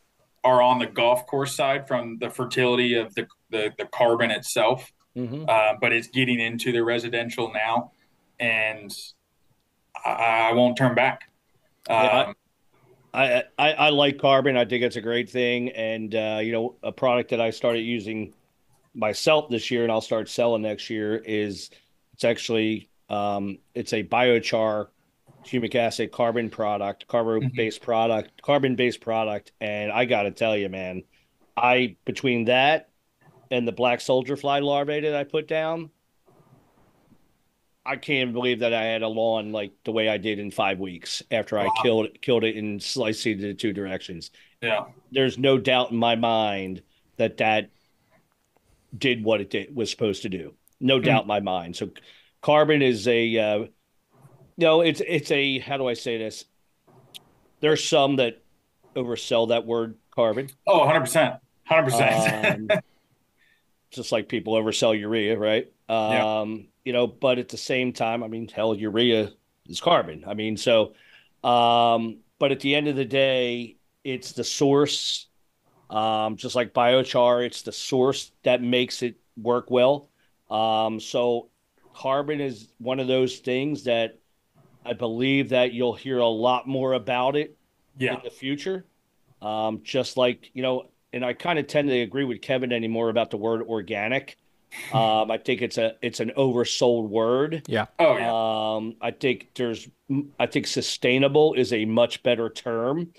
[0.44, 4.92] are on the golf course side from the fertility of the the, the carbon itself,
[5.16, 5.48] Mhm.
[5.48, 7.92] uh, but it's getting into the residential now,
[8.40, 8.92] and
[10.04, 11.30] I, I won't turn back.
[11.90, 12.36] Yeah, I- Um,
[13.16, 14.58] I, I I like carbon.
[14.58, 17.82] I think it's a great thing, and uh, you know, a product that I started
[17.82, 18.34] using
[18.96, 21.70] myself this year, and I'll start selling next year is
[22.14, 24.88] it's actually um, it's a biochar
[25.46, 30.58] humic acid carbon product, carbon based product, carbon based product, and I got to tell
[30.58, 31.04] you, man,
[31.56, 32.90] I between that
[33.52, 35.92] and the black soldier fly larvae that I put down.
[37.86, 40.80] I can't believe that I had a lawn like the way I did in five
[40.80, 41.74] weeks after I Wow.
[41.82, 44.32] killed killed it and sliced it into two directions.
[44.62, 46.82] yeah, There's no doubt in my mind
[47.18, 47.70] that that
[48.98, 50.54] did what it did, was supposed to do.
[50.80, 51.76] No doubt in my mind.
[51.76, 51.90] So,
[52.42, 53.66] carbon is a uh,
[54.58, 54.82] no.
[54.82, 56.46] It's it's a how do I say this?
[57.62, 58.42] There's some that
[58.96, 60.50] oversell that word carbon.
[60.68, 61.36] oh, 100 percent,
[61.66, 62.72] hundred percent.
[62.72, 62.80] Um,
[63.92, 65.72] just like people oversell urea, right?
[65.90, 66.64] Um, Yeah.
[66.86, 69.32] You know, but at the same time, I mean, hell, urea
[69.68, 70.24] is carbon.
[70.28, 70.94] I mean, so,
[71.44, 75.28] um, but at the end of the day, it's the source.
[75.90, 80.10] Um, just like biochar, it's the source that makes it work well.
[80.50, 81.50] Um, so
[81.94, 84.20] carbon is one of those things that
[84.86, 87.58] I believe that you'll hear a lot more about it
[87.98, 88.86] Yeah, in the future.
[89.42, 93.10] Um, just like, you know, and I kind of tend to agree with Kevin anymore
[93.10, 94.38] about the word organic.
[94.92, 97.64] Um, I think it's a it's an oversold word.
[97.68, 97.86] Yeah.
[98.00, 99.88] oh yeah, Um, I think there's
[100.40, 103.14] I think sustainable is a much better term.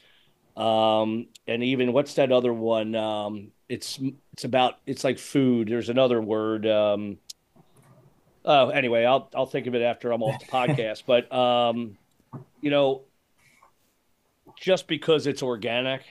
[0.56, 2.94] Um, and even what's that other one?
[2.94, 3.98] Um, it's
[4.32, 5.68] it's about it's like food.
[5.68, 6.66] There's another word.
[6.66, 7.18] Um,
[8.44, 11.04] oh, anyway, I'll I'll think of it after I'm off the podcast.
[11.06, 11.96] But um,
[12.60, 13.02] you know,
[14.60, 16.02] just because it's organic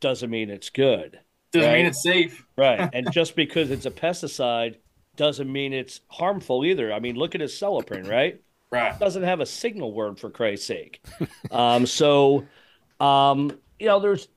[0.00, 1.20] doesn't mean it's good.
[1.54, 2.44] Doesn't mean it's safe.
[2.56, 2.88] Right.
[2.92, 4.76] and just because it's a pesticide
[5.16, 6.92] doesn't mean it's harmful either.
[6.92, 8.40] I mean, look at Acelepryn, right?
[8.70, 8.96] Right.
[8.98, 11.04] Doesn't have a signal word for Christ's sake.
[11.50, 12.46] um, so,
[13.00, 14.28] um, you know, there's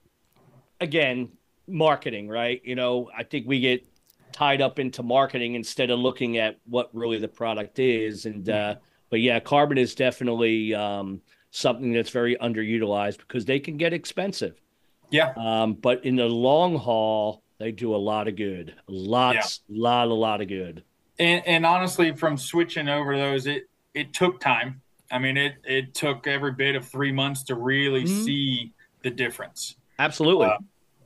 [0.81, 1.29] again
[1.67, 2.61] marketing, right?
[2.63, 3.85] You know, I think we get
[4.31, 8.25] tied up into marketing instead of looking at what really the product is.
[8.25, 8.75] And uh,
[9.09, 11.21] but yeah, carbon is definitely um,
[11.51, 14.61] something that's very underutilized because they can get expensive.
[15.09, 18.75] Yeah, Um, but in the long haul, they do a lot of good.
[18.87, 20.83] Lots, lot, a lot of good.
[21.19, 23.63] and and honestly, from switching over those, it
[23.93, 24.81] it took time.
[25.11, 28.09] I mean, it it took every bit of three months to really Mhm.
[28.09, 28.73] see
[29.03, 29.75] the difference.
[29.99, 30.47] Absolutely.
[30.47, 30.57] Uh,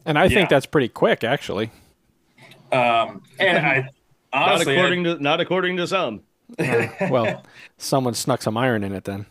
[0.05, 0.35] And I Yeah.
[0.39, 1.69] think that's pretty quick, actually.
[2.71, 3.89] Um, and I
[4.33, 6.21] honestly, not honestly, according to not according to some.
[7.07, 7.43] Well,
[7.77, 9.25] someone snuck some iron in it then.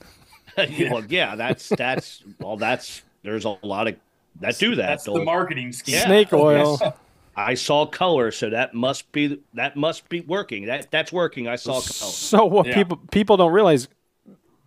[0.90, 3.96] well, yeah, that's that's well, that's there's a lot of
[4.40, 4.86] that do that.
[4.86, 5.94] that's the marketing scheme.
[5.96, 6.06] Yeah.
[6.06, 6.78] Snake oil.
[7.36, 10.66] I saw color, so that must be that must be working.
[10.66, 11.48] That that's working.
[11.48, 11.82] I saw color.
[11.82, 12.74] So what Yeah.
[12.74, 13.88] people people don't realize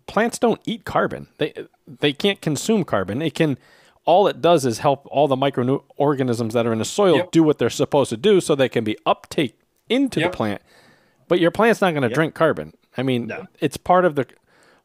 [0.06, 1.28] plants don't eat carbon.
[1.38, 1.52] They
[1.86, 3.22] they can't consume carbon.
[3.22, 3.58] It can
[4.06, 7.30] all it does is help all the microorganisms that are in the soil Yep.
[7.32, 10.32] do what they're supposed to do so they can be uptake into Yep.
[10.32, 10.62] the plant.
[11.28, 12.74] But your plant's not going to drink carbon.
[12.98, 13.46] I mean, No.
[13.60, 14.26] it's part of the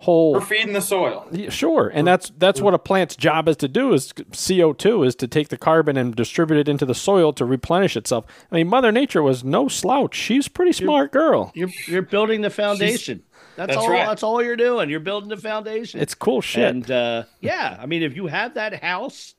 [0.02, 1.28] whole We're feeding the soil.
[1.32, 3.94] Yeah, Sure, and that's that's what a plant's job is to do.
[3.94, 7.44] Is CO two is to take the carbon and distribute it into the soil to
[7.46, 8.26] replenish itself.
[8.52, 10.16] I mean, Mother Nature was no slouch.
[10.16, 11.52] She's a pretty smart girl.
[11.54, 13.24] You're you're building the foundation.
[13.58, 13.90] That's, That's all.
[13.90, 14.08] right.
[14.08, 14.90] That's all you're doing.
[14.90, 16.00] You're building the foundation.
[16.00, 16.64] It's cool shit.
[16.70, 19.36] And uh, yeah, I mean, if you have that house,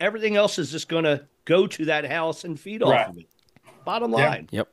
[0.00, 3.24] everything else is just going to go to that house and feed off of it.
[3.86, 4.28] Bottom Yeah.
[4.28, 4.48] line.
[4.50, 4.68] yep.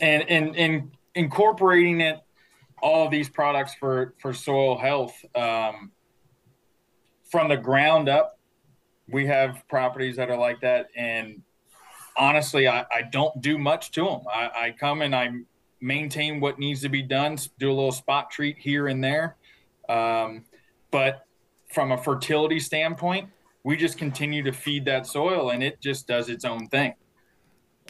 [0.00, 2.18] and and and incorporating it
[2.84, 5.16] all of these products for for soil health.
[5.34, 5.90] Um,
[7.30, 8.38] from the ground up
[9.08, 10.88] we have properties that are like that.
[10.94, 11.42] And
[12.16, 15.32] honestly i, I don't do much to them I, I come and i
[15.80, 19.36] maintain what needs to be done do a little spot treat here and there.
[19.88, 20.44] Um,
[20.92, 21.26] but
[21.72, 23.28] from a fertility standpoint
[23.64, 26.94] we just continue to feed that soil and it just does its own thing.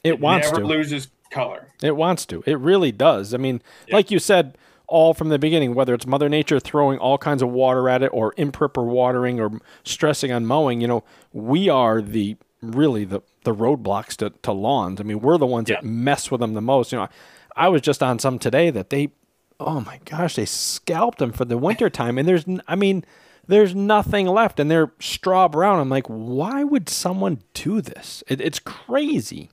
[0.04, 0.68] It wants to never to.
[0.68, 1.68] loses color.
[1.82, 2.42] It wants to.
[2.46, 3.34] It really does.
[3.34, 3.60] I mean,
[3.90, 4.56] like you said,
[4.86, 8.08] all from the beginning, whether it's Mother Nature throwing all kinds of water at it
[8.12, 13.54] or improper watering or stressing on mowing, you know, we are the really the, the
[13.54, 15.00] roadblocks to, to lawns.
[15.00, 16.92] I mean, we're the ones that mess with them the most.
[16.92, 17.08] You know,
[17.56, 19.12] I was just on some today that they,
[19.60, 22.18] oh my gosh, they scalped them for the winter time.
[22.18, 23.04] And there's, I mean,
[23.46, 25.78] there's nothing left and they're straw brown.
[25.78, 28.22] I'm like, why would someone do this?
[28.28, 29.50] It, it's crazy.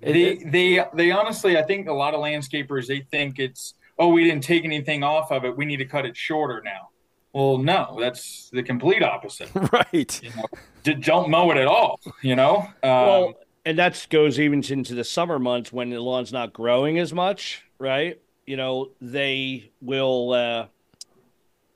[0.00, 4.08] It- they they they honestly i think a lot of landscapers they think it's oh
[4.08, 6.88] we didn't take anything off of it we need to cut it shorter now
[7.32, 9.50] Well, no, that's the complete opposite.
[9.72, 10.20] right.
[10.22, 10.46] You know,
[10.84, 11.98] D- don't mow it at all.
[12.22, 12.58] You know.
[12.82, 13.34] Um, Well,
[13.64, 17.64] and that goes even into the summer months when the lawn's not growing as much,
[17.78, 18.20] right?
[18.46, 20.66] You know, they will uh,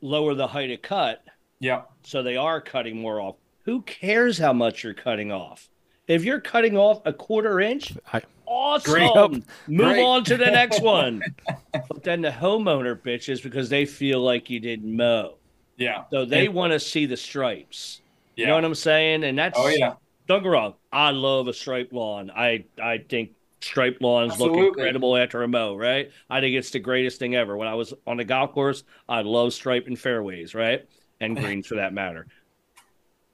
[0.00, 1.24] lower the height of cut,
[1.60, 1.82] yeah.
[2.04, 3.36] so they are cutting more off.
[3.64, 5.68] Who cares how much you're cutting off?
[6.08, 8.92] If you're cutting off a quarter inch, I, awesome.
[8.92, 9.44] Great.
[9.68, 10.02] Move Great.
[10.02, 11.22] on to the next one.
[11.72, 15.36] but then the homeowner bitches because they feel like you didn't mow.
[15.76, 16.04] Yeah.
[16.10, 18.00] So they want to see the stripes.
[18.34, 18.42] Yeah.
[18.42, 19.24] You know what I'm saying?
[19.24, 19.94] And that's oh yeah.
[20.26, 20.74] don't get wrong.
[20.92, 22.30] I love a striped lawn.
[22.34, 26.10] I I think striped lawns look incredible after a mow, right?
[26.30, 27.56] I think it's the greatest thing ever.
[27.56, 30.88] When I was on the golf course, I love striping fairways, right?
[31.20, 32.26] And greens for that matter.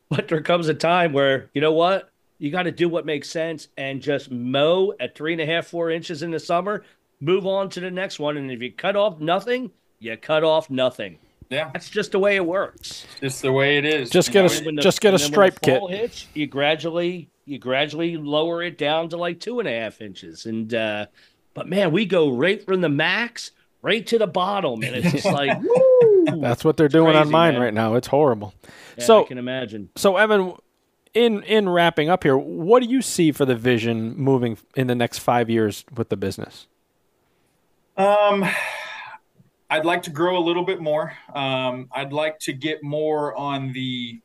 [0.09, 2.11] But there comes a time where, you know what?
[2.39, 5.67] You got to do what makes sense and just mow at three and a half,
[5.67, 6.85] four inches in the summer,
[7.21, 8.37] move on to the next one.
[8.37, 9.71] And if you cut off nothing,
[10.01, 11.19] you cut off nothing.
[11.51, 11.71] Yeah.
[11.73, 13.07] That's just the way it works.
[13.21, 14.11] Just the way it is.
[14.11, 16.27] Just you get a- the- Just get a and then when stripe the fall Hits,
[16.35, 20.47] you gradually you gradually lower it down to like two and a half inches.
[20.47, 21.07] And uh
[21.53, 23.53] but man, we go right from the max
[23.83, 24.83] right to the bottom.
[24.83, 26.41] And it's just like woo!
[26.41, 27.63] that's what they're doing on mine man.
[27.63, 27.95] right now.
[27.95, 28.55] It's horrible.
[28.99, 29.91] Yeah, so I can imagine.
[29.97, 30.55] So Evan,
[31.15, 34.95] in in wrapping up here, what do you see for the vision moving in the
[34.95, 36.67] next five years with the business?
[37.97, 38.45] Um,
[39.71, 41.13] I'd like to grow a little bit more.
[41.35, 44.21] Um, I'd like to get more on the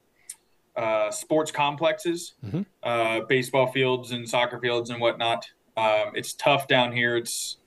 [0.75, 2.65] uh, sports complexes, Mhm.
[2.83, 5.45] uh, baseball fields and soccer fields and whatnot.
[5.75, 7.17] Um, it's tough down here.
[7.17, 7.57] It's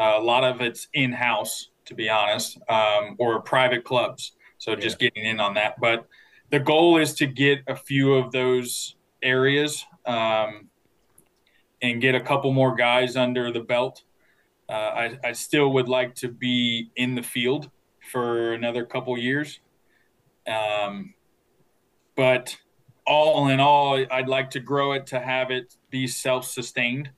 [0.00, 4.32] uh, a lot of it's in house, to be honest, um, or private clubs.
[4.58, 5.78] So just getting in on that.
[5.80, 6.06] But
[6.52, 10.68] the goal is to get a few of those areas um,
[11.80, 14.04] and get a couple more guys under the belt.
[14.68, 17.70] Uh, I, I still would like to be in the field
[18.10, 19.60] for another couple years.
[20.46, 21.14] Um,
[22.16, 22.54] but
[23.06, 27.10] all in all, I'd like to grow it to have it be self sustained.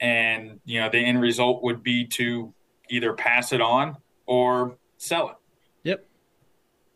[0.00, 2.54] And, you know, the end result would be to
[2.88, 5.36] either pass it on or sell it.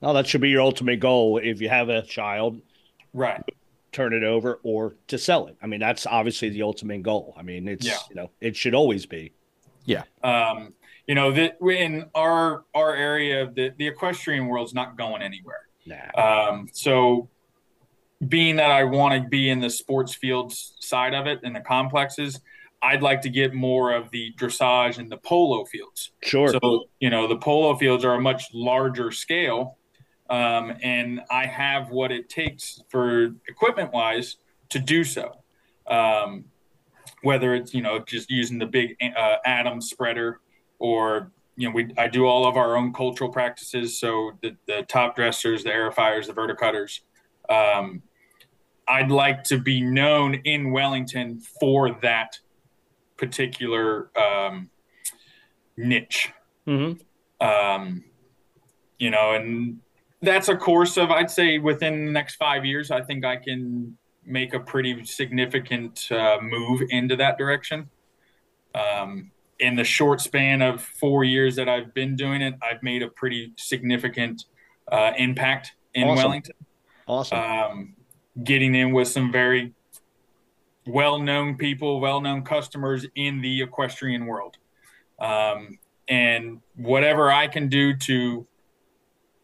[0.01, 0.10] Yep.
[0.10, 2.60] Oh, that should be your ultimate goal if you have a child,
[3.12, 3.43] Right.
[3.93, 5.56] turn it over or to sell it.
[5.62, 7.35] I mean, that's obviously the ultimate goal.
[7.36, 7.97] I mean, it's Yeah.
[8.10, 9.32] you know, it should always be.
[9.85, 10.02] Yeah.
[10.23, 10.74] Um,
[11.06, 15.60] you know, that in our, our area, the, the equestrian world's not going anywhere.
[15.86, 16.48] Nah.
[16.51, 17.28] Um, so,
[18.28, 21.60] being that I want to be in the sports fields side of it and the
[21.60, 22.40] complexes,
[22.82, 26.10] I'd like to get more of the dressage and the polo fields.
[26.23, 26.48] Sure.
[26.48, 29.77] So, you know, the polo fields are a much larger scale,
[30.31, 34.36] um, and I have what it takes for equipment wise
[34.70, 35.32] to do so.
[35.86, 36.47] Um,
[37.23, 40.40] whether it's you know just using the big uh, atom spreader
[40.78, 43.98] or you know we I do all of our own cultural practices.
[43.98, 47.01] So the, the top dressers, the aerifiers, the verticutters.
[47.48, 48.03] Um,
[48.89, 52.39] I'd like to be known in Wellington for that
[53.16, 54.70] particular um,
[55.77, 56.32] niche
[56.66, 57.01] Mhm.
[57.40, 58.05] um,
[58.98, 59.81] you know, and
[60.22, 63.97] that's a course of I'd say within the next five years, I think I can
[64.24, 67.88] make a pretty significant uh, move into that direction.
[68.74, 73.02] Um, in the short span of four years that I've been doing it, I've made
[73.02, 74.44] a pretty significant
[74.90, 76.24] uh, impact in Awesome.
[76.24, 76.55] Wellington.
[77.06, 77.38] Awesome.
[77.38, 77.94] Um,
[78.43, 79.72] getting in with some very
[80.86, 84.56] well-known people, well-known customers in the equestrian world.
[85.18, 85.78] Um,
[86.09, 88.47] and whatever I can do to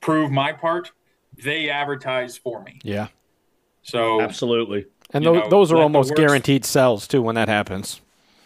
[0.03, 0.93] prove my part,
[1.43, 2.79] they advertise for me.
[2.83, 3.09] Yeah,
[3.83, 4.85] So Absolutely.
[5.15, 8.03] and You tho- know, those are almost works- guaranteed sells too when that happens.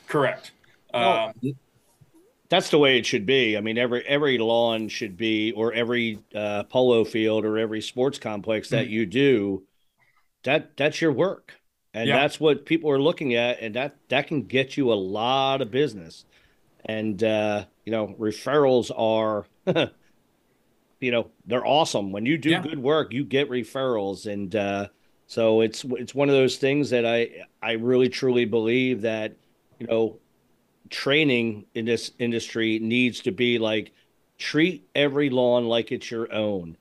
[0.07, 0.53] correct.
[0.95, 1.57] Well, Um,
[2.49, 3.57] That's the way it should be.
[3.57, 8.21] I mean, every every lawn should be, or every uh, polo field, or every sports
[8.21, 9.65] complex that you do,
[10.45, 11.55] that that's your work,
[11.93, 12.21] and Yeah.
[12.21, 15.73] that's what people are looking at, and that that can get you a lot of
[15.73, 16.25] business.
[16.85, 19.45] And uh, you know, referrals are,
[21.07, 22.11] you know, they're awesome.
[22.11, 22.63] When you do Yeah.
[22.63, 24.89] good work, you get referrals, and uh,
[25.29, 29.37] so it's it's one of those things that I I really truly believe that
[29.79, 30.19] you know
[30.91, 33.93] training in this industry needs to be like
[34.37, 36.77] treat every lawn like it's your own.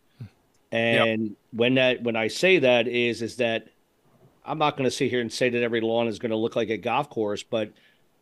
[0.72, 3.68] And when that when I say that is is that
[4.43, 6.56] I'm not going to sit here and say that every lawn is going to look
[6.56, 7.72] like a golf course, but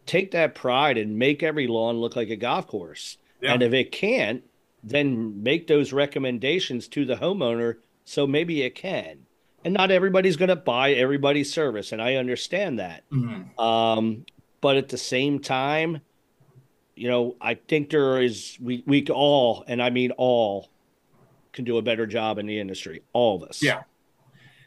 [0.05, 3.17] take that pride and make every lawn look like a golf course.
[3.41, 3.53] Yeah.
[3.53, 4.43] And if it can't,
[4.84, 9.26] then make those recommendations to the homeowner so maybe it can.
[9.65, 13.10] And not everybody's going to buy everybody's service, and I understand that.
[13.10, 13.57] mhm.
[13.57, 14.26] Um,
[14.60, 16.01] but at the same time,
[16.95, 20.69] you know, I think there is we we all, and I mean all,
[21.53, 23.03] can do a better job in the industry.
[23.14, 23.64] All of us.
[23.64, 23.84] Yeah.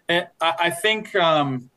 [0.08, 1.70] And I, I think um,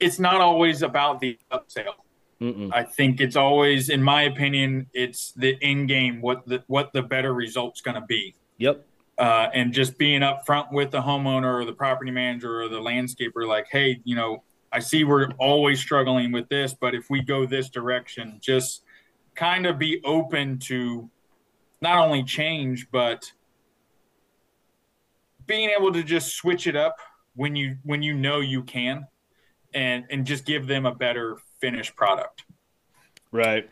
[0.00, 1.94] it's not always about the upsell.
[2.40, 2.70] Mm-mm.
[2.72, 7.02] I think it's always, in my opinion, it's the end game what the what the
[7.02, 8.84] better result's going to be, Yep.
[9.18, 13.46] uh, and just being upfront with the homeowner or the property manager or the landscaper,
[13.46, 14.42] like, hey, you know,
[14.72, 18.82] I see we're always struggling with this, but if we go this direction, just
[19.36, 21.08] kind of be open to
[21.80, 23.30] not only change but
[25.46, 26.96] being able to just switch it up
[27.36, 29.06] when you when you know you can
[29.74, 32.44] and and just give them a better finished product.
[33.32, 33.68] Right.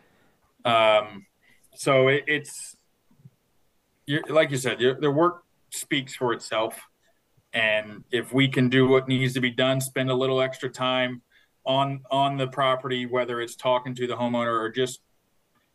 [0.65, 1.27] um
[1.75, 2.77] so it, it's
[4.07, 6.81] you're, like you said the work speaks for itself.
[7.55, 11.23] And if we can do what needs to be done spend a little extra time
[11.65, 14.99] on on the property whether it's talking to the homeowner or just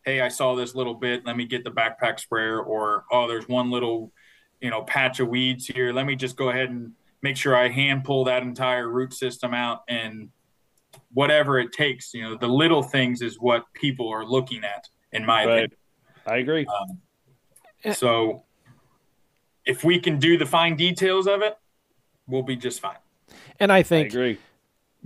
[0.04, 3.48] hey i saw this little bit let me get the backpack sprayer or oh there's
[3.48, 4.12] one little
[4.60, 5.92] you know patch of weeds here.
[5.92, 6.92] Let me just go ahead and
[7.22, 10.30] make sure i hand pull that entire root system out and
[11.12, 15.24] whatever it takes you know the little things is what people are looking at in
[15.24, 15.50] my Right.
[15.64, 15.70] opinion
[16.26, 16.66] I agree.
[17.92, 18.44] so
[19.64, 21.56] if we can do the fine details of it
[22.26, 22.96] we'll be just fine
[23.60, 24.38] And I I think agree.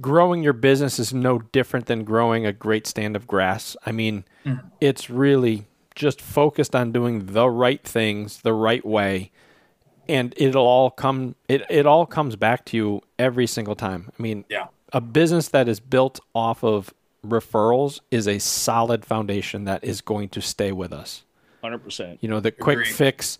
[0.00, 3.76] growing your business is no different than growing a great stand of grass.
[3.86, 4.66] I mean, Mm-hmm.
[4.80, 9.30] it's really just focused on doing the right things the right way
[10.08, 14.10] and it'll all come it, it all comes back to you every single time.
[14.18, 16.92] I mean, yeah a business that is built off of
[17.26, 21.24] referrals is a solid foundation that is going to stay with us.
[21.62, 22.18] Hundred percent.
[22.20, 22.94] You know, the quick Agreed.
[22.94, 23.38] fix,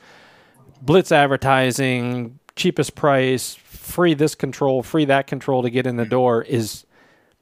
[0.81, 6.11] blitz advertising, cheapest price, free this control, free that control to get in the mm-hmm.
[6.11, 6.87] door is,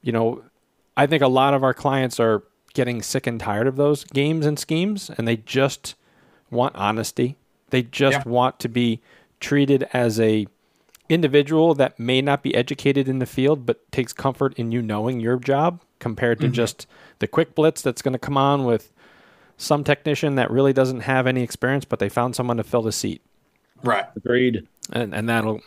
[0.03, 0.43] you know,
[0.97, 2.43] I think a lot of our clients are
[2.73, 5.95] getting sick and tired of those games and schemes and they just
[6.51, 7.37] want honesty.
[7.71, 8.33] They just Yeah.
[8.33, 9.01] want to be
[9.39, 10.47] treated as a
[11.11, 15.21] individual that may not be educated in the field but takes comfort in you knowing
[15.21, 16.55] your job compared to mm-hmm.
[16.55, 16.87] just
[17.19, 18.93] the quick blitz that's going to come on with
[19.57, 22.93] some technician that really doesn't have any experience but they found someone to fill the
[22.93, 23.21] seat.
[23.83, 24.07] Right.
[24.17, 24.67] Agreed.
[24.93, 25.61] and and that'll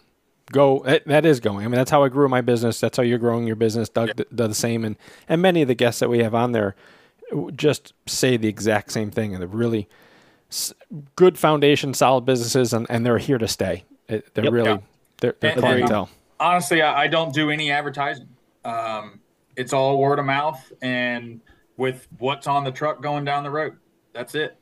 [0.52, 1.66] go that, that is going.
[1.66, 2.80] I mean that's how i grew my business.
[2.80, 3.90] That's how you're growing your business.
[3.90, 4.84] Doug d- does the same.
[4.86, 4.96] And
[5.28, 6.76] and many of the guests that we have on there
[7.56, 9.34] just say the exact same thing.
[9.34, 9.88] And they're really
[11.16, 13.84] good foundation solid businesses and, and they're here to stay.
[14.08, 14.54] It- they're Yep.
[14.54, 14.78] really Yeah.
[15.20, 16.08] They're, they're And- and-
[16.40, 18.28] honestly I, I don't do any advertising.
[18.66, 19.20] Um,
[19.56, 21.42] it's all word of mouth and
[21.78, 23.78] with what's on the truck going down the road.
[24.14, 24.58] That's it.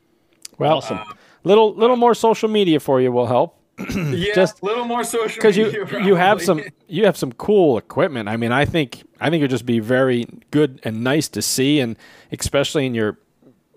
[0.58, 1.00] Well Awesome.
[1.44, 3.58] little little more social media for you will help.
[3.94, 7.32] Yeah Just- a little more social because you media, you have some you have some
[7.32, 8.28] cool equipment.
[8.28, 11.80] I mean, I think I think it'd just be very good and nice to see,
[11.80, 11.96] and
[12.30, 13.18] especially in your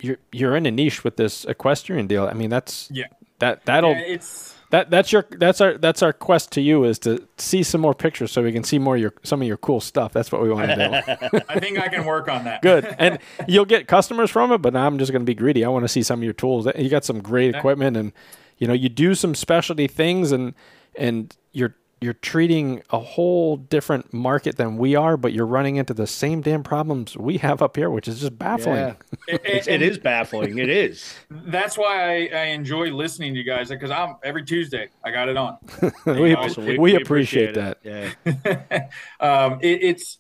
[0.02, 2.27] you're you're in a niche with this equestrian deal.
[2.27, 3.06] I mean, that's yeah.
[3.39, 7.00] that that'll Yeah, it's that that's your that's our that's our quest to you is
[7.00, 9.80] to see some more pictures so we can see more your some of your cool
[9.80, 10.12] stuff.
[10.14, 11.40] That's what we want to do.
[11.50, 14.60] i think i can work on that good, and you'll get customers from it.
[14.60, 15.64] But I'm just going to be greedy.
[15.64, 16.68] I want to see some of your tools.
[16.78, 18.12] You got some great equipment, and
[18.58, 20.54] you know you do some specialty things, and
[20.96, 21.76] and you're
[22.06, 26.40] you're treating a whole different market than we are, but you're running into the same
[26.41, 28.76] damn problems we have up here, which is just baffling.
[28.77, 28.94] Yeah.
[29.27, 30.57] It- It's, it is baffling.
[30.60, 31.14] It is.
[31.30, 35.27] that's why I, I enjoy listening to you guys because i'm every tuesday i got
[35.30, 35.57] it on
[36.06, 36.77] we, Awesome.
[36.77, 37.80] we, appreciate, that.
[37.84, 38.15] it.
[38.26, 38.88] Yeah.
[39.19, 40.19] um, it, it's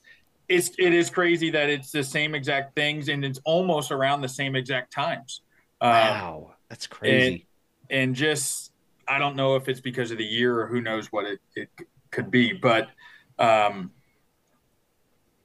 [0.49, 4.27] it's it is crazy that it's the same exact things and it's almost around the
[4.29, 5.41] same exact times.
[5.81, 6.51] Um, Wow.
[6.69, 7.45] That's crazy.
[7.89, 8.71] and just
[9.07, 11.69] I don't know if it's because of the year or who knows what it, it
[12.11, 12.89] could be, but
[13.37, 13.91] um,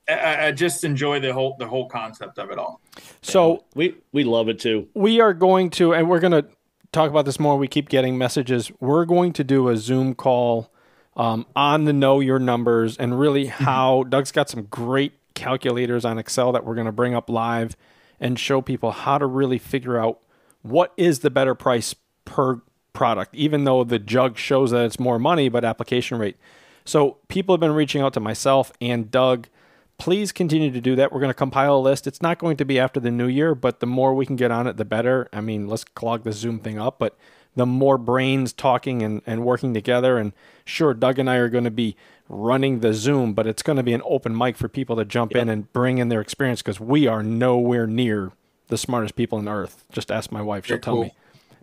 [0.09, 2.81] I, I just enjoy the whole the whole concept of it all.
[3.23, 4.89] So we we love it too.
[4.95, 6.47] we are going to, and we're going to
[6.93, 7.57] talk about this more.
[7.57, 8.71] We keep getting messages.
[8.81, 10.73] We're going to do a Zoom call
[11.17, 16.19] um, on the know your numbers and really how Doug's got some great calculators on
[16.19, 17.77] Excel that we're going to bring up live
[18.19, 20.21] and show people how to really figure out
[20.63, 22.61] what is the better price per
[23.01, 26.37] product, even though the jug shows that it's more money, but application rate.
[26.85, 29.49] So people have been reaching out to myself and Doug
[29.97, 31.13] please continue to do that.
[31.13, 32.07] We're going to compile a list.
[32.07, 34.51] It's not going to be after the new year, but the more we can get
[34.51, 35.29] on it, the better.
[35.33, 37.17] I mean, let's clog the Zoom thing up, but
[37.55, 40.19] the more brains talking and, and working together.
[40.19, 40.33] And
[40.65, 41.97] sure, Doug and I are going to be
[42.29, 45.35] running the Zoom, but it's going to be an open mic for people to jump
[45.37, 48.33] in and bring in their experience because we are nowhere near
[48.69, 49.85] the smartest people on earth.
[49.93, 51.05] Just ask my wife; she'll Very tell cool.
[51.05, 51.15] me.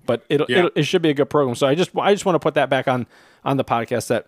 [0.07, 0.57] But it'll, Yeah.
[0.59, 1.53] it'll, it should be a good program.
[1.55, 3.05] So I just I just want to put that back on
[3.45, 4.25] on the podcast that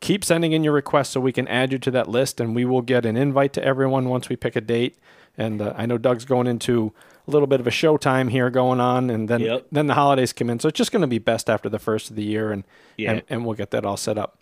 [0.00, 2.64] keep sending in your requests so we can add you to that list, and we
[2.64, 4.96] will get an invite to everyone once we pick a date.
[5.36, 6.92] And uh, I know Doug's going into
[7.26, 9.66] a little bit of a showtime here going on, and then Yep.
[9.70, 12.10] then the holidays come in, so it's just going to be best after the first
[12.10, 12.64] of the year, and
[12.96, 13.12] Yeah.
[13.12, 14.38] and, and we'll get that all set up.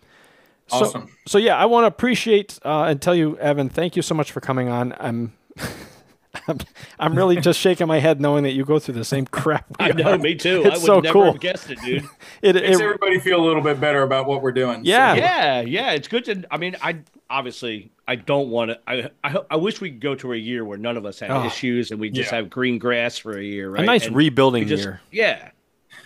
[0.67, 1.09] So, Awesome.
[1.27, 4.31] So yeah, I want to appreciate uh, and tell you, Evan, thank you so much
[4.31, 4.93] for coming on.
[4.99, 5.33] I'm.
[6.47, 6.57] I'm,
[6.99, 9.65] I'm really just shaking my head knowing that you go through the same crap.
[9.79, 10.17] I know, are.
[10.17, 10.63] me too.
[10.65, 11.31] It's I would so never cool.
[11.33, 12.03] have guessed it, dude.
[12.41, 14.77] It, Makes it, everybody feel a little bit better about what we're doing.
[14.83, 15.15] So- Yeah.
[15.15, 16.43] yeah, yeah, it's good to.
[16.51, 16.99] I mean, I
[17.29, 18.79] obviously I don't want to.
[18.87, 21.31] I, I I wish we could go to a year where none of us had
[21.31, 21.45] Oh.
[21.45, 22.37] issues and we just Yeah.
[22.37, 23.81] have green grass for a year, right?
[23.83, 25.01] a nice And rebuilding just- year.
[25.11, 25.49] Yeah.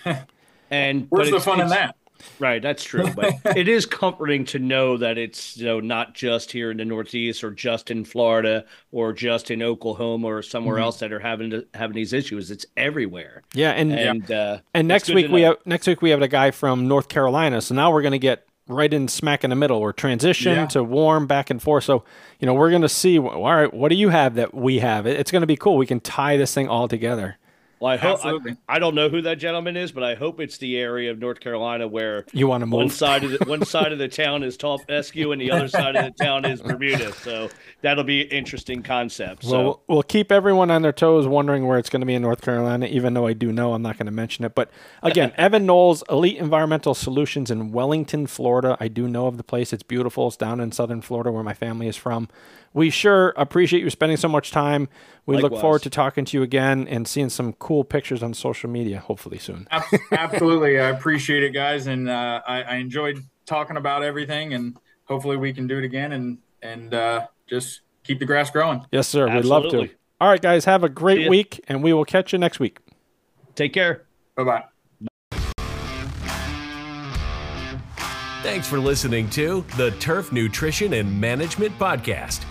[0.74, 1.98] And Where's but the fun in that?
[2.40, 3.08] Right, that's true.
[3.16, 6.86] But it is comforting to know that it's you know not just here in the
[6.86, 10.84] Northeast or just in Florida or just in Oklahoma or somewhere Mm-hmm.
[10.84, 12.52] else that are having to, having these issues.
[12.52, 13.42] It's everywhere.
[13.54, 16.52] Yeah, and And uh, and next week we have next week we have a guy
[16.52, 17.62] from North Carolina.
[17.62, 19.82] So now we're going to get right in smack in the middle.
[19.82, 20.66] We're transition Yeah.
[20.68, 21.84] to warm back and forth.
[21.84, 22.04] So
[22.40, 23.20] you know we're going to see.
[23.20, 25.06] All right, what do you have that we have?
[25.06, 25.78] It's going to be cool.
[25.78, 27.38] We can tie this thing all together.
[27.82, 30.60] Well, I hope I, I don't know who that gentleman is, but I hope it's
[30.60, 32.78] the area of North Carolina where You want to move.
[32.78, 32.94] one move?
[32.94, 35.96] side of the one side of the town is Tall Fescue and the other side
[35.96, 37.12] of the town is Bermuda.
[37.14, 37.50] So
[37.82, 39.46] that'll be an interesting concept.
[39.46, 42.14] So Well, we'll- we'll keep everyone on their toes, wondering where it's going to be
[42.14, 42.86] in North Carolina.
[42.86, 44.54] Even though I do know, I'm not going to mention it.
[44.54, 44.70] But
[45.02, 48.78] again, Evan Knowles, Elite Environmental Solutions in Wellington, Florida.
[48.80, 49.74] I do know of the place.
[49.74, 50.28] It's beautiful.
[50.28, 52.30] It's down in southern Florida, where my family is from.
[52.74, 54.88] We sure appreciate you spending so much time.
[55.26, 58.70] We look forward to talking to you again and seeing some cool pictures on social
[58.70, 59.68] media, hopefully soon.
[60.12, 60.80] Absolutely.
[60.80, 61.88] I appreciate it, guys.
[61.88, 64.54] And uh, I, I enjoyed talking about everything.
[64.54, 68.86] And hopefully we can do it again and, and uh, just keep the grass growing.
[68.92, 69.34] Yes, sir.
[69.34, 69.90] We'd love to.
[70.20, 70.66] All right, guys.
[70.66, 72.80] Have a great week, and we will catch you next week.
[73.56, 74.06] take care.
[74.36, 74.64] Bye bye.
[78.44, 82.44] Thanks for listening to the Turf Nutrition and Management Podcast.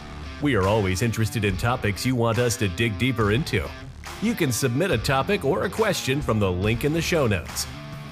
[0.43, 3.69] We are always interested in topics you want us to dig deeper into.
[4.23, 7.67] You can submit a topic or a question from the link in the show notes.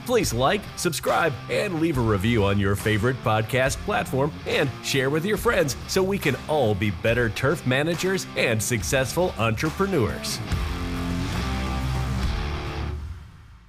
[0.05, 5.24] Please like, subscribe, and leave a review on your favorite podcast platform and share with
[5.24, 10.38] your friends so we can all be better turf managers and successful entrepreneurs.